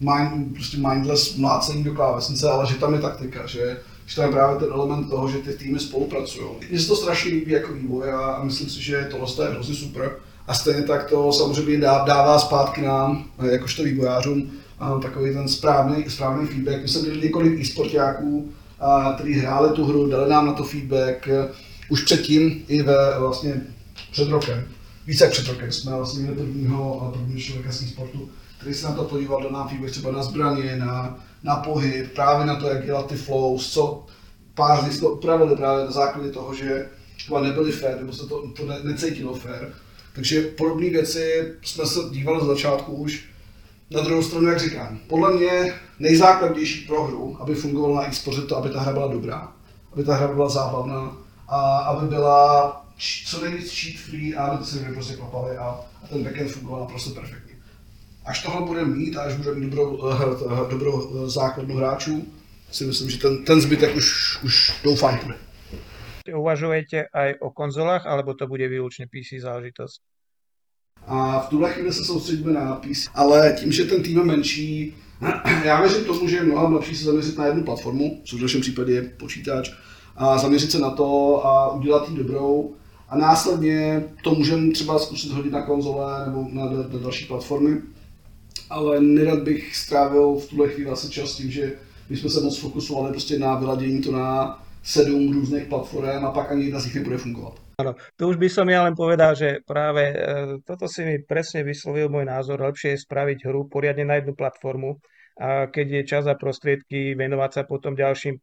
mind, 0.00 0.54
prostě 0.54 0.76
mindless 0.76 1.36
mlácení 1.36 1.84
do 1.84 1.94
klávesnice, 1.94 2.50
ale 2.50 2.66
že 2.66 2.74
tam 2.74 2.94
je 2.94 3.00
taktika, 3.00 3.46
že, 3.46 3.78
že 4.06 4.16
tam 4.16 4.24
je 4.24 4.32
právě 4.32 4.58
ten 4.58 4.68
element 4.72 5.10
toho, 5.10 5.28
že 5.28 5.38
ty 5.38 5.52
týmy 5.52 5.78
spolupracují. 5.78 6.48
Mně 6.70 6.80
se 6.80 6.88
to 6.88 6.96
strašně 6.96 7.30
líbí 7.30 7.52
jako 7.52 7.72
vývoj 7.72 8.12
a 8.12 8.40
myslím 8.44 8.70
si, 8.70 8.82
že 8.82 9.08
tohle 9.10 9.46
je 9.46 9.54
hrozně 9.54 9.74
super. 9.74 10.16
A 10.46 10.54
stejně 10.54 10.82
tak 10.82 11.10
to 11.10 11.32
samozřejmě 11.32 11.78
dává 11.80 12.38
zpátky 12.38 12.82
nám, 12.82 13.24
jakožto 13.50 13.82
vývojářům, 13.82 14.50
takový 15.02 15.34
ten 15.34 15.48
správný, 15.48 16.04
správný 16.08 16.46
feedback. 16.46 16.82
My 16.82 16.88
jsme 16.88 17.02
měli 17.02 17.20
několik 17.20 17.60
e-sportáků, 17.60 18.50
kteří 19.14 19.32
hráli 19.32 19.70
tu 19.70 19.84
hru, 19.84 20.10
dali 20.10 20.30
nám 20.30 20.46
na 20.46 20.52
to 20.52 20.64
feedback, 20.64 21.28
už 21.90 22.04
předtím 22.04 22.64
i 22.68 22.82
ve 22.82 23.18
vlastně 23.18 23.62
před 24.12 24.28
rokem, 24.28 24.68
více 25.06 25.24
jak 25.24 25.32
před 25.32 25.48
rokem, 25.48 25.72
jsme 25.72 25.96
vlastně 25.96 26.20
měli 26.20 26.36
prvního, 26.36 27.10
prvního 27.12 27.40
člověka 27.40 27.72
z 27.72 27.88
sportu, 27.88 28.30
který 28.58 28.74
se 28.74 28.86
na 28.86 28.92
to 28.92 29.04
podíval, 29.04 29.42
dal 29.42 29.50
nám 29.52 29.68
feedback 29.68 29.90
třeba 29.90 30.12
na 30.12 30.22
zbraně, 30.22 30.76
na, 30.76 31.24
na 31.42 31.56
pohyb, 31.56 32.12
právě 32.14 32.46
na 32.46 32.56
to, 32.56 32.68
jak 32.68 32.86
dělat 32.86 33.06
ty 33.06 33.16
flows, 33.16 33.72
co 33.72 34.06
pár 34.54 34.84
z 34.84 34.84
nich 34.84 35.02
upravili 35.02 35.56
právě 35.56 35.84
na 35.84 35.90
základě 35.90 36.30
toho, 36.30 36.54
že 36.54 36.88
třeba 37.16 37.40
nebyly 37.40 37.72
fair, 37.72 37.96
nebo 37.96 38.12
se 38.12 38.26
to, 38.26 38.48
to 38.56 38.66
ne, 38.66 38.78
necítilo 38.82 39.34
fair. 39.34 39.68
Takže 40.14 40.42
podobné 40.42 40.90
věci 40.90 41.54
jsme 41.62 41.86
se 41.86 41.98
dívali 42.10 42.44
z 42.44 42.46
začátku 42.46 42.92
už. 42.92 43.24
Na 43.90 44.00
druhou 44.00 44.22
stranu, 44.22 44.48
jak 44.48 44.60
říkám, 44.60 44.98
podle 45.06 45.36
mě 45.36 45.74
nejzákladnější 45.98 46.86
pro 46.86 47.04
hru, 47.04 47.36
aby 47.40 47.54
fungovala 47.54 48.02
na 48.02 48.08
e 48.08 48.46
to, 48.46 48.56
aby 48.56 48.70
ta 48.70 48.80
hra 48.80 48.92
byla 48.92 49.06
dobrá, 49.06 49.52
aby 49.92 50.04
ta 50.04 50.14
hra 50.14 50.28
byla 50.28 50.48
zábavná, 50.48 51.16
a 51.50 51.78
aby 51.78 52.06
byla 52.06 52.76
co 53.26 53.44
nejvíc 53.44 53.72
cheat 53.72 53.96
free 53.96 54.36
a 54.36 54.44
aby 54.44 54.58
ty 54.58 54.64
servery 54.64 54.94
prostě 54.94 55.16
klapaly 55.16 55.56
a, 55.56 55.64
a 56.04 56.06
ten 56.08 56.24
backend 56.24 56.50
fungoval 56.50 56.80
naprosto 56.80 57.10
perfektně. 57.10 57.54
Až 58.24 58.42
tohle 58.42 58.66
bude 58.66 58.84
mít 58.84 59.16
a 59.16 59.22
až 59.22 59.34
bude 59.34 59.54
mít 59.54 59.70
dobrou, 59.70 59.96
uh, 59.96 60.70
dobrou 60.70 61.02
uh, 61.02 61.28
základnu 61.28 61.76
hráčů, 61.76 62.26
si 62.70 62.84
myslím, 62.84 63.10
že 63.10 63.18
ten, 63.18 63.44
ten 63.44 63.60
zbytek 63.60 63.96
už, 63.96 64.38
už 64.44 64.80
doufám 64.84 65.18
bude. 65.22 65.34
Uvažujete 66.30 67.10
aj 67.10 67.42
o 67.42 67.50
konzolách, 67.50 68.06
alebo 68.06 68.34
to 68.34 68.46
bude 68.46 68.68
výlučně 68.68 69.06
PC 69.06 69.42
záležitost? 69.42 70.00
A 71.06 71.40
v 71.40 71.48
tuhle 71.48 71.72
chvíli 71.72 71.92
se 71.92 72.04
soustředíme 72.04 72.52
na 72.52 72.76
PC, 72.76 73.08
ale 73.14 73.56
tím, 73.58 73.72
že 73.72 73.84
ten 73.84 74.02
tým 74.02 74.18
je 74.18 74.24
menší, 74.24 74.94
já 75.64 75.80
věřím 75.80 76.04
tomu, 76.04 76.28
že 76.28 76.36
je 76.36 76.42
mnohem 76.42 76.72
lepší 76.72 76.96
se 76.96 77.04
zaměřit 77.04 77.38
na 77.38 77.46
jednu 77.46 77.64
platformu, 77.64 78.20
což 78.24 78.40
v 78.40 78.42
našem 78.42 78.60
případě 78.60 78.92
je 78.92 79.02
počítač, 79.02 79.70
a 80.20 80.38
zaměřit 80.38 80.70
se 80.70 80.78
na 80.78 80.90
to 80.90 81.40
a 81.46 81.72
udělat 81.72 82.08
ji 82.08 82.16
dobrou. 82.16 82.74
A 83.08 83.18
následně 83.18 84.04
to 84.22 84.34
můžeme 84.34 84.72
třeba 84.72 84.98
zkusit 84.98 85.32
hodit 85.32 85.52
na 85.52 85.62
konzole 85.62 86.26
nebo 86.26 86.46
na, 86.52 86.64
na, 86.64 86.82
na 86.88 86.98
další 86.98 87.26
platformy. 87.26 87.80
Ale 88.70 89.00
nerad 89.00 89.42
bych 89.42 89.76
strávil 89.76 90.34
v 90.34 90.48
tuhle 90.48 90.68
chvíli 90.68 90.90
asi 90.90 91.10
čas 91.10 91.36
tím, 91.36 91.50
že 91.50 91.72
bychom 92.08 92.30
se 92.30 92.40
moc 92.40 92.58
fokusovali 92.58 93.10
prostě 93.10 93.38
na 93.38 93.54
vyladění 93.54 94.02
to 94.02 94.12
na 94.12 94.62
sedm 94.82 95.32
různých 95.32 95.64
platform 95.64 96.24
a 96.24 96.30
pak 96.30 96.52
ani 96.52 96.64
jedna 96.64 96.80
z 96.80 96.84
nich 96.84 96.94
nebude 96.94 97.18
fungovat. 97.18 97.54
Áno, 97.80 97.96
tu 98.12 98.28
už 98.28 98.36
by 98.36 98.48
som 98.52 98.68
ja 98.68 98.84
len 98.84 98.92
povedal, 98.92 99.32
že 99.32 99.64
práve 99.64 100.12
e, 100.12 100.16
toto 100.68 100.84
si 100.84 101.00
mi 101.00 101.16
presne 101.24 101.64
vyslovil 101.64 102.12
môj 102.12 102.28
názor. 102.28 102.60
Lepšie 102.60 102.92
je 102.92 103.04
spraviť 103.08 103.48
hru 103.48 103.72
poriadne 103.72 104.04
na 104.04 104.20
jednu 104.20 104.36
platformu, 104.36 105.00
a 105.36 105.70
keď 105.70 105.86
je 106.00 106.02
čas 106.04 106.24
a 106.26 106.34
prostriedky 106.34 107.14
venovať 107.14 107.50
sa 107.50 107.62
potom 107.64 107.94
ďalším 107.94 108.34
e, 108.36 108.40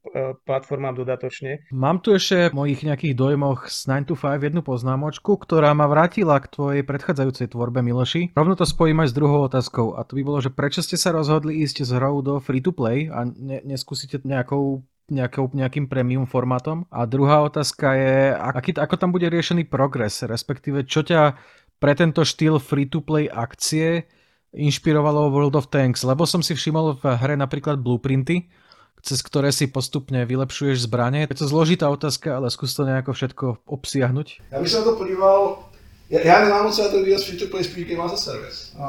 platformám 0.48 0.98
dodatočne. 0.98 1.68
Mám 1.74 2.02
tu 2.06 2.16
ešte 2.16 2.54
v 2.54 2.58
mojich 2.58 2.82
nejakých 2.86 3.14
dojmoch 3.14 3.70
z 3.70 4.08
9 4.08 4.10
to 4.10 4.16
5 4.18 4.48
jednu 4.48 4.62
poznámočku, 4.66 5.38
ktorá 5.38 5.76
ma 5.76 5.86
vrátila 5.86 6.42
k 6.42 6.50
tvojej 6.50 6.84
predchádzajúcej 6.86 7.54
tvorbe 7.54 7.86
Miloši. 7.86 8.34
Rovno 8.34 8.58
to 8.58 8.66
spojím 8.66 9.06
aj 9.06 9.12
s 9.12 9.18
druhou 9.18 9.46
otázkou 9.46 9.94
a 9.98 10.08
to 10.08 10.18
by 10.18 10.24
bolo, 10.26 10.40
že 10.42 10.54
prečo 10.54 10.82
ste 10.82 10.98
sa 10.98 11.14
rozhodli 11.14 11.62
ísť 11.66 11.86
z 11.86 11.92
hrou 11.98 12.22
do 12.26 12.42
free 12.42 12.62
to 12.62 12.74
play 12.74 13.10
a 13.10 13.26
ne, 13.26 13.62
neskúsite 13.66 14.22
nejakou 14.26 14.86
nejakou, 15.08 15.48
nejakým 15.56 15.88
premium 15.88 16.28
formátom. 16.28 16.84
A 16.92 17.08
druhá 17.08 17.40
otázka 17.40 17.96
je, 17.96 18.16
aký, 18.36 18.76
ako 18.76 18.96
tam 19.00 19.16
bude 19.16 19.32
riešený 19.32 19.72
progres, 19.72 20.20
respektíve 20.24 20.84
čo 20.84 21.04
ťa 21.04 21.40
pre 21.78 21.94
tento 21.94 22.26
štýl 22.26 22.58
free-to-play 22.58 23.30
akcie 23.30 24.10
inšpirovalo 24.58 25.30
World 25.30 25.56
of 25.56 25.70
Tanks, 25.70 26.02
lebo 26.02 26.26
som 26.26 26.42
si 26.42 26.58
všimol 26.58 26.98
v 26.98 27.14
hre 27.14 27.38
napríklad 27.38 27.78
blueprinty, 27.78 28.50
cez 29.06 29.22
ktoré 29.22 29.54
si 29.54 29.70
postupne 29.70 30.26
vylepšuješ 30.26 30.90
zbraně. 30.90 31.30
Je 31.30 31.38
to 31.38 31.48
zložitá 31.48 31.90
otázka, 31.90 32.38
ale 32.38 32.52
zkus 32.52 32.74
to 32.74 32.84
nějako 32.84 33.14
všetko 33.14 33.58
obsiahnuť. 33.66 34.42
Bych 34.62 34.70
se 34.70 34.78
na 34.78 34.84
to 34.84 34.96
podíval, 34.96 35.60
já, 36.10 36.20
já 36.20 36.44
nemám 36.44 36.64
moc 36.66 36.80
ten 36.92 37.04
výraz 37.06 37.24
free 37.24 37.40
to 37.40 37.48
play 37.48 37.64
spíš 37.64 37.86
game 37.86 38.04
as 38.04 38.14
a 38.14 38.18
service. 38.18 38.78
A, 38.80 38.88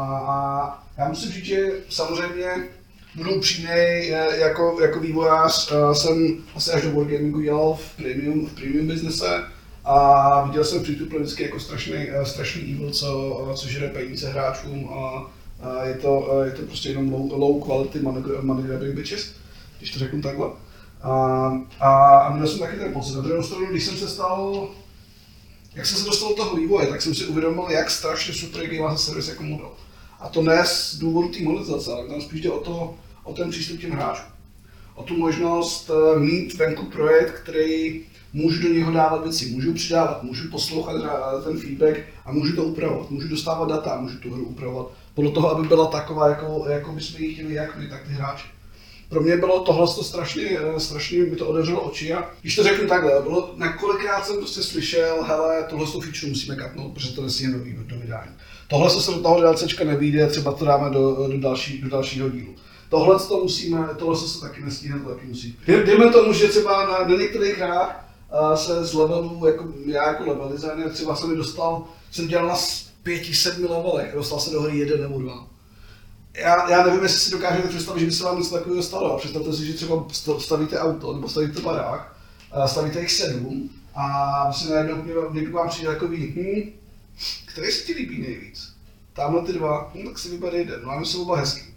a 0.99 1.09
musím 1.09 1.33
říct, 1.33 1.45
že 1.45 1.73
samozřejmě 1.89 2.69
budu 3.15 3.35
upřímnej, 3.35 4.09
jako, 4.39 4.79
jako 4.83 5.01
vývojář 5.01 5.73
jsem 5.93 6.37
asi 6.55 6.71
až 6.73 6.83
do 6.83 6.93
Wargamingu 6.93 7.41
dělal 7.41 7.75
v 7.75 7.97
premium, 7.97 8.47
v 8.47 8.53
premium 8.53 8.87
biznese 8.87 9.45
A 9.85 10.45
viděl 10.47 10.65
jsem 10.65 10.85
play 10.85 11.21
vždycky 11.21 11.43
jako 11.43 11.61
strašný, 11.61 12.07
strašný 12.25 12.63
evil, 12.63 12.91
co, 12.91 13.41
co 13.55 13.69
žere 13.69 13.89
peníze 13.89 14.29
hráčům 14.29 14.89
a, 14.93 15.31
a 15.61 15.85
je, 15.85 15.95
to, 15.95 16.43
je 16.45 16.53
to 16.53 16.63
prostě 16.63 16.89
jenom 16.89 17.13
low, 17.13 17.33
low 17.33 17.65
quality 17.65 18.01
money, 18.43 18.93
bitches, 18.93 19.33
když 19.79 19.91
to 19.91 19.99
řeknu 19.99 20.23
takhle. 20.23 20.49
A, 21.03 21.13
a, 21.81 22.19
a 22.19 22.35
měl 22.35 22.49
jsem 22.49 22.59
taky 22.59 22.77
ten 22.77 22.93
pocit. 22.93 23.15
Na 23.15 23.21
druhou 23.21 23.43
stranu, 23.43 23.67
když 23.67 23.85
jsem 23.85 23.97
se 23.97 24.09
stal, 24.09 24.69
jak 25.75 25.87
jsem 25.87 25.99
se 25.99 26.05
dostal 26.05 26.29
do 26.29 26.35
toho 26.35 26.57
vývoje, 26.57 26.87
tak 26.87 27.03
jsem 27.03 27.15
si 27.15 27.25
uvědomil, 27.25 27.67
jak 27.69 27.91
strašně 27.91 28.35
super 28.35 28.63
je 28.63 28.79
Game 28.79 28.99
Service 28.99 29.31
jako 29.31 29.43
model. 29.43 29.71
A 30.21 30.29
to 30.29 30.43
ne 30.43 30.65
z 30.67 30.99
důvodu 30.99 31.29
té 31.29 31.43
monetizace, 31.43 31.93
ale 31.93 32.09
tam 32.09 32.21
spíš 32.21 32.41
jde 32.41 32.51
o, 32.51 32.61
to, 32.61 32.95
o 33.25 33.35
ten 33.35 33.51
přístup 33.51 33.81
těm 33.81 33.91
hráčům. 33.91 34.27
O 34.95 35.03
tu 35.03 35.17
možnost 35.17 35.91
eh, 35.91 36.19
mít 36.19 36.55
venku 36.55 36.87
projekt, 36.87 37.33
který 37.43 38.03
můžu 38.33 38.63
do 38.63 38.69
něho 38.69 38.93
dávat 38.93 39.23
věci, 39.23 39.47
můžu 39.47 39.75
přidávat, 39.75 40.23
můžu 40.23 40.51
poslouchat 40.51 40.97
ten 41.45 41.59
feedback 41.59 42.01
a 42.25 42.33
můžu 42.33 42.57
to 42.57 42.65
upravovat, 42.65 43.11
můžu 43.11 43.29
dostávat 43.29 43.69
data, 43.69 44.01
můžu 44.01 44.19
tu 44.19 44.35
hru 44.35 44.45
upravovat 44.45 44.91
podle 45.19 45.31
toho, 45.31 45.51
aby 45.51 45.69
byla 45.69 45.87
taková, 45.87 46.29
jako, 46.29 46.65
jako 46.69 46.93
bychom 46.93 47.23
ji 47.23 47.35
chtěli, 47.35 47.55
jak 47.55 47.77
my, 47.77 47.89
tak 47.89 48.03
ty 48.03 48.13
hráči 48.13 48.45
pro 49.09 49.21
mě 49.21 49.37
bylo 49.37 49.61
tohle 49.61 49.87
to 49.87 50.05
strašně, 50.05 50.59
eh, 50.77 50.81
strašně 50.81 51.19
mi 51.19 51.37
to 51.37 51.47
otevřelo 51.47 51.81
oči 51.81 52.15
a 52.15 52.31
když 52.41 52.57
to 52.57 52.63
řeknu 52.63 52.89
takhle, 52.89 53.23
bylo, 53.23 53.53
na 53.57 53.73
kolikrát 53.73 54.27
jsem 54.27 54.37
prostě 54.37 54.63
slyšel, 54.63 55.23
hele, 55.23 55.65
tohle 55.71 55.87
to 55.87 56.01
feature 56.01 56.29
musíme 56.29 56.57
katnout, 56.57 56.95
protože 56.95 57.13
to 57.13 57.23
nesmí 57.23 57.53
do, 57.53 57.59
do 57.83 58.01
vydání. 58.01 58.31
Tohle 58.69 58.91
se 58.91 59.11
do 59.11 59.23
toho 59.23 59.41
DLCčka 59.41 59.85
nevíde, 59.85 60.27
třeba 60.27 60.53
to 60.53 60.65
dáme 60.65 60.91
do, 60.91 61.29
do, 61.29 61.39
další, 61.41 61.83
do 61.83 61.89
dalšího 61.89 62.29
dílu. 62.29 62.55
Tohle 62.91 63.19
to 63.19 63.41
musíme, 63.41 63.89
tohle 63.99 64.17
se 64.17 64.41
taky 64.41 64.63
nestíhne, 64.63 65.01
to 65.01 65.09
taky 65.09 65.27
musí. 65.27 65.57
Dejme 65.67 66.11
tomu, 66.11 66.33
že 66.33 66.49
třeba 66.49 66.87
na, 66.87 67.09
na 67.09 67.17
některých 67.17 67.59
hrách 67.59 68.05
uh, 68.51 68.55
se 68.55 68.85
z 68.85 68.95
levelu, 68.95 69.47
jako 69.47 69.65
já 69.87 70.09
jako 70.09 70.25
level 70.25 70.49
designer, 70.49 70.91
třeba 70.91 71.17
jsem 71.17 71.37
dostal, 71.37 71.85
jsem 72.11 72.29
dělal 72.29 72.47
na 72.47 72.57
pěti, 73.09 73.35
sedmi 73.35 73.67
levelech, 73.67 74.15
dostal 74.15 74.41
se 74.41 74.51
do 74.51 74.61
hry 74.61 74.79
jeden 74.79 75.01
nebo 75.01 75.19
dva 75.19 75.49
já, 76.39 76.71
já 76.71 76.87
nevím, 76.87 77.03
jestli 77.03 77.19
si 77.19 77.31
dokážete 77.31 77.69
představit, 77.69 78.01
že 78.01 78.07
by 78.07 78.13
se 78.13 78.25
vám 78.25 78.39
něco 78.39 78.55
takového 78.55 78.83
stalo. 78.83 79.19
Představte 79.19 79.53
si, 79.53 79.67
že 79.67 79.73
třeba 79.73 80.07
stavíte 80.39 80.79
auto 80.79 81.13
nebo 81.13 81.29
stavíte 81.29 81.61
barák, 81.61 82.17
stavíte 82.67 83.01
jich 83.01 83.13
sedm 83.13 83.71
a 83.95 84.53
si 84.53 84.71
najednou 84.71 85.33
někdo 85.33 85.53
vám 85.53 85.69
přijde 85.69 85.89
takový, 85.89 86.35
hm, 86.37 86.73
který 87.47 87.73
se 87.73 87.85
ti 87.85 87.93
líbí 87.93 88.23
nejvíc? 88.23 88.73
Tamhle 89.13 89.43
ty 89.43 89.53
dva, 89.53 89.93
hm, 89.95 90.05
tak 90.05 90.19
si 90.19 90.31
vyber 90.31 90.55
jeden, 90.55 90.87
máme 90.87 91.05
jsou 91.05 91.23
oba 91.23 91.37
hezký. 91.37 91.75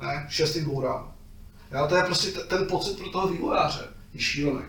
Ne, 0.00 0.26
šest 0.28 0.56
jich 0.56 0.66
bourám. 0.66 1.12
Já, 1.70 1.86
to 1.86 1.96
je 1.96 2.02
prostě 2.02 2.30
ten 2.30 2.66
pocit 2.66 2.98
pro 2.98 3.08
toho 3.10 3.28
vývojáře, 3.28 3.84
je 4.14 4.20
šílený. 4.20 4.62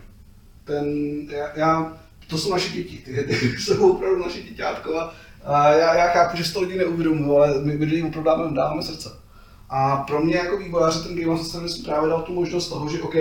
Ten, 0.64 0.86
já, 1.30 1.57
já, 1.57 1.97
to 2.28 2.38
jsou 2.38 2.51
naše 2.51 2.70
děti, 2.70 2.97
ty, 2.97 3.24
ty 3.24 3.62
jsou 3.62 3.91
opravdu 3.91 4.24
naše 4.24 4.41
děťátko 4.41 4.97
a, 4.97 5.14
a 5.44 5.70
já, 5.70 5.96
já 5.96 6.08
chápu, 6.08 6.38
že 6.38 6.44
si 6.44 6.54
to 6.54 6.62
lidi 6.62 6.78
neuvědomují, 6.78 7.38
ale 7.38 7.62
my, 7.62 7.78
my 7.78 7.86
jim 7.86 8.06
opravdu 8.06 8.30
dáváme, 8.30 8.56
dáváme 8.56 8.84
srdce. 8.84 9.10
A 9.70 9.98
pro 9.98 10.22
mě 10.22 10.36
jako 10.36 10.58
vývojáře 10.58 11.00
ten 11.00 11.16
Game 11.16 11.40
of 11.40 11.52
Thrones 11.52 11.78
právě 11.78 12.10
dal 12.10 12.22
tu 12.22 12.34
možnost 12.34 12.68
toho, 12.68 12.90
že 12.90 13.02
OK, 13.02 13.16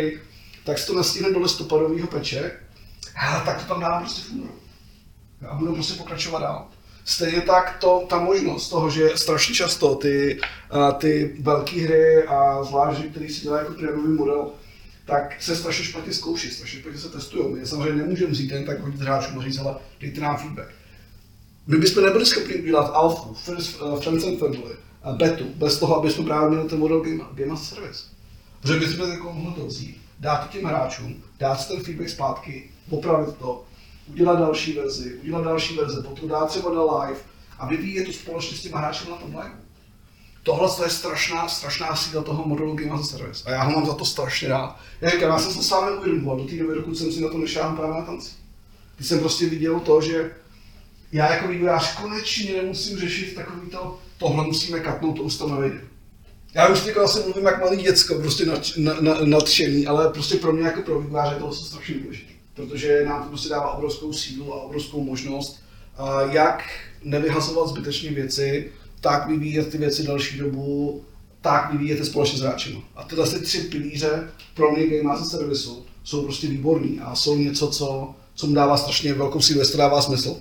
tak 0.65 0.79
si 0.79 0.87
to 0.87 0.95
nestihne 0.95 1.33
do 1.33 1.41
listopadového 1.41 2.07
peče, 2.07 2.53
ale 3.17 3.45
tak 3.45 3.63
to 3.63 3.69
tam 3.69 3.81
dám 3.81 4.03
prostě 4.03 4.33
únoru. 4.33 4.53
A 5.49 5.55
budu 5.55 5.75
prostě 5.75 5.95
pokračovat 5.95 6.39
dál. 6.39 6.67
Stejně 7.05 7.41
tak 7.41 7.77
to, 7.81 8.07
ta 8.09 8.19
možnost 8.19 8.69
toho, 8.69 8.91
že 8.91 9.11
strašně 9.15 9.55
často 9.55 9.95
ty, 9.95 10.41
ty 10.99 11.37
velké 11.41 11.81
hry 11.81 12.25
a 12.25 12.65
zvlášť, 12.65 13.05
které 13.05 13.29
si 13.29 13.41
dělají 13.41 13.65
jako 13.65 13.81
trénový 13.81 14.09
model, 14.09 14.51
tak 15.05 15.43
se 15.43 15.57
strašně 15.57 15.85
špatně 15.85 16.13
zkouší, 16.13 16.51
strašně 16.51 16.81
špatně 16.81 16.99
se 16.99 17.09
testují. 17.09 17.55
My 17.55 17.67
samozřejmě 17.67 18.03
nemůžeme 18.03 18.31
vzít 18.31 18.51
jen 18.51 18.65
tak 18.65 18.81
hodit 18.81 19.01
hráčům 19.01 19.39
a 19.39 19.43
říct, 19.43 19.59
ale 19.59 19.77
dejte 20.01 20.21
nám 20.21 20.37
feedback. 20.37 20.69
My 21.71 21.79
bychom 21.79 22.05
nebyli 22.05 22.27
schopni 22.27 22.55
udělat 22.55 22.91
alfu, 22.95 23.35
first, 23.35 23.83
uh, 23.83 24.01
friends 24.01 24.25
and 24.25 24.39
family, 24.39 24.77
betu, 25.17 25.45
bez 25.55 25.79
toho, 25.79 25.97
aby 25.97 26.11
jsme 26.11 26.25
právě 26.25 26.51
měli 26.51 26.69
ten 26.69 26.79
model 26.79 27.01
Game, 27.01 27.25
game 27.35 27.53
as 27.53 27.69
Service. 27.69 28.05
Protože 28.61 28.81
bychom 28.81 29.11
jako 29.11 29.33
mohli 29.33 29.61
to 29.61 29.67
vzít, 29.67 30.03
dát 30.21 30.37
to 30.37 30.59
těm 30.59 30.65
hráčům, 30.65 31.23
dát 31.39 31.69
ten 31.69 31.81
feedback 31.81 32.09
zpátky, 32.09 32.71
popravit 32.91 33.37
to, 33.37 33.65
udělat 34.11 34.39
další 34.39 34.73
verzi, 34.73 35.15
udělat 35.23 35.45
další 35.45 35.77
verze, 35.77 36.03
potom 36.03 36.29
dát 36.29 36.47
třeba 36.47 36.75
na 36.75 36.83
live 36.83 37.21
a 37.59 37.67
vyvíjet 37.67 38.05
to 38.05 38.13
společně 38.13 38.57
s 38.57 38.63
těmi 38.63 38.75
hráči 38.77 39.11
na 39.11 39.17
tom 39.17 39.31
live. 39.31 39.59
Tohle 40.43 40.69
je 40.85 40.91
strašná, 40.91 41.49
strašná 41.49 41.97
síla 41.97 42.23
toho 42.23 42.45
modelu 42.47 42.75
Game 42.75 42.91
as 42.91 43.01
a 43.01 43.05
Service 43.05 43.45
a 43.47 43.51
já 43.51 43.63
ho 43.63 43.71
mám 43.73 43.87
za 43.87 43.95
to 43.95 44.05
strašně 44.05 44.49
rád. 44.49 44.77
Já 45.01 45.11
říkám, 45.11 45.31
já 45.31 45.39
jsem 45.39 45.53
se 45.53 45.63
sám 45.63 45.87
neuvědomoval 45.87 46.37
do 46.37 46.45
té 46.45 46.57
doby, 46.57 46.75
dokud 46.75 46.99
jsem 46.99 47.13
si 47.13 47.21
na 47.21 47.29
to 47.29 47.39
nešel 47.39 47.73
právě 47.77 47.95
na 47.95 48.07
tanci. 48.07 48.33
Když 48.97 49.09
jsem 49.09 49.21
prostě 49.21 49.47
viděl 49.47 49.81
to, 49.81 50.01
že 50.01 50.31
já 51.13 51.33
jako 51.35 51.49
vývojář 51.49 51.97
konečně 51.97 52.63
nemusím 52.63 52.99
řešit 52.99 53.35
takový 53.35 53.71
to, 53.71 53.99
tohle 54.19 54.47
musíme 54.47 54.81
katnout, 54.81 55.17
to 55.17 55.23
už 55.23 55.37
to 55.37 55.49
nevejde. 55.49 55.81
Já 56.55 56.69
už 56.69 56.81
teďka 56.81 57.05
asi 57.05 57.21
mluvím 57.21 57.45
jak 57.45 57.61
malý 57.61 57.77
děcko, 57.83 58.15
prostě 58.15 58.47
nadšený, 59.25 59.87
ale 59.87 60.09
prostě 60.13 60.37
pro 60.37 60.53
mě 60.53 60.63
jako 60.63 60.83
pro 60.83 61.01
vývojáře 61.01 61.35
je 61.35 61.41
to 61.41 61.53
strašně 61.53 61.95
důležité. 61.95 62.33
Protože 62.55 63.05
nám 63.05 63.23
to 63.23 63.29
prostě 63.29 63.49
dává 63.49 63.73
obrovskou 63.73 64.13
sílu 64.13 64.55
a 64.55 64.63
obrovskou 64.63 65.05
možnost, 65.05 65.61
jak 66.31 66.65
nevyhazovat 67.05 67.69
zbytečně 67.69 68.11
věci, 68.11 68.73
tak 69.01 69.29
vyvíjet 69.29 69.71
ty 69.71 69.79
věci 69.79 70.03
další 70.03 70.39
dobu, 70.39 71.05
tak 71.41 71.73
vyvíjet 71.73 72.05
společně 72.05 72.39
s 72.39 72.41
hráči. 72.41 72.83
A 72.97 73.05
tyhle 73.05 73.31
ty 73.31 73.41
tři 73.41 73.61
pilíře 73.61 74.29
pro 74.55 74.73
mě 74.73 74.87
Game 74.87 75.03
Master 75.03 75.29
Service 75.39 75.69
jsou 76.05 76.23
prostě 76.23 76.47
výborný 76.47 77.01
a 77.01 77.15
jsou 77.15 77.37
něco, 77.37 77.69
co, 77.69 78.15
co 78.35 78.47
mu 78.47 78.55
dává 78.55 78.77
strašně 78.77 79.15
velkou 79.15 79.41
sílu, 79.41 79.61
jestli 79.61 79.79
dává 79.79 80.03
smysl. 80.03 80.37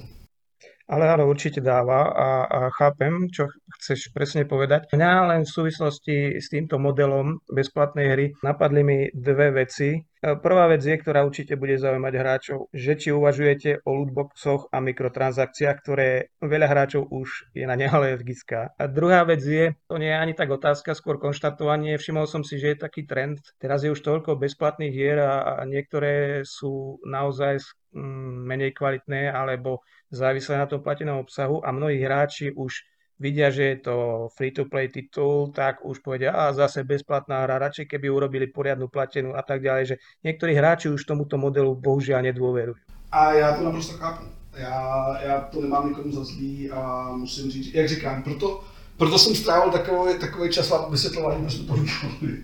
Ale 0.88 1.04
áno, 1.12 1.28
určite 1.28 1.60
dáva 1.60 2.08
a, 2.16 2.30
a 2.48 2.60
chápem, 2.72 3.28
čo 3.28 3.52
chceš 3.76 4.16
presne 4.16 4.48
povedať. 4.48 4.88
Mňa 4.96 5.12
len 5.36 5.42
v 5.44 5.52
súvislosti 5.52 6.40
s 6.40 6.48
týmto 6.48 6.80
modelom 6.80 7.44
bezplatnej 7.52 8.08
hry 8.16 8.26
napadli 8.40 8.82
mi 8.88 8.98
dve 9.12 9.52
veci. 9.52 10.00
E, 10.00 10.00
prvá 10.40 10.72
vec 10.72 10.80
je, 10.80 10.96
ktorá 10.96 11.28
určite 11.28 11.60
bude 11.60 11.76
zaujímať 11.76 12.14
hráčov, 12.16 12.72
že 12.72 12.96
či 12.96 13.12
uvažujete 13.12 13.84
o 13.84 14.00
lootboxoch 14.00 14.72
a 14.72 14.80
mikrotransakciách, 14.80 15.78
ktoré 15.84 16.32
veľa 16.40 16.68
hráčov 16.72 17.04
už 17.12 17.52
je 17.52 17.68
na 17.68 17.76
ne 17.76 17.92
alergická. 17.92 18.72
A 18.80 18.88
druhá 18.88 19.28
vec 19.28 19.44
je, 19.44 19.76
to 19.92 20.00
nie 20.00 20.08
je 20.08 20.18
ani 20.24 20.40
tak 20.40 20.48
otázka, 20.48 20.96
skôr 20.96 21.20
konštatovanie. 21.20 22.00
Všimol 22.00 22.32
som 22.32 22.48
si, 22.48 22.64
že 22.64 22.74
je 22.74 22.84
taký 22.88 23.04
trend. 23.04 23.44
Teraz 23.60 23.84
je 23.84 23.92
už 23.92 24.00
toľko 24.00 24.40
bezplatných 24.40 24.96
hier 24.96 25.20
a, 25.20 25.60
a 25.60 25.68
niektoré 25.68 26.48
sú 26.48 27.04
naozaj 27.04 27.60
mm, 27.92 28.48
menej 28.48 28.72
kvalitné 28.72 29.36
alebo 29.36 29.84
závislé 30.12 30.58
na 30.58 30.66
tom 30.66 30.80
platenom 30.82 31.20
obsahu 31.20 31.66
a 31.66 31.72
mnohí 31.72 32.00
hráči 32.00 32.52
už 32.56 32.74
vidia, 33.20 33.50
že 33.50 33.64
je 33.64 33.78
to 33.82 33.96
free-to-play 34.38 34.88
titul, 34.94 35.50
tak 35.50 35.82
už 35.82 36.06
povedia, 36.06 36.32
a 36.32 36.54
zase 36.54 36.86
bezplatná 36.86 37.42
hra, 37.44 37.58
radšej 37.58 37.90
keby 37.90 38.14
urobili 38.14 38.46
poriadnu 38.48 38.88
platenú 38.88 39.34
a 39.34 39.42
tak 39.42 39.66
ďalej, 39.66 39.84
že 39.86 39.96
niektorí 40.22 40.54
hráči 40.54 40.94
už 40.94 41.02
tomuto 41.02 41.38
modelu 41.38 41.74
bohužiaľ 41.74 42.22
nedôverujú. 42.30 42.78
A 43.12 43.34
já 43.34 43.54
to 43.54 43.64
naprosto 43.64 43.98
chápu. 43.98 44.24
Já, 44.58 45.18
já 45.22 45.42
to 45.42 45.62
nemám 45.62 45.90
nikomu 45.90 46.12
za 46.12 46.24
zlý 46.24 46.72
a 46.72 47.12
musím 47.16 47.52
říct, 47.52 47.74
jak 47.74 47.90
říkám, 47.90 48.24
proto, 48.24 48.64
proto 48.98 49.20
jsem 49.20 49.36
strávil 49.36 49.72
takový, 49.72 50.20
takový 50.20 50.50
čas 50.50 50.70
na 50.70 50.78
vysvětlování, 50.78 51.42
proč 51.42 51.56
to 51.56 51.74
udělali. 51.74 52.44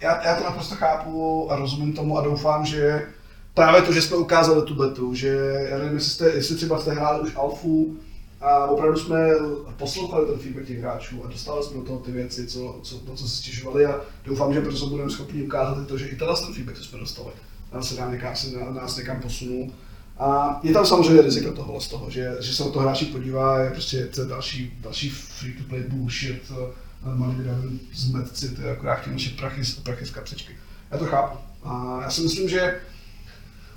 Já, 0.00 0.22
já 0.24 0.36
to 0.36 0.44
naprosto 0.44 0.74
chápu 0.74 1.46
a 1.52 1.56
rozumím 1.56 1.92
tomu 1.92 2.18
a 2.18 2.24
doufám, 2.24 2.64
že 2.66 3.06
právě 3.54 3.82
to, 3.82 3.92
že 3.92 4.02
jsme 4.02 4.16
ukázali 4.16 4.62
tu 4.62 4.74
betu, 4.74 5.14
že 5.14 5.28
já 5.70 5.78
nevím, 5.78 5.94
jestli, 5.94 6.10
jste, 6.10 6.30
jestli 6.30 6.56
třeba 6.56 6.80
jste 6.80 6.92
hráli 6.92 7.20
už 7.20 7.36
alfu 7.36 7.96
a 8.40 8.66
opravdu 8.66 8.98
jsme 8.98 9.28
poslouchali 9.76 10.26
ten 10.26 10.38
feedback 10.38 10.66
těch 10.66 10.78
hráčů 10.78 11.24
a 11.24 11.28
dostali 11.28 11.64
jsme 11.64 11.76
do 11.76 11.86
toho 11.86 11.98
ty 11.98 12.12
věci, 12.12 12.46
co, 12.46 12.80
co, 12.82 12.98
to, 12.98 13.14
co 13.14 13.28
se 13.28 13.36
stěžovali 13.36 13.86
a 13.86 14.00
doufám, 14.24 14.54
že 14.54 14.60
brzo 14.60 14.86
budeme 14.86 15.10
schopni 15.10 15.42
ukázat 15.42 15.82
i 15.82 15.86
to, 15.86 15.98
že 15.98 16.06
i 16.06 16.16
tenhle 16.16 16.36
ten 16.40 16.54
feedback, 16.54 16.76
co 16.76 16.84
jsme 16.84 16.98
dostali, 16.98 17.30
nás 17.72 17.88
se 17.88 17.94
dá 17.94 18.10
někam, 18.10 18.36
se 18.36 18.46
nás 18.72 18.96
někam 18.96 19.20
posunul. 19.20 19.72
A 20.18 20.60
je 20.62 20.72
tam 20.72 20.86
samozřejmě 20.86 21.22
riziko 21.22 21.52
tohle 21.52 21.80
z 21.80 21.88
toho, 21.88 22.10
že, 22.10 22.36
že 22.40 22.54
se 22.54 22.64
na 22.64 22.70
to 22.70 22.78
hráči 22.78 23.04
podívá, 23.04 23.60
je 23.60 23.70
prostě 23.70 24.06
to 24.06 24.24
další, 24.24 24.78
další 24.80 25.10
free-to-play 25.10 25.82
bullshit, 25.88 26.52
money 27.14 27.36
driven 27.36 27.78
zmetci, 27.94 28.48
to 28.48 28.62
je 28.62 28.72
akorát 28.72 29.06
naše 29.06 29.30
prachy, 29.30 29.62
prachy 29.82 30.06
z 30.06 30.10
kapsečky. 30.10 30.56
Já 30.90 30.98
to 30.98 31.06
chápu. 31.06 31.38
A 31.62 32.00
já 32.02 32.10
si 32.10 32.22
myslím, 32.22 32.48
že 32.48 32.80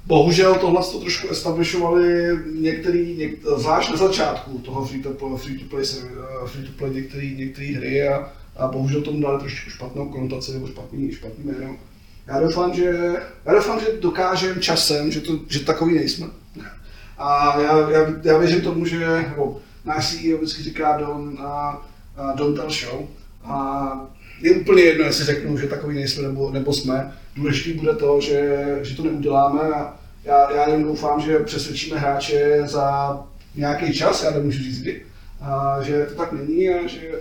Bohužel 0.05 0.55
tohle 0.55 0.81
to 0.91 0.99
trošku 0.99 1.27
establishovali 1.27 2.37
některý, 2.53 3.17
něk, 3.17 3.31
zvlášť 3.57 3.91
na 3.91 3.97
začátku 3.97 4.59
toho 4.59 4.85
free 4.85 5.03
to 5.03 5.09
play, 5.09 5.37
free 5.37 5.59
to 5.59 5.65
play, 5.69 5.83
eh, 5.83 6.47
free 6.47 6.65
to 6.65 6.71
play 6.77 6.93
některý, 6.93 7.35
některý 7.37 7.73
hry 7.73 8.07
a, 8.07 8.29
a 8.57 8.67
bohužel 8.67 9.01
tomu 9.01 9.21
dali 9.21 9.39
trošku 9.39 9.69
špatnou 9.69 10.09
konotaci 10.09 10.53
nebo 10.53 10.67
špatný, 10.67 11.11
špatný 11.11 11.43
jméno. 11.45 11.75
Já 12.27 12.39
doufám, 12.39 12.73
že, 12.73 13.13
já 13.45 13.53
doufám, 13.53 13.79
že 13.79 13.85
dokážeme 14.01 14.61
časem, 14.61 15.11
že, 15.11 15.21
to, 15.21 15.39
že 15.47 15.59
takový 15.59 15.95
nejsme. 15.95 16.27
A 17.17 17.59
já, 17.61 17.89
já, 17.89 18.07
já 18.23 18.37
věřím 18.37 18.61
tomu, 18.61 18.85
že 18.85 19.07
nebo 19.29 19.61
náš 19.85 20.11
CEO 20.11 20.37
vždycky 20.37 20.63
říká 20.63 20.97
don't, 20.97 21.39
uh, 21.39 21.45
uh, 21.45 22.35
don't 22.35 22.55
tell 22.55 22.69
show. 22.69 23.07
A 23.43 24.09
je 24.41 24.51
úplně 24.51 24.83
jedno, 24.83 25.05
jestli 25.05 25.25
řeknu, 25.25 25.57
že 25.57 25.67
takový 25.67 25.95
nejsme 25.95 26.23
nebo, 26.23 26.51
nebo 26.51 26.73
jsme 26.73 27.13
důležitý 27.35 27.79
bude 27.79 27.95
to, 27.95 28.21
že, 28.21 28.79
že 28.81 28.95
to 28.95 29.03
neuděláme 29.03 29.59
Já, 30.23 30.51
já 30.51 30.69
jen 30.69 30.83
doufám, 30.83 31.21
že 31.21 31.39
přesvědčíme 31.39 31.99
hráče 31.99 32.61
za 32.65 33.19
nějaký 33.55 33.93
čas, 33.93 34.23
já 34.23 34.31
nemůžu 34.31 34.63
říct 34.63 34.81
kdy, 34.81 35.05
a 35.41 35.77
že 35.81 36.05
to 36.05 36.15
tak 36.15 36.31
není 36.31 36.69
a 36.69 36.87
že, 36.87 37.11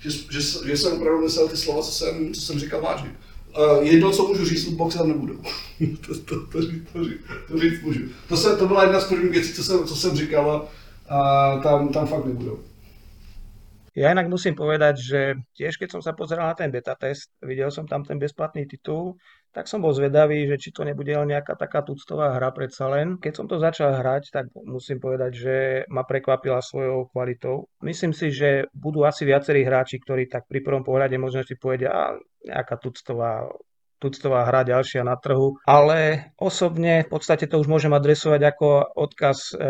že, 0.00 0.10
že, 0.10 0.40
že 0.66 0.76
jsem 0.76 0.92
opravdu 0.92 1.20
myslel 1.22 1.48
ty 1.48 1.56
slova, 1.56 1.82
co 1.82 1.92
jsem, 1.92 2.34
co 2.34 2.40
jsem 2.40 2.58
říkal 2.58 2.80
vážně. 2.80 3.10
Uh, 3.58 3.86
jedno, 3.86 4.10
co 4.10 4.28
můžu 4.28 4.44
říct, 4.44 4.66
lootboxy 4.66 4.98
tam 4.98 5.08
nebudou. 5.08 5.38
to, 6.06 6.18
to, 6.18 6.46
to, 6.46 6.62
říct, 6.62 6.88
to, 6.92 7.04
říct, 7.04 7.20
to 7.48 7.58
říct 7.58 7.82
můžu. 7.82 8.00
To, 8.28 8.36
se, 8.36 8.56
to 8.56 8.66
byla 8.66 8.82
jedna 8.82 9.00
z 9.00 9.04
prvních 9.04 9.30
věcí, 9.30 9.52
co 9.52 9.64
jsem, 9.64 9.84
co 9.84 9.96
jsem 9.96 10.16
říkal 10.16 10.68
a 11.08 11.56
tam, 11.62 11.88
tam 11.88 12.06
fakt 12.06 12.24
nebudou. 12.24 12.58
Ja 13.94 14.14
inak 14.14 14.30
musím 14.30 14.54
povedať, 14.54 14.94
že 15.02 15.20
tiež 15.58 15.74
keď 15.74 15.98
som 15.98 16.02
sa 16.02 16.14
pozeral 16.14 16.46
na 16.46 16.54
ten 16.54 16.70
beta 16.70 16.94
test, 16.94 17.34
videl 17.42 17.74
som 17.74 17.90
tam 17.90 18.06
ten 18.06 18.22
bezplatný 18.22 18.66
titul, 18.70 19.18
tak 19.50 19.66
som 19.66 19.82
bol 19.82 19.90
zvedavý, 19.90 20.46
že 20.46 20.62
či 20.62 20.70
to 20.70 20.86
nebude 20.86 21.10
len 21.10 21.34
nejaká 21.34 21.58
taká 21.58 21.82
tuctová 21.82 22.38
hra 22.38 22.54
predsa 22.54 22.86
len. 22.86 23.18
Keď 23.18 23.32
som 23.34 23.46
to 23.50 23.58
začal 23.58 23.98
hrať, 23.98 24.30
tak 24.30 24.46
musím 24.62 25.02
povedať, 25.02 25.32
že 25.34 25.54
ma 25.90 26.06
prekvapila 26.06 26.62
svojou 26.62 27.10
kvalitou. 27.10 27.66
Myslím 27.82 28.14
si, 28.14 28.30
že 28.30 28.70
budú 28.70 29.02
asi 29.02 29.26
viacerí 29.26 29.66
hráči, 29.66 29.98
ktorí 29.98 30.30
tak 30.30 30.46
pri 30.46 30.62
prvom 30.62 30.86
pohľade 30.86 31.18
možno 31.18 31.42
si 31.42 31.58
povedia, 31.58 31.90
a 31.90 32.04
nejaká 32.46 32.78
tuctová 32.78 33.50
tuctová 34.00 34.48
hra 34.48 34.64
ďalšia 34.64 35.04
na 35.04 35.20
trhu, 35.20 35.60
ale 35.68 36.32
osobne 36.40 37.04
v 37.04 37.08
podstate 37.12 37.44
to 37.44 37.60
už 37.60 37.68
môžem 37.68 37.92
adresovať 37.92 38.40
ako 38.56 38.96
odkaz 38.96 39.52
e, 39.52 39.60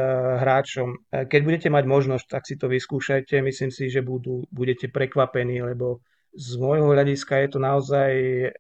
hráčom. 0.41 0.89
E, 1.11 1.27
keď 1.27 1.41
budete 1.43 1.69
mať 1.69 1.85
možnosť, 1.91 2.27
tak 2.31 2.47
si 2.47 2.55
to 2.55 2.71
vyskúšajte. 2.71 3.43
Myslím 3.43 3.75
si, 3.75 3.91
že 3.91 4.07
budú, 4.07 4.47
budete 4.55 4.87
prekvapení, 4.87 5.61
lebo 5.67 5.99
z 6.31 6.63
môjho 6.63 6.95
hľadiska 6.95 7.43
je 7.43 7.49
to 7.51 7.59
naozaj 7.59 8.11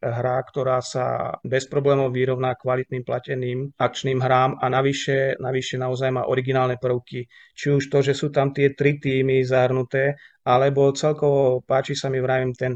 hra, 0.02 0.42
ktorá 0.42 0.82
sa 0.82 1.38
bez 1.46 1.70
problémov 1.70 2.10
vyrovná 2.10 2.58
kvalitným 2.58 3.06
plateným 3.06 3.70
akčným 3.78 4.18
hrám 4.18 4.58
a 4.58 4.66
navyše, 4.66 5.38
navyše 5.38 5.78
naozaj 5.78 6.10
má 6.10 6.26
originálne 6.26 6.82
prvky. 6.82 7.30
Či 7.54 7.66
už 7.78 7.86
to, 7.86 8.02
že 8.02 8.18
sú 8.18 8.34
tam 8.34 8.50
tie 8.50 8.74
tri 8.74 8.98
týmy 8.98 9.46
zahrnuté, 9.46 10.18
alebo 10.42 10.90
celkovo 10.90 11.62
páči 11.62 11.94
sa 11.94 12.10
mi 12.10 12.18
vravím 12.18 12.50
ten 12.58 12.74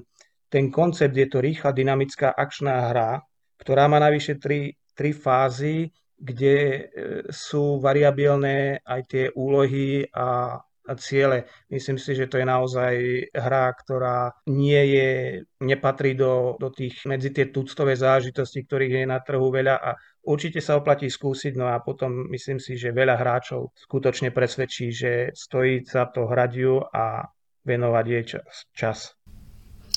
ten 0.55 0.70
koncept 0.70 1.16
je 1.18 1.26
to 1.26 1.42
rýchla, 1.42 1.74
dynamická 1.74 2.30
akčná 2.30 2.94
hra, 2.94 3.18
ktorá 3.59 3.90
má 3.90 3.98
navyše 3.98 4.38
tri, 4.38 4.78
tri 4.94 5.11
fázy, 5.11 5.90
kde 6.14 6.57
e, 6.62 6.80
sú 7.26 7.82
variabilné 7.82 8.78
aj 8.86 9.00
tie 9.11 9.24
úlohy 9.34 10.07
a, 10.14 10.55
a 10.62 10.92
ciele. 10.94 11.50
Myslím 11.74 11.98
si, 11.98 12.14
že 12.14 12.30
to 12.30 12.38
je 12.38 12.46
naozaj 12.46 12.94
hra, 13.34 13.66
ktorá 13.82 14.30
nie 14.46 14.78
je, 14.94 15.11
nepatrí 15.59 16.14
do, 16.14 16.55
do 16.62 16.70
tých, 16.70 17.02
medzi 17.02 17.34
tie 17.34 17.50
tuctové 17.50 17.98
zážitosti, 17.98 18.62
ktorých 18.62 19.02
je 19.02 19.05
na 19.11 19.18
trhu 19.26 19.50
veľa 19.50 19.74
a 19.74 19.98
určite 20.22 20.62
sa 20.62 20.78
oplatí 20.78 21.11
skúsiť, 21.11 21.59
no 21.59 21.66
a 21.66 21.82
potom 21.82 22.30
myslím 22.30 22.62
si, 22.62 22.78
že 22.78 22.94
veľa 22.94 23.18
hráčov 23.18 23.74
skutočne 23.74 24.30
presvedčí, 24.30 24.94
že 24.94 25.34
stojí 25.34 25.82
za 25.82 26.07
to 26.14 26.30
hradiu 26.30 26.78
a 26.94 27.26
venovať 27.66 28.05
jej 28.07 28.24
čas. 28.38 28.55
čas 28.70 28.98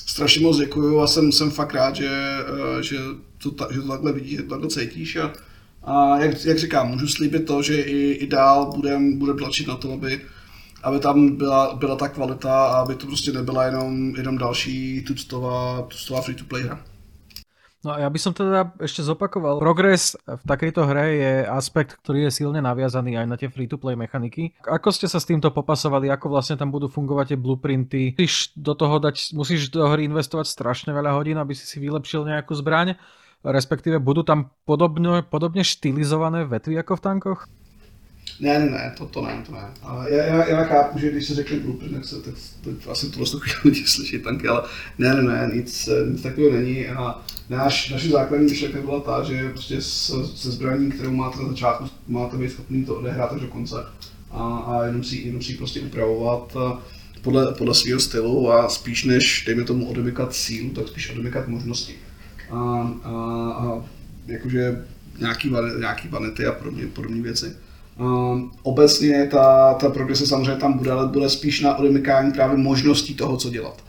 strašně 0.08 0.42
moc 0.42 0.58
děkuju 0.58 1.00
a 1.00 1.06
jsem, 1.06 1.32
jsem 1.32 1.50
fakt 1.50 1.74
rád, 1.74 1.96
že, 1.96 2.08
eh, 2.08 2.82
že, 2.82 2.96
to, 3.38 3.50
že 3.70 3.80
to 3.80 3.88
takhle 3.88 4.12
vidíš, 4.12 4.36
že 4.36 4.42
to 4.42 4.48
takhle 4.48 4.68
cítíš 4.68 5.16
a, 5.16 5.32
a 5.84 6.18
jak, 6.18 6.44
jak 6.44 6.58
říkám, 6.58 6.88
můžu 6.88 7.08
slíbit 7.08 7.46
to, 7.46 7.62
že 7.62 7.80
i, 7.80 8.12
i 8.12 8.26
dál 8.26 8.72
budem, 8.74 9.18
budem 9.18 9.38
tlačit 9.38 9.68
na 9.68 9.76
to, 9.76 9.92
aby, 9.92 10.20
aby 10.82 10.98
tam 10.98 11.36
byla, 11.36 11.74
byla 11.74 11.96
ta 11.96 12.08
kvalita 12.08 12.66
a 12.66 12.80
aby 12.80 12.94
to 12.94 13.06
prostě 13.06 13.32
nebyla 13.32 13.64
jenom, 13.64 14.14
jenom 14.16 14.38
další 14.38 15.04
tuctová, 15.06 15.82
tuctová 15.82 16.22
free-to-play 16.22 16.62
hra. 16.62 16.84
No 17.86 17.94
a 17.94 18.02
ja 18.02 18.08
by 18.10 18.18
som 18.18 18.34
teda 18.34 18.74
ešte 18.82 19.06
zopakoval. 19.06 19.62
Progres 19.62 20.18
v 20.26 20.42
takejto 20.42 20.82
hre 20.82 21.06
je 21.14 21.32
aspekt, 21.46 21.94
ktorý 22.02 22.26
je 22.26 22.42
silne 22.42 22.58
naviazaný 22.58 23.14
aj 23.22 23.26
na 23.30 23.38
tie 23.38 23.46
free-to-play 23.46 23.94
mechaniky. 23.94 24.50
Ako 24.66 24.90
ste 24.90 25.06
sa 25.06 25.22
s 25.22 25.28
týmto 25.30 25.54
popasovali? 25.54 26.10
Ako 26.10 26.26
vlastne 26.26 26.58
tam 26.58 26.74
budú 26.74 26.90
fungovať 26.90 27.34
tie 27.34 27.38
blueprinty? 27.38 28.18
Musíš 28.18 28.50
do 28.58 28.74
toho 28.74 28.98
dať, 28.98 29.30
musíš 29.30 29.70
do 29.70 29.86
hry 29.86 30.10
investovať 30.10 30.50
strašne 30.50 30.90
veľa 30.90 31.14
hodín, 31.14 31.38
aby 31.38 31.54
si 31.54 31.70
si 31.70 31.78
vylepšil 31.78 32.26
nejakú 32.26 32.50
zbraň? 32.58 32.98
Respektíve 33.46 34.02
budú 34.02 34.26
tam 34.26 34.50
podobne, 34.66 35.22
podobne 35.22 35.62
štylizované 35.62 36.50
vetvy 36.50 36.82
ako 36.82 36.98
v 36.98 37.04
tankoch? 37.06 37.40
Ne, 38.40 38.58
ne, 38.58 38.70
ne, 38.70 38.94
to, 38.98 39.06
to 39.06 39.22
ne, 39.22 39.42
to 39.46 39.52
ne. 39.52 39.64
Ale 39.82 40.12
já, 40.14 40.24
já, 40.24 40.48
já 40.48 40.64
chápu, 40.64 40.98
že 40.98 41.10
když 41.10 41.26
se 41.26 41.34
řekne 41.34 41.58
blueprint, 41.58 41.94
tak, 41.94 42.04
se, 42.04 42.16
tak, 42.20 42.34
tak 42.64 42.74
asi 42.90 43.10
to 43.10 43.24
chvíli 43.24 43.58
lidi 43.64 43.86
slyší 43.86 44.18
tanky, 44.18 44.48
ale 44.48 44.62
ne, 44.98 45.14
ne, 45.14 45.22
ne, 45.22 45.50
nic, 45.54 45.88
nic 46.10 46.22
takového 46.22 46.56
není. 46.56 46.86
A 46.86 47.20
náš, 47.50 47.90
naše 47.90 48.08
základní 48.08 48.46
myšlenka 48.46 48.80
byla 48.80 49.00
ta, 49.00 49.22
že 49.22 49.48
prostě 49.48 49.82
se 49.82 50.50
zbraní, 50.50 50.92
kterou 50.92 51.10
máte 51.10 51.42
na 51.42 51.48
začátku, 51.48 51.88
máte 52.08 52.36
být 52.36 52.50
schopný 52.50 52.84
to 52.84 52.94
odehrát 52.94 53.32
až 53.32 53.40
do 53.40 53.46
konce. 53.46 53.76
A, 54.30 54.56
a 54.56 54.84
jenom, 54.86 55.04
si, 55.04 55.16
jenom 55.16 55.42
si 55.42 55.54
prostě 55.54 55.80
upravovat 55.80 56.56
podle, 57.22 57.54
podle 57.54 57.74
svého 57.74 58.00
stylu 58.00 58.52
a 58.52 58.68
spíš 58.68 59.04
než, 59.04 59.44
dejme 59.46 59.64
tomu, 59.64 59.90
odemykat 59.90 60.34
sílu, 60.34 60.70
tak 60.70 60.88
spíš 60.88 61.10
odemykat 61.10 61.48
možnosti. 61.48 61.94
A, 62.50 62.56
a, 63.02 63.12
a 63.50 63.84
jakože 64.26 64.84
nějaký, 65.20 65.52
nějaký 65.78 66.08
vanity 66.08 66.46
a 66.46 66.56
podobné 66.92 67.22
věci. 67.22 67.56
Um, 67.98 68.50
obecně 68.62 69.28
ta, 69.30 69.74
ta 69.74 69.90
progrese 69.90 70.26
samozřejmě 70.26 70.60
tam 70.60 70.78
bude, 70.78 70.90
ale 70.90 71.08
bude 71.08 71.28
spíš 71.28 71.60
na 71.60 71.76
odemykání 71.76 72.32
právě 72.32 72.56
možností 72.56 73.14
toho, 73.14 73.36
co 73.36 73.50
dělat. 73.50 73.84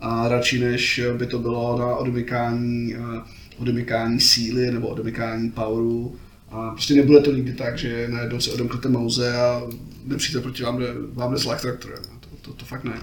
A 0.00 0.28
radši 0.28 0.58
než 0.58 1.00
by 1.16 1.26
to 1.26 1.38
bylo 1.38 1.78
na 1.78 1.96
odemykání, 1.96 2.94
uh, 2.94 3.22
odemykání 3.58 4.20
síly 4.20 4.70
nebo 4.70 4.88
odemykání 4.88 5.50
poweru. 5.50 6.16
A 6.50 6.70
prostě 6.70 6.94
nebude 6.94 7.20
to 7.20 7.32
nikdy 7.32 7.52
tak, 7.52 7.78
že 7.78 8.08
najednou 8.08 8.40
si 8.40 8.50
odemknete 8.50 8.88
mouze 8.88 9.36
a 9.36 9.62
nepřijde 10.04 10.40
proti 10.40 10.62
vám, 10.62 10.82
vám 11.12 11.32
jde 11.32 11.38
zlak 11.38 11.60
traktorem. 11.60 12.02
To, 12.20 12.28
to, 12.40 12.52
to, 12.52 12.64
fakt 12.64 12.84
ne. 12.84 13.00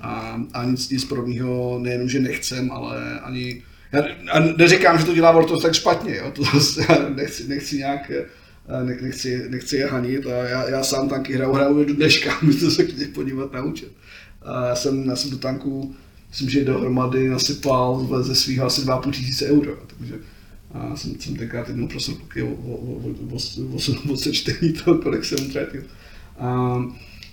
A, 0.00 0.40
a 0.52 0.64
nic, 0.64 0.90
nic 0.90 1.04
podobného 1.04 1.78
nejenom, 1.78 2.08
že 2.08 2.20
nechcem, 2.20 2.70
ale 2.70 3.20
ani 3.20 3.62
já 3.92 4.02
neříkám, 4.56 4.98
že 4.98 5.04
to 5.04 5.14
dělá 5.14 5.32
World 5.32 5.62
tak 5.62 5.74
špatně, 5.74 6.16
jo? 6.16 6.32
To, 6.34 6.42
já 6.88 7.08
nechci, 7.14 7.48
nechci 7.48 7.76
nějak 7.76 8.10
nechci, 9.02 9.44
nechci 9.48 9.76
je 9.76 9.86
hanit 9.86 10.26
a 10.26 10.30
já, 10.30 10.68
já 10.68 10.82
sám 10.84 11.08
tanky 11.08 11.34
hraju, 11.34 11.52
hraju 11.52 11.84
do 11.84 11.94
dneška, 11.94 12.38
můžete 12.42 12.70
se 12.70 12.84
klidně 12.84 13.06
podívat 13.06 13.52
naučit. 13.52 13.92
A 14.42 14.66
já 14.66 14.74
jsem, 14.76 15.08
já 15.08 15.16
jsem 15.16 15.30
do 15.30 15.38
tanku, 15.38 15.94
myslím, 16.30 16.50
že 16.50 16.64
dohromady 16.64 17.28
nasypal 17.28 18.08
ze 18.22 18.34
svých 18.34 18.60
asi 18.60 18.80
2,5 18.80 19.10
tisíce 19.10 19.46
euro, 19.46 19.78
takže 19.98 20.14
a 20.72 20.96
jsem, 20.96 21.20
jsem 21.20 21.36
tenkrát 21.36 21.68
jednou 21.68 21.88
prosil 21.88 22.14
o, 22.14 22.46
o, 22.46 22.74
o, 22.74 23.14
o, 23.32 24.12
o, 24.12 24.16
sečtení 24.16 24.72
toho, 24.72 24.98
kolik 24.98 25.24
jsem 25.24 25.46
utratil. 25.46 25.82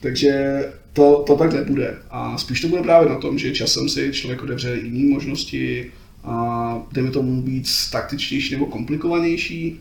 Takže 0.02 0.64
to, 0.94 1.24
to 1.28 1.36
tak 1.36 1.54
nebude. 1.54 1.98
A 2.10 2.38
spíš 2.38 2.62
to 2.62 2.68
bude 2.68 2.82
právě 2.82 3.10
na 3.10 3.16
tom, 3.16 3.38
že 3.38 3.52
časem 3.52 3.90
si 3.90 4.12
člověk 4.12 4.44
otevře 4.44 4.80
jiné 4.84 5.14
možnosti, 5.14 5.92
a 6.28 6.88
jdeme 6.92 7.12
tomu 7.12 7.42
víc 7.42 7.90
taktičtější 7.90 8.54
nebo 8.54 8.66
komplikovanější, 8.66 9.80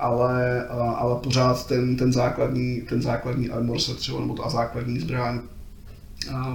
ale, 0.00 0.66
ale 0.68 1.20
pořád 1.20 1.66
ten, 1.66 1.96
ten, 1.96 2.12
základní, 2.12 2.80
ten 2.80 3.02
základní 3.02 3.50
armor 3.50 3.78
set 3.78 3.96
třeba, 3.96 4.20
nebo 4.20 4.34
ta 4.34 4.48
základní 4.48 5.00
zbraň 5.00 5.40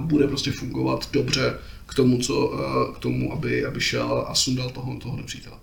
bude 0.00 0.26
prostě 0.26 0.52
fungovat 0.52 1.08
dobře 1.12 1.54
k 1.86 1.94
tomu, 1.94 2.18
co, 2.18 2.52
k 2.96 2.98
tomu 2.98 3.32
aby, 3.32 3.64
aby 3.64 3.80
šel 3.80 4.24
a 4.28 4.34
sundal 4.34 4.70
toho, 4.70 4.98
toho 4.98 5.16
nepřítele. 5.16 5.56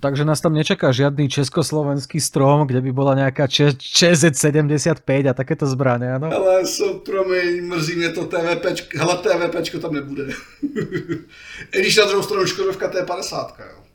Takže 0.00 0.24
nás 0.24 0.42
tam 0.42 0.54
nečaká 0.54 0.90
žiadny 0.90 1.30
československý 1.30 2.18
strom, 2.18 2.66
kde 2.66 2.82
by 2.82 2.90
bola 2.90 3.14
nejaká 3.14 3.46
ČZ75 3.46 5.30
a 5.30 5.32
takéto 5.34 5.62
zbraně, 5.62 6.10
ano? 6.10 6.26
Ale 6.26 6.66
so, 6.66 6.98
promiň, 7.06 7.70
mrzí 7.70 7.94
mě 7.94 8.08
to 8.08 8.26
TVP, 8.26 8.64
hele 8.98 9.14
TVP 9.22 9.54
tam 9.78 9.94
nebude. 9.94 10.26
I 11.74 11.80
když 11.80 11.96
na 11.96 12.04
druhou 12.04 12.22
stranu 12.22 12.46
Škodovka 12.46 12.90
T50, 12.90 13.46
jo. 13.58 13.85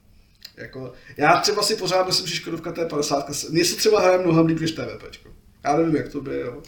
Jako, 0.61 0.93
já 1.17 1.37
třeba 1.37 1.61
si 1.63 1.75
pořád 1.75 2.07
myslím, 2.07 2.27
že 2.27 2.35
Škodovka 2.35 2.71
to 2.71 2.81
je 2.81 2.87
50. 2.87 3.29
Mně 3.49 3.65
se 3.65 3.75
třeba 3.75 4.01
hraje 4.01 4.17
mnohem 4.17 4.45
líp 4.45 4.59
než 4.59 4.71
TVP. 4.71 5.03
Já 5.65 5.77
nevím, 5.77 5.95
jak 5.95 6.09
to 6.09 6.21
by, 6.21 6.39
jo. 6.39 6.61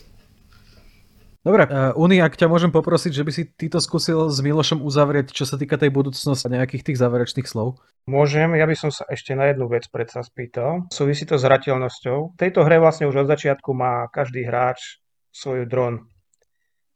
Dobre, 1.44 1.68
uh, 1.68 1.91
Uni, 2.00 2.24
ak 2.24 2.39
ťa 2.39 2.48
môžem 2.48 2.72
poprosiť, 2.72 3.12
že 3.20 3.24
by 3.28 3.32
si 3.36 3.44
ty 3.44 3.68
to 3.68 3.84
skúsil 3.84 4.32
s 4.32 4.39
Milošom 4.39 4.80
uzavrieť, 4.80 5.36
čo 5.36 5.44
sa 5.44 5.60
týka 5.60 5.76
tej 5.76 5.91
budúcnosti 5.91 6.48
a 6.48 6.56
nejakých 6.56 6.88
tých 6.88 7.02
záverečných 7.04 7.44
slov? 7.44 7.84
Môžem, 8.08 8.56
ja 8.56 8.64
by 8.64 8.72
som 8.80 8.96
sa 8.96 9.04
ešte 9.12 9.36
na 9.36 9.52
jednu 9.52 9.68
vec 9.68 9.84
predsa 9.91 10.24
spýtal. 10.24 10.88
Súvisí 10.88 11.28
to 11.28 11.36
s 11.36 11.44
hrateľnosťou. 11.44 12.32
V 12.32 12.39
tejto 12.39 12.64
hre 12.64 12.80
vlastne 12.80 13.12
už 13.12 13.28
od 13.28 13.32
začiatku 13.36 13.76
má 13.76 14.08
každý 14.16 14.48
hráč 14.48 15.04
svoj 15.36 15.68
dron. 15.68 16.08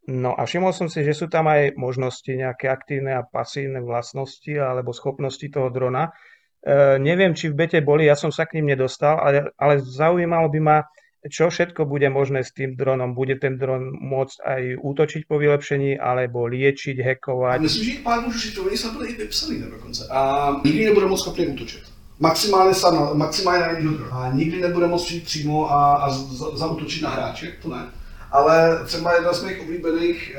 No 0.08 0.32
a 0.32 0.48
všimol 0.48 0.72
som 0.72 0.88
si, 0.88 1.04
že 1.04 1.12
sú 1.12 1.28
tam 1.28 1.52
aj 1.52 1.76
možnosti, 1.76 2.32
nejaké 2.32 2.72
aktívne 2.72 3.20
a 3.20 3.28
pasívne 3.28 3.84
vlastnosti 3.84 4.56
alebo 4.56 4.96
schopnosti 4.96 5.44
toho 5.52 5.68
drona, 5.68 6.16
neviem, 7.00 7.36
či 7.36 7.52
v 7.52 7.58
bete 7.68 7.80
boli, 7.84 8.10
ja 8.10 8.16
som 8.16 8.32
sa 8.32 8.48
k 8.50 8.60
ním 8.60 8.74
nedostal, 8.74 9.20
ale, 9.20 9.52
ale 9.60 9.84
zaujímalo 9.84 10.50
by 10.50 10.60
ma, 10.60 10.78
čo 11.28 11.52
všetko 11.52 11.84
bude 11.84 12.08
možné 12.08 12.46
s 12.46 12.56
tým 12.56 12.80
dronom. 12.80 13.12
Bude 13.12 13.36
ten 13.36 13.60
dron 13.60 13.92
môcť 14.00 14.38
aj 14.48 14.62
útočiť 14.80 15.22
po 15.28 15.36
vylepšení, 15.38 16.00
alebo 16.00 16.48
liečiť, 16.48 16.98
hekovať? 17.04 17.60
Myslím, 17.60 17.84
že 17.84 17.94
pár 18.00 18.24
môžu 18.24 18.40
šitrovaní 18.40 18.78
sa 18.80 18.96
byli 18.96 19.12
i 19.12 19.16
vypsaný 19.20 19.68
dokonce. 19.68 20.08
A 20.08 20.20
nikdy 20.64 20.88
nebude 20.88 21.06
moc 21.12 21.20
schopný 21.20 21.52
útočit. 21.52 21.84
maximálně 22.20 22.74
sám, 22.74 23.18
maximálně 23.18 23.60
na 23.62 23.78
jiného 23.78 24.06
A 24.12 24.32
nikdy 24.34 24.62
nebude 24.62 24.88
moct 24.88 25.06
přijít 25.06 25.24
přímo 25.24 25.72
a, 25.72 25.96
a 25.96 26.10
zautočit 26.56 27.04
na 27.04 27.10
hráče, 27.10 27.54
to 27.62 27.70
ne. 27.70 27.86
Ale 28.32 28.86
třeba 28.86 29.14
jedna 29.14 29.34
z 29.34 29.44
mých 29.44 29.62
oblíbených 29.62 30.36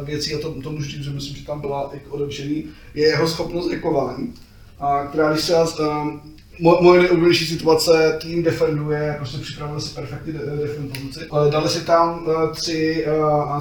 uh, 0.00 0.06
věcí, 0.06 0.34
a 0.34 0.38
to, 0.38 0.62
to 0.62 0.70
můžu 0.70 0.90
říct, 0.90 1.04
že 1.04 1.10
myslím, 1.10 1.36
že 1.36 1.46
tam 1.46 1.60
byla 1.60 1.90
i 1.94 2.00
odevšený, 2.08 2.64
je 2.94 3.06
jeho 3.08 3.28
schopnost 3.28 3.72
ekování, 3.72 4.34
a 4.82 5.06
která 5.06 5.32
když 5.32 5.44
se 5.44 5.56
uh, 5.56 6.18
moje 6.58 7.02
nejoblíbenější 7.02 7.46
situace, 7.46 8.18
tým 8.22 8.42
defenduje, 8.42 9.14
prostě 9.18 9.38
připravili 9.38 9.80
si 9.80 9.94
perfektní 9.94 10.32
defend 10.32 10.88
pozici. 10.88 11.28
Dali 11.50 11.68
si 11.68 11.80
tam 11.80 12.26
uh, 12.26 12.50
tři, 12.50 13.06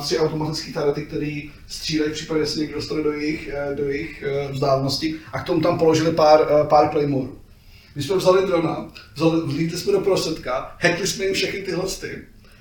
tři 0.01 0.19
automatické 0.19 0.73
tarety, 0.73 1.01
které 1.01 1.41
střílejí 1.67 2.11
v 2.11 2.13
případě, 2.13 2.45
se 2.45 2.59
někdo 2.59 2.75
dostane 2.75 3.03
do 3.03 3.11
jejich, 3.11 3.49
do 3.75 3.83
jejich 3.83 4.23
vzdálenosti 4.51 5.15
a 5.33 5.39
k 5.39 5.45
tomu 5.45 5.61
tam 5.61 5.79
položili 5.79 6.11
pár, 6.11 6.47
pár 6.69 6.89
claymorů. 6.89 7.37
My 7.95 8.03
jsme 8.03 8.15
vzali 8.15 8.47
drona, 8.47 8.87
vzali, 9.15 9.41
vlítli 9.45 9.77
jsme 9.77 9.91
do 9.91 9.99
prostředka, 9.99 10.75
hackli 10.79 11.07
jsme 11.07 11.25
jim 11.25 11.33
všechny 11.33 11.61
ty 11.61 11.75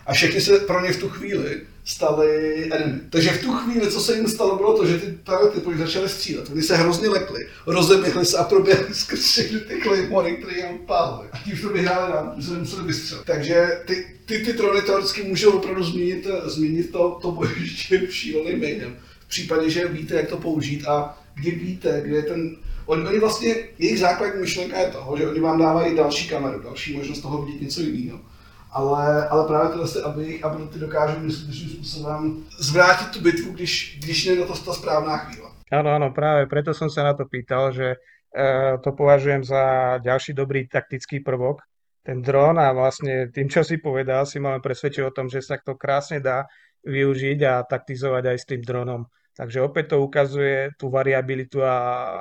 a 0.07 0.13
všechny 0.13 0.41
se 0.41 0.59
pro 0.59 0.81
ně 0.81 0.93
v 0.93 1.01
tu 1.01 1.09
chvíli 1.09 1.61
stali 1.91 2.65
enemy. 2.73 3.01
Takže 3.11 3.31
v 3.31 3.43
tu 3.43 3.53
chvíli, 3.53 3.91
co 3.91 4.01
se 4.01 4.17
jim 4.17 4.29
stalo, 4.29 4.57
bylo 4.57 4.77
to, 4.77 4.87
že 4.87 4.99
ty 4.99 5.19
tarety 5.25 5.61
po 5.61 5.73
začaly 5.79 6.09
střílet. 6.09 6.51
Oni 6.51 6.63
se 6.63 6.77
hrozně 6.77 7.09
lekli, 7.09 7.47
rozeběhli 7.67 8.25
se 8.25 8.39
a 8.39 8.45
proběhli 8.45 8.95
skrz 8.95 9.25
všechny 9.25 9.61
ty 9.61 9.81
claymory, 9.83 10.37
které 10.37 10.57
jim 10.57 10.79
pálili. 10.87 11.29
A 11.33 11.39
tím 11.39 11.59
to 11.59 11.69
vyhráli 11.69 12.13
nám, 12.13 12.35
že 12.39 12.47
se 12.47 12.53
nemuseli 12.53 12.85
vystřelit. 12.85 13.27
Takže 13.27 13.81
ty, 13.87 14.07
ty, 14.27 14.39
ty 14.39 14.53
trony 14.53 14.83
teoreticky 14.83 15.23
můžou 15.23 15.51
opravdu 15.51 15.85
změnit, 15.85 16.27
změnit 16.45 16.93
to, 16.93 17.19
to 17.23 17.33
bojiště 17.33 18.07
šíleným 18.11 18.61
mayhem. 18.61 18.97
V 19.21 19.29
případě, 19.29 19.71
že 19.71 19.89
víte, 19.89 20.15
jak 20.15 20.29
to 20.29 20.37
použít 20.37 20.87
a 20.87 21.19
kdy 21.35 21.51
víte, 21.51 22.01
kde 22.05 22.17
je 22.17 22.23
ten 22.23 22.57
Oni, 22.87 23.07
oni 23.07 23.19
vlastně, 23.19 23.55
jejich 23.79 23.99
základní 23.99 24.41
myšlenka 24.41 24.79
je 24.79 24.91
toho, 24.91 25.17
že 25.17 25.29
oni 25.29 25.41
vám 25.41 25.59
dávají 25.59 25.97
další 25.97 26.29
kameru, 26.29 26.63
další 26.63 26.97
možnost 26.97 27.21
toho 27.21 27.43
vidět 27.43 27.61
něco 27.61 27.81
jiného. 27.81 28.21
Ale, 28.73 29.29
ale 29.29 29.47
právě 29.47 29.69
tyhle, 29.69 29.89
ty, 29.89 29.99
aby 30.01 30.23
jejich 30.23 30.45
ability 30.45 30.79
dokážou 30.79 31.21
neskutečným 31.21 31.71
způsobem 31.71 32.45
zvrátit 32.59 33.11
tu 33.11 33.21
bitvu, 33.21 33.53
když, 33.53 33.99
když 34.03 34.25
je 34.25 34.41
na 34.41 34.47
to 34.47 34.55
ta 34.55 34.73
správná 34.73 35.17
chvíle. 35.17 35.51
Áno, 35.71 35.95
áno, 35.95 36.11
práve 36.11 36.51
preto 36.51 36.75
som 36.75 36.91
sa 36.91 37.07
na 37.07 37.15
to 37.15 37.31
pýtal, 37.31 37.71
že 37.71 37.95
e, 37.95 37.99
to 38.83 38.91
považujem 38.91 39.47
za 39.47 39.63
ďalší 40.03 40.35
dobrý 40.35 40.67
taktický 40.67 41.23
prvok, 41.23 41.63
ten 42.03 42.27
dron 42.27 42.59
a 42.59 42.75
vlastne 42.75 43.31
tým, 43.31 43.47
čo 43.47 43.63
si 43.63 43.79
povedal, 43.79 44.27
si 44.27 44.43
ma 44.43 44.59
presvedčil 44.59 45.07
o 45.07 45.15
tom, 45.15 45.31
že 45.31 45.39
sa 45.39 45.63
to 45.63 45.79
krásne 45.79 46.19
dá 46.19 46.51
využiť 46.83 47.39
a 47.47 47.63
taktizovať 47.63 48.25
aj 48.35 48.37
s 48.43 48.49
tým 48.51 48.63
dronom. 48.67 49.07
Takže 49.39 49.63
opäť 49.63 49.95
to 49.95 50.03
ukazuje 50.03 50.75
tú 50.75 50.91
variabilitu 50.91 51.63
a 51.63 51.77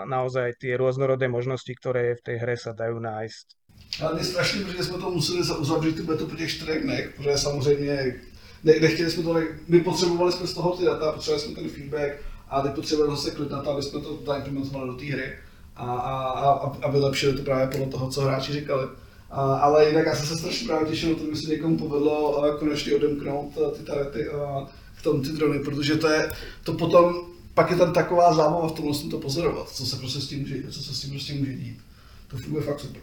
naozaj 0.05 0.61
tie 0.61 0.77
rôznorodé 0.77 1.25
možnosti, 1.25 1.73
ktoré 1.73 2.15
v 2.15 2.21
tej 2.21 2.37
hre 2.37 2.55
sa 2.55 2.77
dajú 2.77 3.01
nájsť. 3.01 3.59
Ale 4.01 4.13
mě 4.13 4.23
strašně, 4.23 4.61
protože 4.61 4.84
jsme 4.84 4.97
to 4.97 5.09
museli 5.09 5.39
uzavřít 5.39 5.95
tu 5.95 6.03
betu 6.03 6.27
po 6.27 6.36
těch 6.36 6.51
čtyřech 6.51 6.84
dnech, 6.84 7.13
protože 7.17 7.38
samozřejmě 7.38 8.15
ne, 8.63 8.73
nechtěli 8.82 9.11
jsme 9.11 9.23
to, 9.23 9.36
my 9.67 9.80
potřebovali 9.80 10.32
jsme 10.32 10.47
z 10.47 10.53
toho 10.53 10.77
ty 10.77 10.86
data, 10.86 11.11
potřebovali 11.11 11.43
jsme 11.43 11.55
ten 11.55 11.69
feedback 11.69 12.11
a 12.49 12.61
teď 12.61 12.71
potřebovali 12.71 13.15
zase 13.15 13.32
klid 13.32 13.51
na 13.51 13.61
to, 13.61 13.71
aby 13.71 13.84
jsme 13.84 14.01
to 14.01 14.19
zaimplementovali 14.25 14.88
do 14.88 14.95
té 14.95 15.05
hry 15.05 15.34
a, 15.75 15.93
a, 15.93 16.51
a, 16.51 16.77
a 16.82 16.91
vylepšili 16.91 17.38
to 17.38 17.43
právě 17.43 17.67
podle 17.67 17.86
toho, 17.86 18.09
co 18.09 18.21
hráči 18.21 18.53
říkali. 18.53 18.88
A, 19.32 19.41
ale 19.41 19.89
jinak 19.89 20.05
já 20.05 20.15
jsem 20.15 20.25
se 20.25 20.38
strašně 20.38 20.67
právě 20.67 20.89
těšil 20.89 21.15
to, 21.15 21.36
že 21.36 21.41
se 21.41 21.49
někomu 21.49 21.77
povedlo 21.77 22.55
konečně 22.59 22.95
odemknout 22.95 23.57
ty 23.77 23.84
tarety 23.84 24.27
a 24.30 24.67
v 24.93 25.03
tom 25.03 25.21
ty 25.21 25.30
drony, 25.30 25.59
protože 25.59 25.95
to 25.95 26.07
je, 26.07 26.32
to 26.63 26.73
potom, 26.73 27.15
pak 27.53 27.71
je 27.71 27.77
tam 27.77 27.93
taková 27.93 28.34
zábava 28.34 28.67
v 28.67 28.71
tom 28.71 29.09
to 29.09 29.19
pozorovat, 29.19 29.69
co 29.69 29.86
se 29.86 29.95
prostě 29.95 30.19
s 30.19 30.27
tím 30.27 30.39
může, 30.39 30.71
co 30.71 30.84
se 30.84 30.95
s 30.95 31.01
tím 31.01 31.09
prostě 31.09 31.34
může 31.34 31.53
dít. 31.53 31.80
To 32.27 32.38
funguje 32.38 32.63
fakt 32.63 32.80
super. 32.80 33.01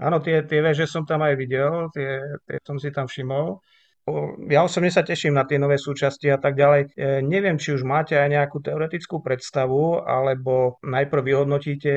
Áno, 0.00 0.24
tie, 0.24 0.42
tie 0.48 0.64
veže 0.64 0.88
som 0.88 1.04
tam 1.04 1.20
aj 1.20 1.34
videl, 1.36 1.92
tie, 1.92 2.40
tie 2.48 2.56
som 2.64 2.80
si 2.80 2.88
tam 2.88 3.04
všimol. 3.04 3.60
Ja 4.48 4.64
osobne 4.64 4.90
sa 4.90 5.04
teším 5.04 5.36
na 5.36 5.44
tie 5.44 5.60
nové 5.60 5.76
súčasti 5.76 6.32
a 6.32 6.40
tak 6.40 6.56
ďalej. 6.56 6.96
E, 6.96 7.20
neviem, 7.20 7.60
či 7.60 7.76
už 7.76 7.84
máte 7.84 8.16
aj 8.16 8.32
nejakú 8.32 8.58
teoretickú 8.64 9.20
predstavu, 9.20 10.02
alebo 10.02 10.80
najprv 10.82 11.22
vyhodnotíte 11.22 11.94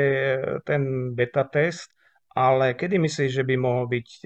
ten 0.67 1.15
beta 1.15 1.47
test 1.47 1.89
ale 2.33 2.73
kedy 2.73 2.97
myslíš, 2.97 3.31
že 3.31 3.43
by 3.45 3.55
mohlo 3.61 3.85
byť 3.85 4.07
e, 4.09 4.19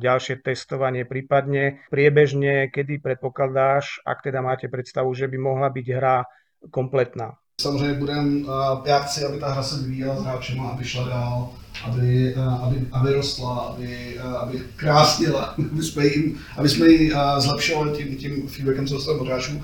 ďalšie 0.00 0.40
testovanie, 0.40 1.04
prípadne 1.04 1.84
priebežne, 1.92 2.72
kedy 2.72 3.04
predpokladáš, 3.04 4.00
ak 4.00 4.24
teda 4.24 4.40
máte 4.40 4.72
predstavu, 4.72 5.12
že 5.12 5.28
by 5.28 5.36
mohla 5.36 5.68
byť 5.68 5.86
hra 5.92 6.24
kompletná? 6.72 7.36
Samozřejmě 7.60 7.94
budem, 7.94 8.46
já 8.84 8.98
chci, 8.98 9.24
aby 9.24 9.38
ta 9.38 9.52
hra 9.52 9.62
se 9.62 9.82
vyvíjela 9.82 10.16
s 10.16 10.22
hráčema, 10.22 10.68
aby 10.68 10.84
šla 10.84 11.08
dál, 11.08 11.48
aby, 11.84 12.34
aby, 12.34 12.86
aby 12.92 13.12
rostla, 13.12 13.56
aby, 13.56 14.18
aby 14.18 14.62
krásnila, 14.76 15.54
aby 15.72 15.82
jsme, 15.82 16.06
jim, 16.06 16.38
aby 16.56 16.68
jsme 16.68 16.88
ji 16.88 17.12
zlepšovali 17.38 17.90
tím, 17.96 18.16
tím 18.16 18.48
feedbackem, 18.48 18.86
co 18.86 18.94
dostaneme 18.94 19.22
od 19.22 19.26
hráčů. 19.26 19.62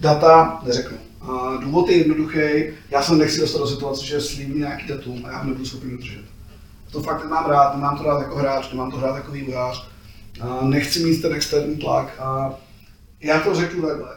Data 0.00 0.60
neřeknu. 0.66 0.96
Důvod 1.60 1.88
je 1.88 1.96
jednoduchý, 1.96 2.40
já 2.90 3.02
jsem 3.02 3.18
nechci 3.18 3.40
dostat 3.40 3.58
do 3.58 3.66
situace, 3.66 4.06
že 4.06 4.20
slíbím 4.20 4.58
nějaký 4.58 4.88
datum 4.88 5.26
a 5.26 5.30
já 5.30 5.38
ho 5.38 5.44
nebudu 5.44 5.66
schopný 5.66 5.90
dodržet 5.90 6.34
to 6.94 7.02
fakt 7.02 7.24
nemám 7.24 7.50
rád, 7.50 7.74
nemám 7.74 7.98
to 7.98 8.04
rád 8.04 8.18
jako 8.18 8.36
hráč, 8.36 8.70
nemám 8.70 8.90
to 8.90 9.00
rád 9.00 9.16
jako 9.16 9.32
vývojář. 9.32 9.88
Nechci 10.62 11.04
mít 11.04 11.22
ten 11.22 11.32
externí 11.32 11.76
tlak 11.76 12.20
a 12.20 12.54
já 13.20 13.40
to 13.40 13.54
řeknu 13.54 13.82
takhle. 13.82 14.16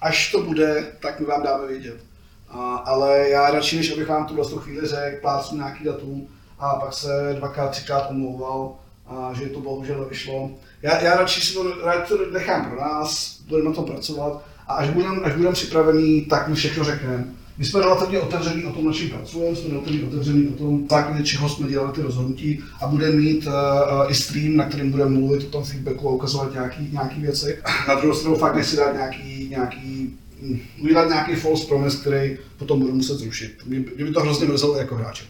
Až 0.00 0.32
to 0.32 0.42
bude, 0.42 0.92
tak 1.00 1.20
my 1.20 1.26
vám 1.26 1.42
dáme 1.42 1.66
vědět. 1.66 2.04
A, 2.50 2.76
ale 2.76 3.28
já 3.28 3.50
radši, 3.50 3.76
než 3.76 3.92
abych 3.92 4.08
vám 4.08 4.26
tuhle 4.26 4.44
chvíli 4.58 4.86
řekl, 4.86 5.20
plácnu 5.20 5.56
nějaký 5.56 5.84
datum 5.84 6.26
a 6.58 6.74
pak 6.74 6.92
se 6.92 7.34
dvakrát, 7.38 7.68
třikrát 7.68 8.10
omlouval, 8.10 8.72
a 9.06 9.30
že 9.34 9.46
to 9.46 9.60
bohužel 9.60 10.00
nevyšlo. 10.00 10.50
Já, 10.82 11.00
já 11.00 11.16
radši 11.16 11.40
si 11.40 11.54
to, 11.54 11.64
to 12.08 12.30
nechám 12.32 12.70
pro 12.70 12.80
nás, 12.80 13.40
budeme 13.48 13.68
na 13.68 13.74
tom 13.74 13.84
pracovat 13.84 14.42
a 14.68 14.74
až 14.74 14.90
budeme 14.90 15.20
až 15.20 15.34
budem 15.34 15.52
připravený, 15.52 16.20
tak 16.20 16.48
mi 16.48 16.54
všechno 16.54 16.84
řekneme. 16.84 17.24
My 17.58 17.66
jsme 17.66 17.80
relativně 17.80 18.20
otevření 18.20 18.64
o 18.64 18.72
tom, 18.72 18.86
na 18.86 18.92
čem 18.92 19.08
pracujeme, 19.08 19.56
jsme 19.56 19.70
relativně 19.70 20.04
otevření 20.08 20.48
o 20.48 20.52
tom, 20.52 20.88
základě 20.90 21.22
čeho 21.22 21.48
jsme 21.48 21.68
dělali 21.68 21.92
ty 21.92 22.02
rozhodnutí 22.02 22.60
a 22.80 22.86
budeme 22.86 23.12
mít 23.12 23.46
uh, 23.46 23.52
i 24.10 24.14
stream, 24.14 24.56
na 24.56 24.64
kterým 24.64 24.90
budeme 24.90 25.10
mluvit 25.10 25.44
o 25.44 25.50
tom 25.50 25.64
feedbacku 25.64 26.08
a 26.08 26.12
ukazovat 26.12 26.52
nějaký, 26.52 26.88
nějaký 26.92 27.20
věci. 27.20 27.58
Na 27.88 27.94
druhou 27.94 28.14
stranu 28.14 28.36
fakt 28.36 28.56
nechci 28.56 28.76
dát 28.76 28.92
nějaký, 28.92 29.48
nějaký 29.50 30.18
udělat 30.82 31.08
nějaký 31.08 31.34
false 31.34 31.66
promise, 31.66 32.00
který 32.00 32.38
potom 32.58 32.80
budu 32.80 32.92
muset 32.92 33.14
zrušit. 33.14 33.66
Mě, 33.66 33.80
by 33.80 34.10
to 34.10 34.20
hrozně 34.20 34.46
mrzelo 34.46 34.76
jako 34.78 34.94
hráče. 34.96 35.24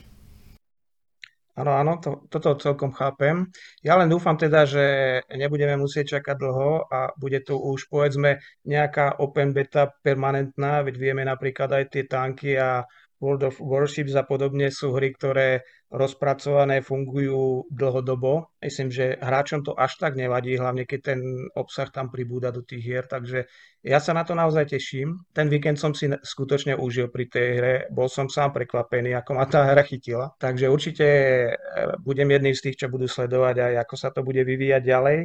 Áno, 1.61 1.77
áno, 1.77 1.93
to, 2.01 2.25
toto 2.33 2.57
celkom 2.57 2.89
chápem. 2.97 3.53
Ja 3.85 4.01
len 4.01 4.09
dúfam 4.09 4.39
teda, 4.39 4.65
že 4.65 5.21
nebudeme 5.29 5.77
musieť 5.77 6.17
čakať 6.17 6.37
dlho 6.41 6.89
a 6.89 7.13
bude 7.21 7.43
tu 7.45 7.59
už 7.59 7.91
povedzme 7.93 8.41
nejaká 8.65 9.21
open 9.21 9.53
beta 9.53 9.93
permanentná, 10.01 10.81
veď 10.81 10.95
vieme 10.97 11.21
napríklad 11.21 11.69
aj 11.69 11.85
tie 11.93 12.05
tanky 12.09 12.57
a 12.57 12.89
World 13.21 13.45
of 13.45 13.61
Warships 13.61 14.17
a 14.17 14.25
podobne 14.25 14.73
sú 14.73 14.97
hry, 14.97 15.13
ktoré 15.13 15.61
rozpracované 15.91 16.86
fungujú 16.86 17.66
dlhodobo. 17.66 18.55
Myslím, 18.62 18.95
že 18.95 19.18
hráčom 19.18 19.66
to 19.66 19.74
až 19.74 19.99
tak 19.99 20.14
nevadí, 20.14 20.55
hlavne 20.55 20.86
keď 20.86 21.01
ten 21.03 21.20
obsah 21.59 21.91
tam 21.91 22.14
pribúda 22.14 22.55
do 22.55 22.62
tých 22.62 22.82
hier, 22.82 23.05
takže 23.11 23.51
ja 23.82 23.99
sa 23.99 24.14
na 24.14 24.22
to 24.22 24.38
naozaj 24.38 24.70
teším. 24.70 25.18
Ten 25.34 25.51
víkend 25.51 25.82
som 25.82 25.91
si 25.91 26.07
skutočne 26.07 26.78
užil 26.78 27.11
pri 27.11 27.26
tej 27.26 27.49
hre, 27.59 27.74
bol 27.91 28.07
som 28.07 28.30
sám 28.30 28.55
prekvapený, 28.55 29.18
ako 29.18 29.30
ma 29.34 29.51
tá 29.51 29.66
hra 29.66 29.82
chytila. 29.82 30.30
Takže 30.38 30.70
určite 30.70 31.07
eh, 31.07 31.55
budem 31.99 32.30
jedným 32.30 32.55
z 32.55 32.70
tých, 32.70 32.86
čo 32.86 32.86
budú 32.86 33.11
sledovať 33.11 33.57
aj 33.59 33.74
ako 33.82 33.95
sa 33.99 34.14
to 34.14 34.22
bude 34.22 34.41
vyvíjať 34.47 34.82
ďalej. 34.86 35.18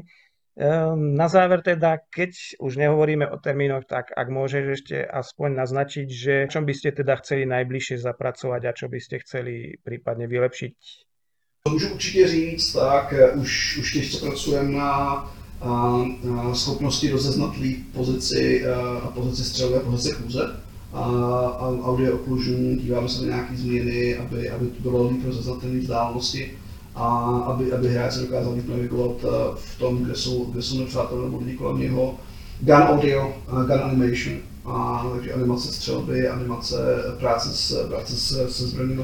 Ehm, 0.55 1.15
na 1.19 1.27
záver 1.27 1.59
teda, 1.61 1.99
keď 2.07 2.31
už 2.63 2.79
nehovoríme 2.79 3.27
o 3.27 3.35
termínoch, 3.35 3.83
tak 3.83 4.15
ak 4.15 4.27
môžeš 4.31 4.63
ešte 4.79 4.97
aspoň 5.03 5.51
naznačiť, 5.51 6.07
že 6.07 6.33
čom 6.47 6.63
by 6.63 6.71
ste 6.71 6.95
teda 6.95 7.19
chceli 7.19 7.43
najbližšie 7.43 7.99
zapracovať 7.99 8.61
a 8.63 8.71
čo 8.71 8.87
by 8.87 8.99
ste 9.03 9.19
chceli 9.19 9.75
prípadne 9.83 10.31
vylepšiť? 10.31 10.75
To 11.63 11.71
můžu 11.71 11.93
určitě 11.93 12.27
říct, 12.27 12.73
tak 12.73 13.13
eh, 13.13 13.31
už, 13.31 13.77
už 13.77 13.93
těžce 13.93 14.25
pracujeme 14.25 14.71
na, 14.71 15.25
na 16.23 16.55
schopnosti 16.55 17.11
rozeznat 17.11 17.57
líp 17.57 17.93
pozici, 17.93 18.67
a 18.67 18.71
eh, 18.71 19.01
a 19.01 19.07
pozici 19.79 20.11
chůze 20.11 20.61
a, 20.93 21.03
a 21.59 21.67
audio 21.67 22.15
oklužů, 22.15 22.75
díváme 22.75 23.09
se 23.09 23.21
na 23.21 23.27
nějaké 23.27 23.55
změny, 23.55 24.17
aby, 24.17 24.49
aby 24.49 24.67
to 24.67 24.81
bylo 24.81 25.09
líp 25.09 25.25
rozeznatelné 25.25 25.79
vzdálenosti 25.79 26.57
a 26.95 27.07
aby, 27.47 27.73
aby 27.73 27.87
hráči 27.87 28.19
dokázali 28.19 28.63
navigovat 28.67 29.15
eh, 29.23 29.27
v 29.55 29.79
tom, 29.79 30.03
kde 30.03 30.15
jsou, 30.15 30.45
kde 30.45 30.61
jsou 30.61 30.79
nepřátelé 30.79 31.23
nebo 31.23 31.37
lidi 31.37 31.53
kolem 31.53 31.79
něho. 31.79 32.15
Gun 32.61 32.75
audio, 32.75 33.33
uh, 33.51 33.63
gun 33.63 33.79
animation, 33.83 34.37
a, 34.65 35.05
takže 35.15 35.33
animace 35.33 35.73
střelby, 35.73 36.27
animace 36.27 36.77
práce 37.19 37.49
s, 37.49 37.87
práce 37.87 38.15
s, 38.15 38.49
se 38.49 38.67
zbraněmi. 38.67 39.03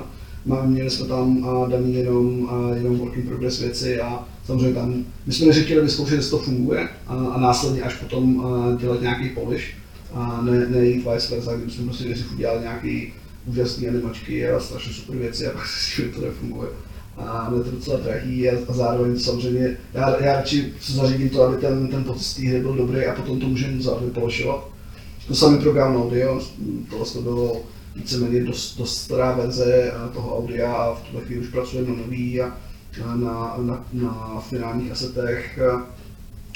Měli 0.66 0.90
jsme 0.90 1.08
tam 1.08 1.38
uh, 1.38 1.70
daný 1.70 1.96
jenom, 1.96 2.50
jenom 2.74 2.98
work 2.98 3.18
in 3.18 3.28
progress 3.28 3.60
věci 3.60 4.02
a 4.02 4.24
samozřejmě 4.46 4.74
tam, 4.74 5.06
my 5.26 5.34
jsme 5.34 5.48
neřekli 5.48 5.82
vyzkoušet, 5.82 6.16
jestli 6.16 6.32
to 6.32 6.38
funguje 6.38 6.90
a, 7.08 7.14
a 7.16 7.40
následně 7.40 7.82
až 7.82 7.96
potom 7.96 8.44
dělat 8.80 9.02
nějaký 9.02 9.30
polish 9.30 9.74
a 10.14 10.42
ne, 10.42 10.68
ne 10.70 10.86
jít 10.86 11.08
vice 11.14 11.36
versa, 11.36 11.56
kdy 11.56 11.72
jsme 11.72 11.86
prostě 11.86 12.16
udělali 12.34 12.62
nějaký 12.62 13.14
úžasný 13.46 13.88
animačky 13.88 14.50
a 14.50 14.60
strašně 14.60 14.94
super 14.94 15.16
věci 15.16 15.48
a 15.48 15.52
pak 15.52 15.68
si 15.68 16.02
že 16.02 16.08
to 16.10 16.22
nefunguje. 16.22 16.70
A 17.28 17.50
bude 17.50 17.64
to 17.64 17.72
docela 17.72 18.00
drahý 18.00 18.50
a, 18.50 18.58
a 18.70 18.74
zároveň 18.74 19.20
samozřejmě 19.20 19.78
já, 19.94 20.24
já 20.24 20.34
radši 20.34 20.74
zařídím 20.82 21.30
to, 21.30 21.44
aby 21.44 21.58
ten, 21.58 21.88
ten 21.88 22.04
pocit 22.04 22.36
té 22.36 22.48
hry 22.48 22.60
byl 22.60 22.74
dobrý 22.74 23.06
a 23.06 23.16
potom 23.16 23.40
to 23.40 23.48
můžeme 23.48 23.82
za 23.82 23.96
vypološovat. 23.96 24.68
To 25.28 25.36
samý 25.36 25.60
program 25.60 25.98
audio, 25.98 26.42
to 26.90 26.98
vlastně 26.98 27.22
bylo 27.22 27.62
víceméně 27.96 28.44
dost, 28.44 28.78
dost 28.78 28.98
stará 28.98 29.32
verze 29.32 29.92
toho 30.14 30.38
audia 30.38 30.74
a 30.74 30.94
v 30.94 31.02
tuhle 31.02 31.26
chvíli 31.26 31.42
už 31.42 31.48
pracujeme 31.48 31.90
na 31.90 31.96
nový 31.96 32.42
a 32.42 32.52
na, 33.16 33.56
na, 33.58 33.86
na 33.94 34.44
finálních 34.50 34.92
asetech. 34.92 35.60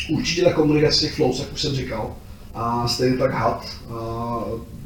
Určitě 0.10 0.44
ta 0.44 0.54
komunikace 0.54 1.00
těch 1.00 1.16
flows, 1.16 1.40
jak 1.40 1.54
už 1.54 1.62
jsem 1.62 1.76
říkal, 1.76 2.16
a 2.54 2.88
stejně 2.88 3.18
tak 3.18 3.32
had, 3.32 3.68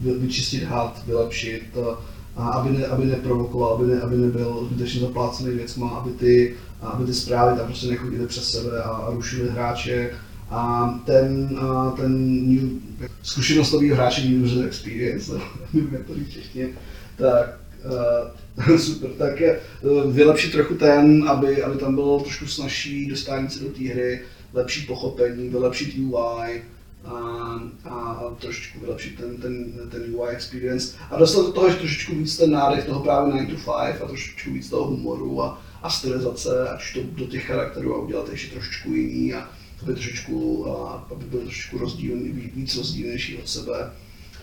vyčistit 0.02 0.64
had, 0.64 1.04
vylepšit, 1.08 1.64
a 2.40 2.48
aby, 2.48 2.78
ne, 2.78 2.86
aby 2.86 3.06
neprovokoval, 3.06 3.74
aby, 3.74 3.88
ne, 3.88 4.02
aby 4.02 4.18
nebyl 4.18 4.68
zbytečně 4.72 5.02
zaplácený 5.02 5.56
věcma, 5.56 5.90
aby 5.90 6.12
ty, 6.12 6.56
aby 6.82 7.06
ty 7.06 7.14
zprávy 7.14 7.58
tam 7.58 7.66
prostě 7.66 7.88
nechodily 7.88 8.28
přes 8.28 8.52
sebe 8.52 8.84
a, 8.84 8.90
a 8.90 9.12
rušily 9.12 9.50
hráče. 9.50 10.12
A 10.50 10.94
ten, 11.06 11.58
a 11.62 11.92
ten 11.92 12.44
new, 12.48 12.70
zkušenost 13.24 13.72
nového 13.72 13.96
hráče 13.96 14.22
New 14.22 14.44
User 14.44 14.66
Experience, 14.66 15.32
nevím 15.74 15.94
jak 15.94 16.06
to 16.06 16.16
říct 16.16 16.30
češtině, 16.30 16.68
tak 17.16 17.60
uh, 18.68 18.78
super, 18.78 19.10
tak 19.18 19.42
uh, 19.42 20.12
vylepšit 20.14 20.52
trochu 20.52 20.76
ten, 20.76 21.30
aby, 21.30 21.64
aby 21.64 21.78
tam 21.78 21.96
bylo 21.96 22.20
trošku 22.20 22.48
snažší 22.48 23.10
dostání 23.10 23.50
se 23.50 23.64
do 23.64 23.70
té 23.70 23.84
hry, 23.84 24.22
lepší 24.54 24.86
pochopení, 24.86 25.50
vylepšit 25.50 25.96
UI, 26.00 26.62
a, 27.06 27.60
a 27.90 28.24
trošičku 28.40 28.80
vylepšit 28.80 29.18
ten, 29.18 29.38
ten, 29.38 29.74
ten 29.92 30.16
UI 30.16 30.30
experience 30.30 30.96
a 31.12 31.18
dostat 31.18 31.42
do 31.42 31.52
toho 31.52 31.66
ještě 31.66 31.80
trošičku 31.80 32.16
víc 32.16 32.38
ten 32.38 32.52
nádech 32.52 32.86
toho 32.86 33.00
právě 33.00 33.34
9 33.34 33.50
to 33.50 33.56
5 33.56 34.02
a 34.02 34.08
trošičku 34.08 34.52
víc 34.52 34.70
toho 34.70 34.88
humoru 34.88 35.44
a, 35.44 35.62
a 35.82 35.90
stylizace, 35.90 36.70
ať 36.70 36.94
to 36.94 37.00
do 37.04 37.26
těch 37.26 37.46
charakterů 37.46 37.96
a 37.96 38.02
udělat 38.02 38.30
ještě 38.30 38.54
trošičku 38.54 38.92
jiný 38.94 39.34
a 39.34 39.50
aby 39.84 39.94
trošičku, 39.94 40.68
a, 40.70 41.08
aby 41.12 41.26
byl 41.26 41.40
trošičku 41.40 41.78
rozdílný, 41.78 42.30
víc 42.30 42.78
rozdílnější 42.78 43.38
od 43.38 43.50
sebe. 43.50 43.92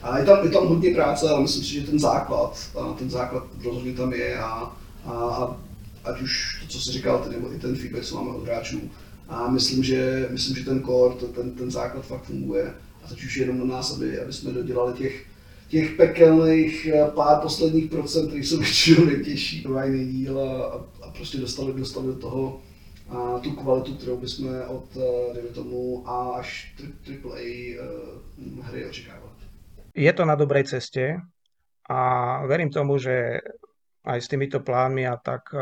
A 0.03 0.19
je 0.19 0.25
tam, 0.25 0.45
je 0.45 0.51
tam 0.51 0.67
hodně 0.67 0.95
práce, 0.95 1.29
ale 1.29 1.43
myslím 1.43 1.65
si, 1.65 1.73
že 1.73 1.87
ten 1.87 1.99
základ, 1.99 2.59
a 2.81 2.93
ten 2.93 3.11
základ 3.11 3.45
rozhodně 3.65 3.93
tam 3.93 4.13
je 4.13 4.39
a, 4.39 4.73
a, 5.05 5.13
a 5.13 5.57
ať 6.05 6.23
už 6.23 6.61
to, 6.61 6.69
co 6.69 6.81
jsi 6.81 6.93
říkal, 6.93 7.19
ten, 7.19 7.33
nebo 7.33 7.53
i 7.53 7.59
ten 7.59 7.77
feedback, 7.77 8.05
co 8.05 8.17
máme 8.17 8.37
od 8.37 8.45
hráčů, 8.45 8.81
a 9.29 9.51
myslím, 9.51 9.83
že, 9.83 10.29
myslím, 10.31 10.57
že 10.57 10.65
ten 10.65 10.85
core, 10.85 11.15
ten, 11.15 11.51
ten 11.51 11.71
základ 11.71 12.07
fakt 12.07 12.23
funguje. 12.23 12.75
A 13.05 13.09
teď 13.09 13.25
už 13.25 13.37
jenom 13.37 13.59
na 13.59 13.65
nás, 13.65 13.97
aby, 13.97 14.21
aby 14.21 14.33
jsme 14.33 14.53
dodělali 14.53 14.93
těch, 14.93 15.27
těch 15.69 15.97
pekelných 15.97 16.87
eh, 16.87 17.11
pár 17.15 17.41
posledních 17.41 17.91
procent, 17.91 18.29
které 18.29 18.45
jsou 18.45 18.59
většinou 18.61 19.05
nejtěžší, 19.05 19.63
trvajný 19.63 20.07
díl 20.07 20.41
a, 20.41 20.67
a, 21.07 21.11
prostě 21.11 21.39
dostali, 21.39 21.73
dostali 21.73 22.07
do 22.07 22.15
toho 22.15 22.61
a 23.09 23.39
tu 23.39 23.53
kvalitu, 23.53 23.95
kterou 23.95 24.17
bychom 24.17 24.49
od, 24.69 24.97
eh, 24.97 25.35
dejme 25.35 25.49
tomu, 25.49 26.09
A 26.09 26.31
až 26.39 26.75
AAA 27.07 27.79
uh, 27.79 28.67
hry 28.67 28.87
očekávali. 28.87 29.33
Je 29.95 30.13
to 30.13 30.25
na 30.25 30.35
dobrej 30.35 30.65
ceste 30.65 31.17
a 31.89 32.01
verím 32.47 32.71
tomu, 32.71 32.99
že 32.99 33.41
aj 34.05 34.21
s 34.21 34.29
týmito 34.29 34.61
plánmi 34.61 35.09
a 35.09 35.17
tak, 35.17 35.57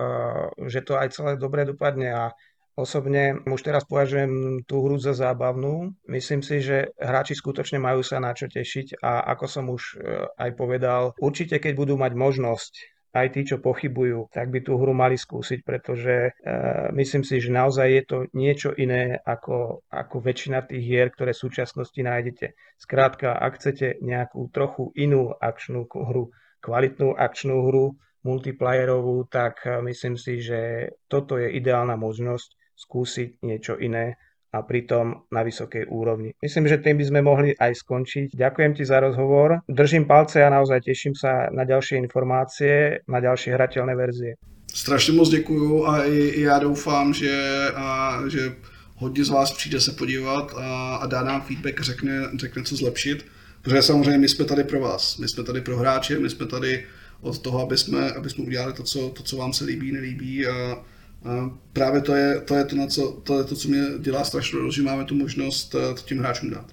že 0.67 0.83
to 0.83 0.99
aj 0.99 1.15
celé 1.15 1.33
dobre 1.39 1.63
dopadne 1.65 2.11
a 2.11 2.35
Osobne 2.75 3.39
už 3.47 3.63
teraz 3.63 3.87
považujem 3.87 4.67
tú 4.67 4.83
hru 4.83 4.99
za 4.99 5.15
zábavnú. 5.15 5.95
Myslím 6.11 6.43
si, 6.43 6.59
že 6.59 6.91
hráči 6.99 7.39
skutočne 7.39 7.79
majú 7.79 8.03
sa 8.03 8.19
na 8.19 8.35
čo 8.35 8.51
tešiť 8.51 8.99
a 8.99 9.31
ako 9.31 9.47
som 9.47 9.71
už 9.71 9.83
e, 9.95 10.27
aj 10.35 10.51
povedal, 10.59 11.15
určite 11.23 11.63
keď 11.63 11.73
budú 11.79 11.95
mať 11.95 12.19
možnosť 12.19 12.73
aj 13.15 13.27
tí, 13.31 13.47
čo 13.47 13.63
pochybujú, 13.63 14.27
tak 14.35 14.51
by 14.51 14.67
tú 14.67 14.75
hru 14.75 14.91
mali 14.91 15.15
skúsiť, 15.15 15.63
pretože 15.63 16.35
e, 16.35 16.51
myslím 16.99 17.23
si, 17.23 17.39
že 17.39 17.55
naozaj 17.55 17.87
je 17.95 18.03
to 18.11 18.19
niečo 18.35 18.75
iné 18.75 19.23
ako, 19.23 19.87
ako 19.87 20.17
väčšina 20.19 20.67
tých 20.67 20.83
hier, 20.83 21.15
ktoré 21.15 21.31
v 21.31 21.43
súčasnosti 21.47 22.01
nájdete. 22.03 22.59
Skrátka, 22.75 23.39
ak 23.39 23.63
chcete 23.63 24.03
nejakú 24.03 24.51
trochu 24.51 24.91
inú 24.99 25.31
akčnú 25.31 25.87
hru, 25.87 26.35
kvalitnú 26.59 27.15
akčnú 27.15 27.71
hru, 27.71 27.95
multiplayerovú, 28.27 29.31
tak 29.31 29.63
e, 29.63 29.79
myslím 29.95 30.19
si, 30.19 30.43
že 30.43 30.91
toto 31.07 31.39
je 31.39 31.55
ideálna 31.55 31.95
možnosť 31.95 32.64
skúsiť 32.77 33.43
niečo 33.43 33.79
iné 33.79 34.15
a 34.55 34.63
pritom 34.63 35.27
na 35.35 35.43
vysokej 35.43 35.91
úrovni. 35.91 36.31
Myslím, 36.43 36.71
že 36.71 36.79
tým 36.79 36.97
by 36.99 37.05
sme 37.05 37.21
mohli 37.27 37.51
aj 37.59 37.75
skončiť. 37.75 38.39
Ďakujem 38.39 38.73
ti 38.79 38.85
za 38.87 39.03
rozhovor. 39.03 39.59
Držím 39.67 40.07
palce 40.07 40.47
a 40.47 40.51
naozaj 40.51 40.87
teším 40.87 41.15
sa 41.19 41.51
na 41.51 41.67
ďalšie 41.67 41.99
informácie, 41.99 43.03
na 43.11 43.19
ďalšie 43.19 43.51
hrateľné 43.55 43.95
verzie. 43.99 44.35
Strašně 44.75 45.13
moc 45.13 45.29
děkuju 45.29 45.87
a 45.87 46.05
i, 46.05 46.41
já 46.41 46.59
doufám, 46.59 47.15
že, 47.15 47.43
a, 47.75 48.19
že 48.29 48.53
hodně 48.97 49.25
z 49.25 49.29
vás 49.29 49.53
přijde 49.53 49.81
se 49.81 49.93
podívat 49.93 50.55
a, 50.57 50.97
a 50.97 51.07
dá 51.07 51.23
nám 51.23 51.43
feedback, 51.43 51.81
řekne, 51.81 52.23
řekne 52.35 52.63
co 52.63 52.77
zlepšit. 52.77 53.27
Protože 53.63 53.83
samozřejmě 53.83 54.19
my 54.19 54.29
jsme 54.29 54.45
tady 54.45 54.65
pro 54.65 54.81
vás, 54.81 55.19
my 55.19 55.29
jsme 55.29 55.45
tady 55.45 55.61
pro 55.61 55.77
hráče, 55.77 56.19
my 56.19 56.31
jsme 56.31 56.47
tady 56.47 56.85
od 57.21 57.39
toho, 57.39 57.63
aby 57.63 57.77
jsme, 57.77 58.11
aby 58.11 58.31
jsme 58.31 58.45
udělali 58.45 58.73
to 58.73 58.83
co, 58.83 59.09
to, 59.09 59.23
co 59.23 59.37
vám 59.37 59.53
se 59.53 59.65
líbí, 59.65 59.93
nelíbí 59.93 60.47
a, 60.47 60.85
a 61.25 61.51
právě 61.73 62.01
to 62.01 62.15
je, 62.15 62.41
to 62.41 62.55
je 62.55 62.65
to, 62.65 62.77
na 62.77 62.87
co, 62.87 63.13
to 63.23 63.39
je 63.39 63.45
to, 63.45 63.55
co 63.57 63.69
mě 63.69 63.83
dělá 63.99 64.25
strašně 64.25 64.59
že 64.71 64.83
máme 64.83 65.05
tu 65.05 65.15
možnost 65.15 65.75
eh, 65.75 65.95
to 65.95 66.01
těm 66.01 66.19
hráčům 66.19 66.51
dát. 66.51 66.67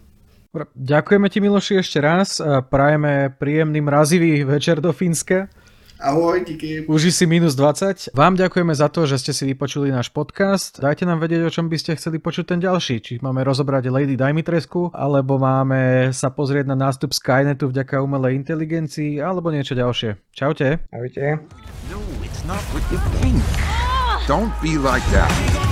Ďakujeme 0.75 1.31
ti 1.31 1.39
Miloši 1.39 1.79
ešte 1.79 2.03
raz. 2.03 2.43
Prajeme 2.67 3.31
príjemný 3.39 3.79
mrazivý 3.79 4.43
večer 4.43 4.83
do 4.83 4.91
Fínska. 4.91 5.47
Ahoj, 6.01 6.43
díky. 6.43 6.81
Uži 6.89 7.13
si 7.13 7.29
minus 7.29 7.53
20. 7.53 8.09
Vám 8.17 8.33
ďakujeme 8.33 8.73
za 8.73 8.89
to, 8.89 9.05
že 9.05 9.21
ste 9.21 9.31
si 9.37 9.45
vypočuli 9.45 9.93
náš 9.93 10.09
podcast. 10.09 10.81
Dajte 10.81 11.05
nám 11.05 11.21
vedieť, 11.21 11.45
o 11.45 11.53
čom 11.53 11.69
by 11.69 11.77
ste 11.77 11.93
chceli 11.93 12.17
počuť 12.17 12.57
ten 12.57 12.59
ďalší. 12.59 12.99
Či 13.05 13.13
máme 13.21 13.45
rozobrať 13.45 13.93
Lady 13.93 14.17
Dimitrescu, 14.17 14.89
alebo 14.97 15.37
máme 15.37 16.09
sa 16.09 16.33
pozrieť 16.33 16.73
na 16.73 16.75
nástup 16.75 17.13
Skynetu 17.13 17.69
vďaka 17.69 18.01
umelej 18.01 18.33
inteligencii, 18.33 19.21
alebo 19.21 19.53
niečo 19.53 19.77
ďalšie. 19.77 20.17
Čaute. 20.33 20.81
Ahojte. 20.89 21.37
No, 21.93 22.01
it's 22.25 22.41
not 22.49 22.65
what 22.73 22.81
you 22.89 22.97
think. 23.21 23.45
Don't 24.27 24.53
be 24.61 24.77
like 24.77 25.03
that. 25.07 25.70